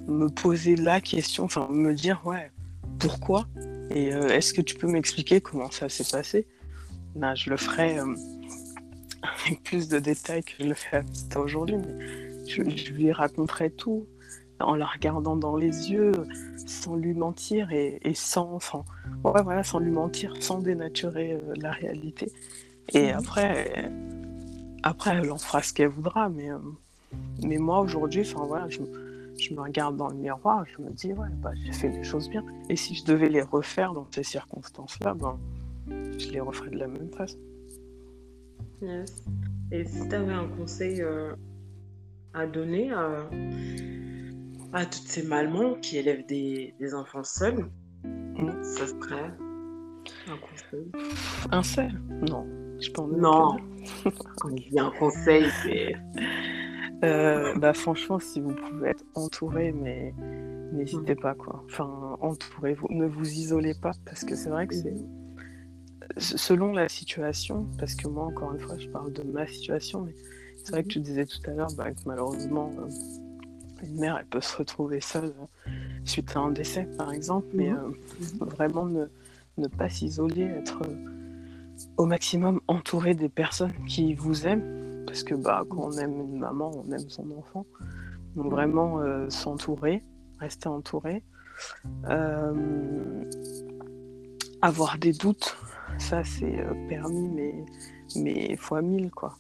me 0.09 0.29
poser 0.29 0.77
la 0.77 1.01
question, 1.01 1.45
enfin 1.45 1.69
me 1.71 1.93
dire 1.93 2.21
ouais, 2.25 2.51
pourquoi 2.99 3.47
Et 3.91 4.07
est-ce 4.07 4.55
que 4.55 4.63
tu 4.63 4.75
peux 4.75 4.87
m'expliquer 4.87 5.41
comment 5.41 5.71
ça 5.71 5.89
s'est 5.89 6.11
passé 6.11 6.47
ben, 7.15 7.35
Je 7.35 7.51
le 7.51 7.57
ferai 7.59 7.99
avec 9.45 9.63
plus 9.63 9.89
de 9.89 9.99
détails 9.99 10.43
que 10.43 10.53
je 10.61 10.65
le 10.65 10.75
fais 10.75 11.03
aujourd'hui, 11.37 11.77
mais 11.77 12.21
je, 12.47 12.93
lui 12.93 13.13
raconterai 13.13 13.71
tout 13.71 14.07
en 14.61 14.75
la 14.75 14.87
regardant 14.87 15.37
dans 15.37 15.57
les 15.57 15.91
yeux, 15.91 16.13
sans 16.67 16.97
lui 16.97 17.15
mentir 17.15 17.73
et, 17.73 18.01
sans, 18.15 18.59
ouais, 19.25 19.43
voilà, 19.43 19.65
sans 19.65 19.79
lui 19.79 19.91
mentir, 19.91 20.35
sans 20.41 20.59
dénaturer 20.59 21.33
euh, 21.33 21.55
la 21.57 21.73
réalité. 21.73 22.31
Et 22.95 23.13
mhm. 23.13 23.19
après, 23.19 23.91
après, 24.83 25.17
elle 25.17 25.31
en 25.31 25.39
fera 25.39 25.63
ce 25.63 25.73
qu'elle 25.73 25.89
voudra, 25.89 26.29
mais, 26.29 26.51
euh, 26.51 26.59
mais 27.43 27.59
moi 27.59 27.81
aujourd'hui, 27.81 28.23
enfin 28.23 28.45
voilà, 28.47 28.69
je, 28.69 28.81
je, 29.39 29.55
me 29.55 29.61
regarde 29.61 29.97
dans 29.97 30.09
le 30.09 30.17
miroir, 30.17 30.65
je 30.67 30.83
me 30.83 30.91
dis 30.91 31.13
ouais, 31.13 31.29
bah, 31.43 31.53
j'ai 31.65 31.73
fait 31.73 31.89
les 31.89 32.05
choses 32.05 32.29
bien. 32.29 32.45
Et 32.69 32.77
si 32.77 32.95
je 32.95 33.05
devais 33.05 33.29
les 33.29 33.43
refaire 33.43 33.93
dans 33.93 34.07
ces 34.11 34.23
circonstances-là, 34.23 35.15
ben, 35.15 35.39
je 35.89 36.31
les 36.31 36.41
referais 36.41 36.71
de 36.71 36.79
la 36.79 36.89
même 36.89 37.11
façon. 37.11 37.39
Et 39.71 39.85
si 39.85 40.09
tu 40.09 40.15
avais 40.15 40.33
un 40.33 40.49
conseil 40.49 41.03
euh, 41.03 41.35
à 42.33 42.47
donner 42.47 42.91
à, 42.93 43.29
à, 44.73 44.87
toutes 44.87 45.07
ces 45.07 45.23
mamans 45.23 45.75
qui 45.75 45.99
élèvent 45.99 46.27
des, 46.27 46.75
des 46.81 46.95
enfants 46.95 47.25
seuls, 47.25 47.67
mm. 48.05 48.63
ça 48.63 48.87
serait 48.87 49.31
un 50.29 50.37
conseil? 50.39 50.91
Un 51.53 51.63
seul? 51.63 52.01
Non, 52.29 52.47
je 52.81 52.91
pense 52.91 53.11
Non, 53.11 53.57
quand 54.39 54.51
il 54.57 54.79
un 54.79 54.91
conseil, 54.99 55.47
c'est. 55.63 55.95
Euh, 57.03 57.55
bah 57.57 57.73
franchement, 57.73 58.19
si 58.19 58.41
vous 58.41 58.55
pouvez 58.55 58.91
être 58.91 59.05
entouré, 59.15 59.73
mais 59.73 60.15
n'hésitez 60.73 61.15
pas 61.15 61.35
quoi. 61.35 61.63
Enfin, 61.67 62.17
entourez-vous, 62.21 62.89
ne 62.91 63.07
vous 63.07 63.27
isolez 63.27 63.75
pas 63.75 63.93
parce 64.05 64.25
que 64.25 64.35
c'est 64.35 64.51
vrai 64.51 64.67
que 64.67 64.75
c'est 64.75 64.93
mm 64.93 65.21
selon 66.19 66.73
la 66.73 66.89
situation, 66.89 67.67
parce 67.79 67.95
que 67.95 68.09
moi, 68.09 68.25
encore 68.25 68.55
une 68.55 68.61
fois, 68.61 68.79
je 68.79 68.89
parle 68.89 69.13
de 69.13 69.23
ma 69.23 69.47
situation, 69.47 70.03
mais 70.03 70.15
c'est 70.57 70.73
vrai 70.73 70.83
que 70.83 70.89
tu 70.89 71.01
disais 71.01 71.27
tout 71.27 71.39
à 71.47 71.51
l'heure 71.53 71.73
bah, 71.77 71.91
que 71.91 72.01
malheureusement, 72.07 72.73
euh, 72.79 72.89
une 73.83 73.99
mère, 73.99 74.17
elle 74.19 74.27
peut 74.27 74.41
se 74.41 74.57
retrouver 74.57 75.01
seule 75.01 75.33
euh, 75.67 75.71
suite 76.05 76.37
à 76.37 76.41
un 76.41 76.51
décès, 76.51 76.89
par 76.99 77.13
exemple, 77.13 77.47
mais 77.55 77.71
mhm. 77.71 77.95
vraiment 78.41 78.87
ne, 78.87 79.07
ne 79.59 79.69
pas 79.69 79.89
s'isoler, 79.89 80.43
être 80.43 80.83
au 81.97 82.07
maximum 82.07 82.61
entouré 82.69 83.15
des 83.15 83.29
personnes 83.29 83.73
qui 83.87 84.15
vous 84.15 84.47
aiment, 84.47 85.05
parce 85.07 85.23
que 85.23 85.35
bah, 85.35 85.65
quand 85.69 85.89
on 85.89 85.93
aime 85.93 86.21
une 86.21 86.39
maman, 86.39 86.71
on 86.75 86.91
aime 86.93 87.09
son 87.09 87.31
enfant. 87.39 87.67
Donc 88.37 88.51
vraiment 88.51 89.01
s'entourer, 89.29 90.05
rester 90.39 90.69
entouré. 90.69 91.25
avoir 94.63 94.99
des 94.99 95.13
doutes, 95.13 95.57
ça 95.99 96.23
c'est 96.25 96.59
euh, 96.61 96.75
permis, 96.89 97.29
mais, 97.29 97.55
mais 98.17 98.57
fois 98.57 98.83
mille, 98.83 99.11
quoi. 99.11 99.37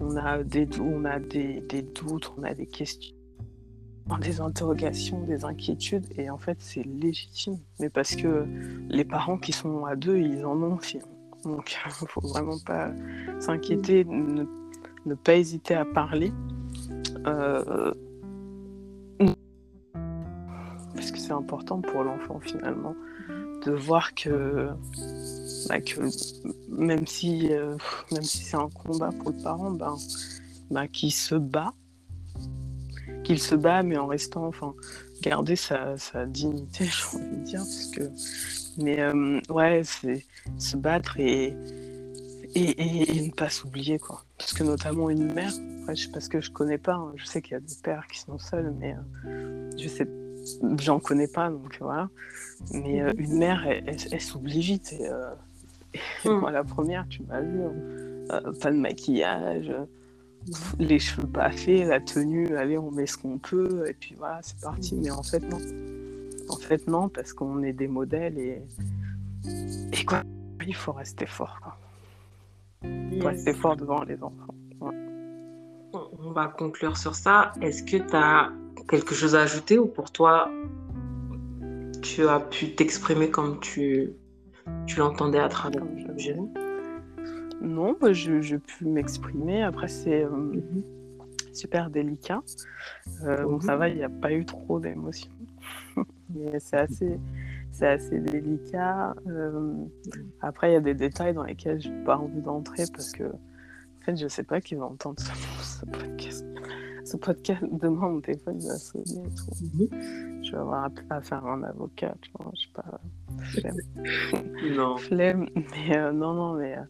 On 0.00 0.16
a 0.16 0.42
des, 0.44 0.68
on 0.80 1.04
a 1.04 1.18
des, 1.18 1.60
des 1.68 1.82
doutes, 1.82 2.32
on 2.38 2.42
a 2.44 2.54
des 2.54 2.66
questions, 2.66 3.16
des 4.20 4.40
interrogations, 4.40 5.22
des 5.24 5.44
inquiétudes, 5.44 6.06
et 6.16 6.30
en 6.30 6.38
fait 6.38 6.58
c'est 6.60 6.84
légitime. 6.84 7.58
Mais 7.80 7.90
parce 7.90 8.14
que 8.14 8.46
les 8.88 9.04
parents 9.04 9.38
qui 9.38 9.52
sont 9.52 9.84
à 9.84 9.96
deux, 9.96 10.18
ils 10.18 10.44
en 10.44 10.62
ont 10.62 10.76
aussi. 10.76 11.00
Donc 11.44 11.72
il 11.72 11.88
ne 12.02 12.06
faut 12.06 12.20
vraiment 12.20 12.58
pas 12.64 12.90
s'inquiéter, 13.40 14.04
ne, 14.04 15.14
pas 15.14 15.34
hésiter 15.36 15.74
à 15.74 15.84
parler. 15.84 16.32
Euh, 17.26 17.92
parce 20.94 21.10
que 21.12 21.18
c'est 21.18 21.32
important 21.32 21.80
pour 21.80 22.02
l'enfant 22.02 22.40
finalement 22.40 22.94
de 23.64 23.72
voir 23.72 24.14
que 24.14 24.68
bah, 25.68 25.76
même 26.68 27.06
si, 27.06 27.52
euh, 27.52 27.76
si 28.20 28.38
c'est 28.38 28.56
un 28.56 28.68
combat 28.68 29.10
pour 29.10 29.30
le 29.30 29.42
parent, 29.42 29.70
ben, 29.70 29.96
ben, 30.70 30.86
qu'il 30.88 31.12
se 31.12 31.34
bat, 31.34 31.74
qu'il 33.24 33.40
se 33.40 33.54
bat, 33.54 33.82
mais 33.82 33.96
en 33.96 34.06
restant, 34.06 34.46
enfin, 34.46 34.74
garder 35.22 35.56
sa, 35.56 35.96
sa 35.98 36.26
dignité, 36.26 36.84
j'ai 36.86 37.18
envie 37.18 37.36
de 37.36 37.44
dire, 37.44 37.60
parce 37.60 37.86
que, 37.86 38.02
mais 38.78 39.00
euh, 39.00 39.40
ouais, 39.50 39.82
c'est 39.84 40.24
se 40.58 40.76
battre 40.76 41.18
et, 41.18 41.54
et, 42.54 43.16
et, 43.16 43.26
ne 43.26 43.32
pas 43.32 43.50
s'oublier, 43.50 43.98
quoi. 43.98 44.24
Parce 44.38 44.52
que 44.52 44.62
notamment 44.62 45.10
une 45.10 45.32
mère, 45.32 45.52
parce 45.86 46.28
que 46.28 46.40
je 46.40 46.50
connais 46.50 46.78
pas, 46.78 46.94
hein, 46.94 47.12
je 47.16 47.24
sais 47.24 47.42
qu'il 47.42 47.52
y 47.52 47.56
a 47.56 47.60
des 47.60 47.74
pères 47.82 48.06
qui 48.06 48.18
sont 48.18 48.38
seuls, 48.38 48.74
mais 48.78 48.94
euh, 49.26 49.70
je 49.78 49.88
sais 49.88 50.08
j'en 50.78 50.98
connais 50.98 51.28
pas 51.28 51.50
donc 51.50 51.76
voilà 51.78 52.08
mais 52.72 53.02
une 53.18 53.36
mère 53.36 53.66
elle, 53.66 53.96
elle, 54.10 54.20
s'oublie 54.20 54.60
vite 54.60 54.94
et, 54.94 55.06
Hmm. 56.24 56.40
Moi, 56.40 56.50
la 56.50 56.64
première, 56.64 57.06
tu 57.08 57.22
m'as 57.22 57.40
vu, 57.40 57.62
hein. 57.62 57.72
euh, 58.32 58.52
pas 58.60 58.70
de 58.70 58.76
maquillage, 58.76 59.72
les 60.78 60.98
cheveux 60.98 61.26
pas 61.26 61.50
faits, 61.50 61.86
la 61.86 62.00
tenue, 62.00 62.56
allez, 62.56 62.78
on 62.78 62.90
met 62.90 63.06
ce 63.06 63.16
qu'on 63.16 63.38
peut, 63.38 63.84
et 63.88 63.94
puis 63.94 64.14
voilà, 64.18 64.40
c'est 64.42 64.60
parti. 64.60 64.94
Mais 64.96 65.10
en 65.10 65.22
fait, 65.22 65.40
non. 65.40 65.58
En 66.48 66.56
fait, 66.56 66.86
non, 66.86 67.08
parce 67.08 67.32
qu'on 67.32 67.62
est 67.62 67.72
des 67.72 67.88
modèles 67.88 68.38
et, 68.38 68.62
et 69.92 70.04
quoi, 70.04 70.22
il 70.66 70.74
faut 70.74 70.92
rester 70.92 71.26
fort. 71.26 71.58
Quoi. 71.62 71.76
Il 72.84 73.20
faut 73.20 73.28
rester 73.28 73.52
fort 73.54 73.76
devant 73.76 74.02
les 74.04 74.22
enfants. 74.22 74.54
On 75.92 76.32
va 76.32 76.48
conclure 76.48 76.96
sur 76.96 77.14
ça. 77.14 77.52
Est-ce 77.60 77.82
que 77.82 77.96
tu 77.96 78.16
as 78.16 78.52
quelque 78.88 79.14
chose 79.14 79.34
à 79.34 79.42
ajouter 79.42 79.78
ou 79.78 79.86
pour 79.86 80.12
toi, 80.12 80.50
tu 82.02 82.26
as 82.28 82.40
pu 82.40 82.74
t'exprimer 82.74 83.30
comme 83.30 83.60
tu 83.60 84.12
tu 84.86 84.98
l'entendais 84.98 85.38
à 85.38 85.48
travers 85.48 85.84
l'objet 86.06 86.36
Non, 87.62 87.96
bah, 88.00 88.12
j'ai 88.12 88.58
pu 88.58 88.84
m'exprimer. 88.84 89.62
Après, 89.62 89.88
c'est 89.88 90.24
euh, 90.24 90.30
mhm. 90.30 90.82
super 91.52 91.90
délicat. 91.90 92.42
Euh, 93.24 93.44
bon, 93.44 93.60
ça 93.60 93.76
va, 93.76 93.88
il 93.88 93.96
n'y 93.96 94.04
a 94.04 94.10
pas 94.10 94.32
eu 94.32 94.44
trop 94.44 94.78
d'émotions. 94.78 95.30
C'est 96.58 96.76
assez, 96.76 97.18
assez 97.80 98.20
délicat. 98.20 99.14
Euh, 99.26 99.72
après, 100.40 100.70
il 100.70 100.74
y 100.74 100.76
a 100.76 100.80
des 100.80 100.94
détails 100.94 101.34
dans 101.34 101.44
lesquels 101.44 101.80
je 101.80 101.88
n'ai 101.88 102.04
pas 102.04 102.18
envie 102.18 102.40
d'entrer 102.40 102.84
parce 102.92 103.12
que, 103.12 103.24
en 103.24 104.04
fait, 104.04 104.16
je 104.16 104.24
ne 104.24 104.28
sais 104.28 104.42
pas 104.42 104.60
qui 104.60 104.74
va 104.74 104.86
entendre 104.86 105.18
ce, 105.20 105.86
podcast. 105.86 106.46
Ce 107.04 107.16
podcast, 107.16 107.62
demain, 107.72 108.08
mon 108.10 108.20
téléphone 108.20 108.58
va 108.58 108.76
sonner. 108.76 109.22
Je 110.42 110.52
vais 110.52 110.58
avoir 110.58 110.90
à 111.10 111.20
faire 111.22 111.46
un 111.46 111.62
avocat, 111.62 112.14
tu 112.20 112.30
vois, 112.38 112.50
je 112.54 112.62
sais 112.62 112.72
pas 112.74 113.00
flemme. 113.38 113.76
non. 114.76 114.96
Flemme, 114.98 115.48
mais 115.54 115.96
euh, 115.96 116.12
non, 116.12 116.34
non, 116.34 116.54
mais 116.54 116.76
euh, 116.76 116.82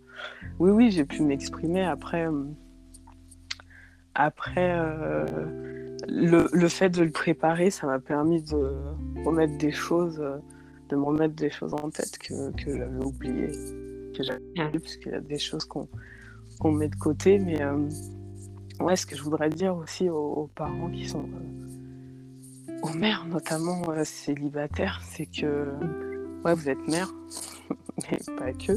oui, 0.58 0.70
oui, 0.70 0.90
j'ai 0.90 1.04
pu 1.04 1.22
m'exprimer 1.22 1.84
après. 1.84 2.26
Après, 4.14 4.74
le, 6.08 6.48
le, 6.52 6.68
fait 6.68 6.90
de 6.90 7.02
le 7.02 7.10
préparer, 7.10 7.70
ça 7.70 7.86
m'a 7.86 7.98
permis 7.98 8.42
de 8.42 8.74
remettre 9.24 9.56
des 9.58 9.72
choses, 9.72 10.22
de 10.88 10.96
me 10.96 11.02
remettre 11.02 11.34
des 11.34 11.50
choses 11.50 11.74
en 11.74 11.90
tête 11.90 12.18
que, 12.18 12.50
que 12.52 12.76
j'avais 12.76 13.04
oubliées, 13.04 13.52
que 14.16 14.22
j'avais 14.22 14.40
oubliées, 14.40 14.78
parce 14.78 14.96
qu'il 14.96 15.12
y 15.12 15.14
a 15.14 15.20
des 15.20 15.38
choses 15.38 15.64
qu'on 15.64 16.72
met 16.72 16.88
de 16.88 16.96
côté, 16.96 17.38
mais 17.38 17.60
ouais, 18.80 18.96
ce 18.96 19.06
que 19.06 19.16
je 19.16 19.22
voudrais 19.22 19.50
dire 19.50 19.76
aussi 19.76 20.08
aux, 20.08 20.48
parents 20.54 20.90
qui 20.90 21.08
sont 21.08 21.28
aux 22.82 22.92
mères 22.94 23.26
notamment 23.26 23.82
célibataires, 24.04 25.00
c'est 25.04 25.26
que 25.26 25.68
ouais, 26.44 26.54
vous 26.54 26.68
êtes 26.68 26.88
mère, 26.88 27.12
mais 28.10 28.18
pas 28.36 28.52
que. 28.52 28.72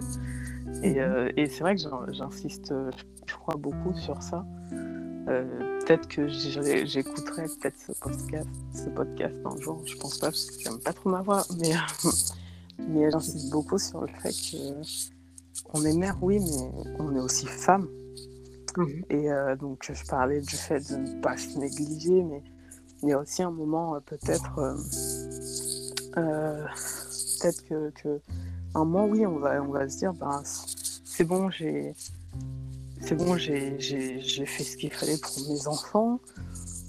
Et, 0.84 0.92
mhm. 0.92 0.98
euh, 0.98 1.32
et 1.38 1.48
c'est 1.48 1.62
vrai 1.62 1.76
que 1.76 1.82
j'insiste, 2.12 2.74
je 3.26 3.36
crois, 3.36 3.56
beaucoup 3.56 3.94
sur 3.96 4.22
ça. 4.22 4.46
Euh, 5.28 5.80
peut-être 5.82 6.08
que 6.08 6.28
j'écouterai 6.28 7.44
peut-être 7.44 7.78
ce 7.78 7.92
podcast, 7.92 8.50
ce 8.74 8.90
podcast 8.90 9.36
un 9.46 9.58
jour, 9.60 9.82
je 9.86 9.96
pense 9.98 10.18
pas, 10.18 10.28
parce 10.28 10.46
que 10.46 10.60
j'aime 10.60 10.80
pas 10.80 10.94
trop 10.94 11.10
ma 11.10 11.22
voix, 11.22 11.46
mais, 11.60 11.74
mais 12.80 13.12
j'insiste 13.12 13.52
beaucoup 13.52 13.78
sur 13.78 14.02
le 14.02 14.08
fait 14.08 14.32
que 14.32 14.82
on 15.74 15.86
est 15.86 15.94
mère, 15.94 16.18
oui, 16.22 16.40
mais 16.40 16.94
on 17.00 17.16
est 17.16 17.20
aussi 17.20 17.46
femme. 17.46 17.88
Mhm. 18.78 19.04
Et 19.10 19.32
euh, 19.32 19.56
donc, 19.56 19.84
je 19.84 20.06
parlais 20.08 20.42
du 20.42 20.56
fait 20.56 20.80
de 20.92 20.98
ne 20.98 21.22
pas 21.22 21.38
se 21.38 21.58
négliger, 21.58 22.24
mais 22.24 22.44
il 23.04 23.10
y 23.10 23.14
a 23.14 23.20
aussi 23.20 23.44
un 23.44 23.52
moment, 23.52 24.00
peut-être, 24.06 24.56
peut-être 26.14 27.64
que, 27.66 28.20
un 28.74 28.86
moment, 28.86 29.06
oui, 29.06 29.26
on 29.26 29.38
va, 29.38 29.62
on 29.62 29.72
va 29.72 29.88
se 29.88 29.98
dire, 29.98 30.14
ben, 30.14 30.42
c'est 30.44 31.26
bon, 31.26 31.50
j'ai, 31.50 31.94
c'est 33.02 33.16
bon, 33.16 33.36
j'ai, 33.38 33.80
fait 34.46 34.64
ce 34.64 34.78
qu'il 34.78 34.94
fallait 34.94 35.18
pour 35.18 35.50
mes 35.50 35.68
enfants, 35.68 36.20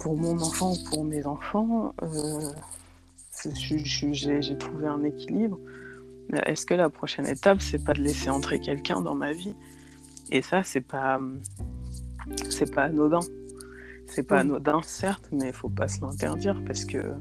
pour 0.00 0.16
mon 0.16 0.38
enfant 0.40 0.72
ou 0.72 0.90
pour 0.90 1.04
mes 1.04 1.26
enfants. 1.26 1.94
Euh, 2.02 2.52
j'ai 4.12 4.58
trouvé 4.58 4.86
un 4.86 5.02
équilibre. 5.04 5.58
Est-ce 6.46 6.64
que 6.66 6.74
la 6.74 6.88
prochaine 6.88 7.26
étape, 7.26 7.60
c'est 7.60 7.82
pas 7.82 7.94
de 7.94 8.02
laisser 8.02 8.30
entrer 8.30 8.60
quelqu'un 8.60 9.00
dans 9.00 9.14
ma 9.14 9.32
vie? 9.32 9.54
Et 10.30 10.42
ça, 10.42 10.62
c'est 10.62 10.80
pas, 10.80 11.20
c'est 12.48 12.72
pas 12.72 12.84
anodin. 12.84 13.20
C'est 14.06 14.22
pas 14.22 14.40
anodin, 14.40 14.80
certes, 14.82 15.28
mais 15.32 15.48
il 15.48 15.52
faut 15.52 15.68
pas 15.68 15.88
se 15.88 16.00
l'interdire 16.00 16.60
parce 16.66 16.84
que, 16.84 17.14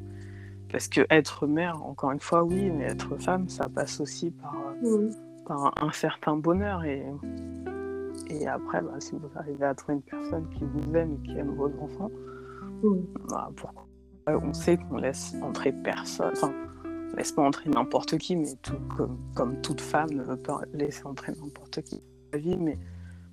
parce 0.72 0.88
que 0.88 1.02
être 1.10 1.48
mère, 1.48 1.84
encore 1.84 2.12
une 2.12 2.20
fois, 2.20 2.44
oui, 2.44 2.70
mais 2.70 2.86
être 2.86 3.18
femme, 3.18 3.50
ça 3.50 3.68
passe 3.68 4.00
aussi 4.00 4.32
par, 4.32 4.56
par 5.46 5.84
un, 5.84 5.92
certain 5.92 6.36
bonheur. 6.36 6.84
Et, 6.84 7.04
et 8.42 8.48
après, 8.48 8.82
bah, 8.82 8.96
si 9.00 9.12
vous 9.16 9.30
arrivez 9.36 9.66
à 9.66 9.76
trouver 9.76 9.96
une 9.96 10.02
personne 10.02 10.50
qui 10.50 10.64
vous 10.66 10.96
aime 10.96 11.14
et 11.14 11.28
qui 11.28 11.38
aime 11.38 11.54
vos 11.56 11.72
enfants, 11.80 12.10
bah, 13.30 13.50
pourquoi 13.56 13.86
On 14.28 14.54
sait 14.54 14.78
qu'on 14.78 14.98
laisse 14.98 15.36
entrer 15.42 15.72
personne. 15.72 16.32
Enfin, 16.34 16.54
on 16.84 17.16
laisse 17.16 17.32
pas 17.32 17.44
entrer 17.44 17.70
n'importe 17.70 18.18
qui, 18.18 18.36
mais 18.36 18.56
tout, 18.62 18.80
comme, 18.98 19.18
comme, 19.36 19.62
toute 19.62 19.82
femme 19.82 20.10
ne 20.12 20.24
veut 20.24 20.38
pas 20.38 20.62
laisser 20.74 21.06
entrer 21.06 21.34
n'importe 21.34 21.82
qui 21.84 21.98
dans 21.98 22.04
la 22.34 22.38
vie, 22.40 22.58
mais 22.58 22.78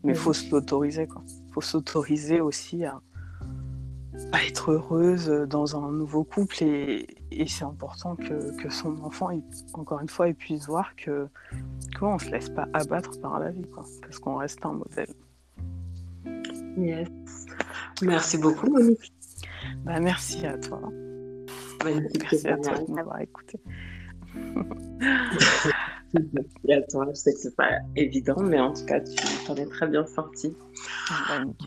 il 0.05 0.15
faut 0.15 0.33
se 0.33 0.51
l'autoriser. 0.51 1.09
Il 1.47 1.53
faut 1.53 1.61
s'autoriser 1.61 2.41
aussi 2.41 2.85
à, 2.85 3.01
à, 4.33 4.45
être 4.45 4.73
heureuse 4.73 5.29
dans 5.49 5.77
un 5.77 5.91
nouveau 5.91 6.25
couple 6.25 6.62
et, 6.62 7.07
et 7.31 7.47
c'est 7.47 7.64
important 7.64 8.16
que, 8.16 8.57
que, 8.57 8.71
son 8.71 9.03
enfant, 9.03 9.31
encore 9.75 10.01
une 10.01 10.09
fois, 10.09 10.29
il 10.29 10.35
puisse 10.35 10.66
voir 10.66 10.95
que 10.97 11.29
on 12.01 12.14
ne 12.14 12.19
se 12.19 12.31
laisse 12.31 12.49
pas 12.49 12.69
abattre 12.73 13.21
par 13.21 13.39
la 13.39 13.51
vie, 13.51 13.66
quoi, 13.73 13.85
parce 14.03 14.19
qu'on 14.19 14.37
reste 14.37 14.64
un 14.64 14.73
modèle. 14.73 15.12
Yes. 16.77 17.09
Merci 18.03 18.39
beaucoup, 18.39 18.71
Monique. 18.71 19.12
Bah, 19.85 20.01
merci 20.01 20.47
à 20.47 20.57
toi. 20.59 20.81
merci 21.85 22.49
à 22.49 22.57
toi 22.57 22.79
de 22.79 22.93
m'avoir 22.93 23.21
écouté. 23.21 23.59
à 26.17 26.83
toi. 26.83 27.07
Je 27.11 27.15
sais 27.15 27.33
que 27.33 27.39
c'est 27.39 27.57
pas 27.57 27.71
évident, 27.97 28.41
mais 28.41 28.61
en 28.61 28.73
tout 28.73 28.85
cas, 28.85 29.01
tu 29.01 29.17
t'en 29.47 29.55
es 29.57 29.67
très 29.67 29.89
bien 29.89 30.07
sorti. 30.07 30.57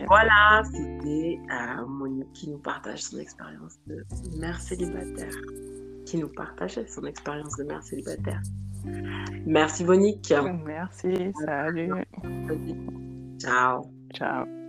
Voilà, 0.06 0.62
c'était 0.64 1.38
euh, 1.50 1.86
Monique 1.86 2.32
qui 2.32 2.50
nous 2.50 2.58
partage 2.58 3.02
son 3.02 3.18
expérience 3.18 3.78
de 3.86 4.04
mère 4.38 4.60
célibataire. 4.60 5.34
Qui 6.06 6.18
nous 6.18 6.28
partage 6.28 6.78
son 6.88 7.04
expérience 7.04 7.56
de 7.56 7.64
mère 7.64 7.82
célibataire. 7.82 8.42
Merci 9.46 9.84
Monique. 9.84 10.32
Merci, 10.64 11.32
salut. 11.46 11.92
Ciao. 13.38 13.82
Ciao. 14.12 14.61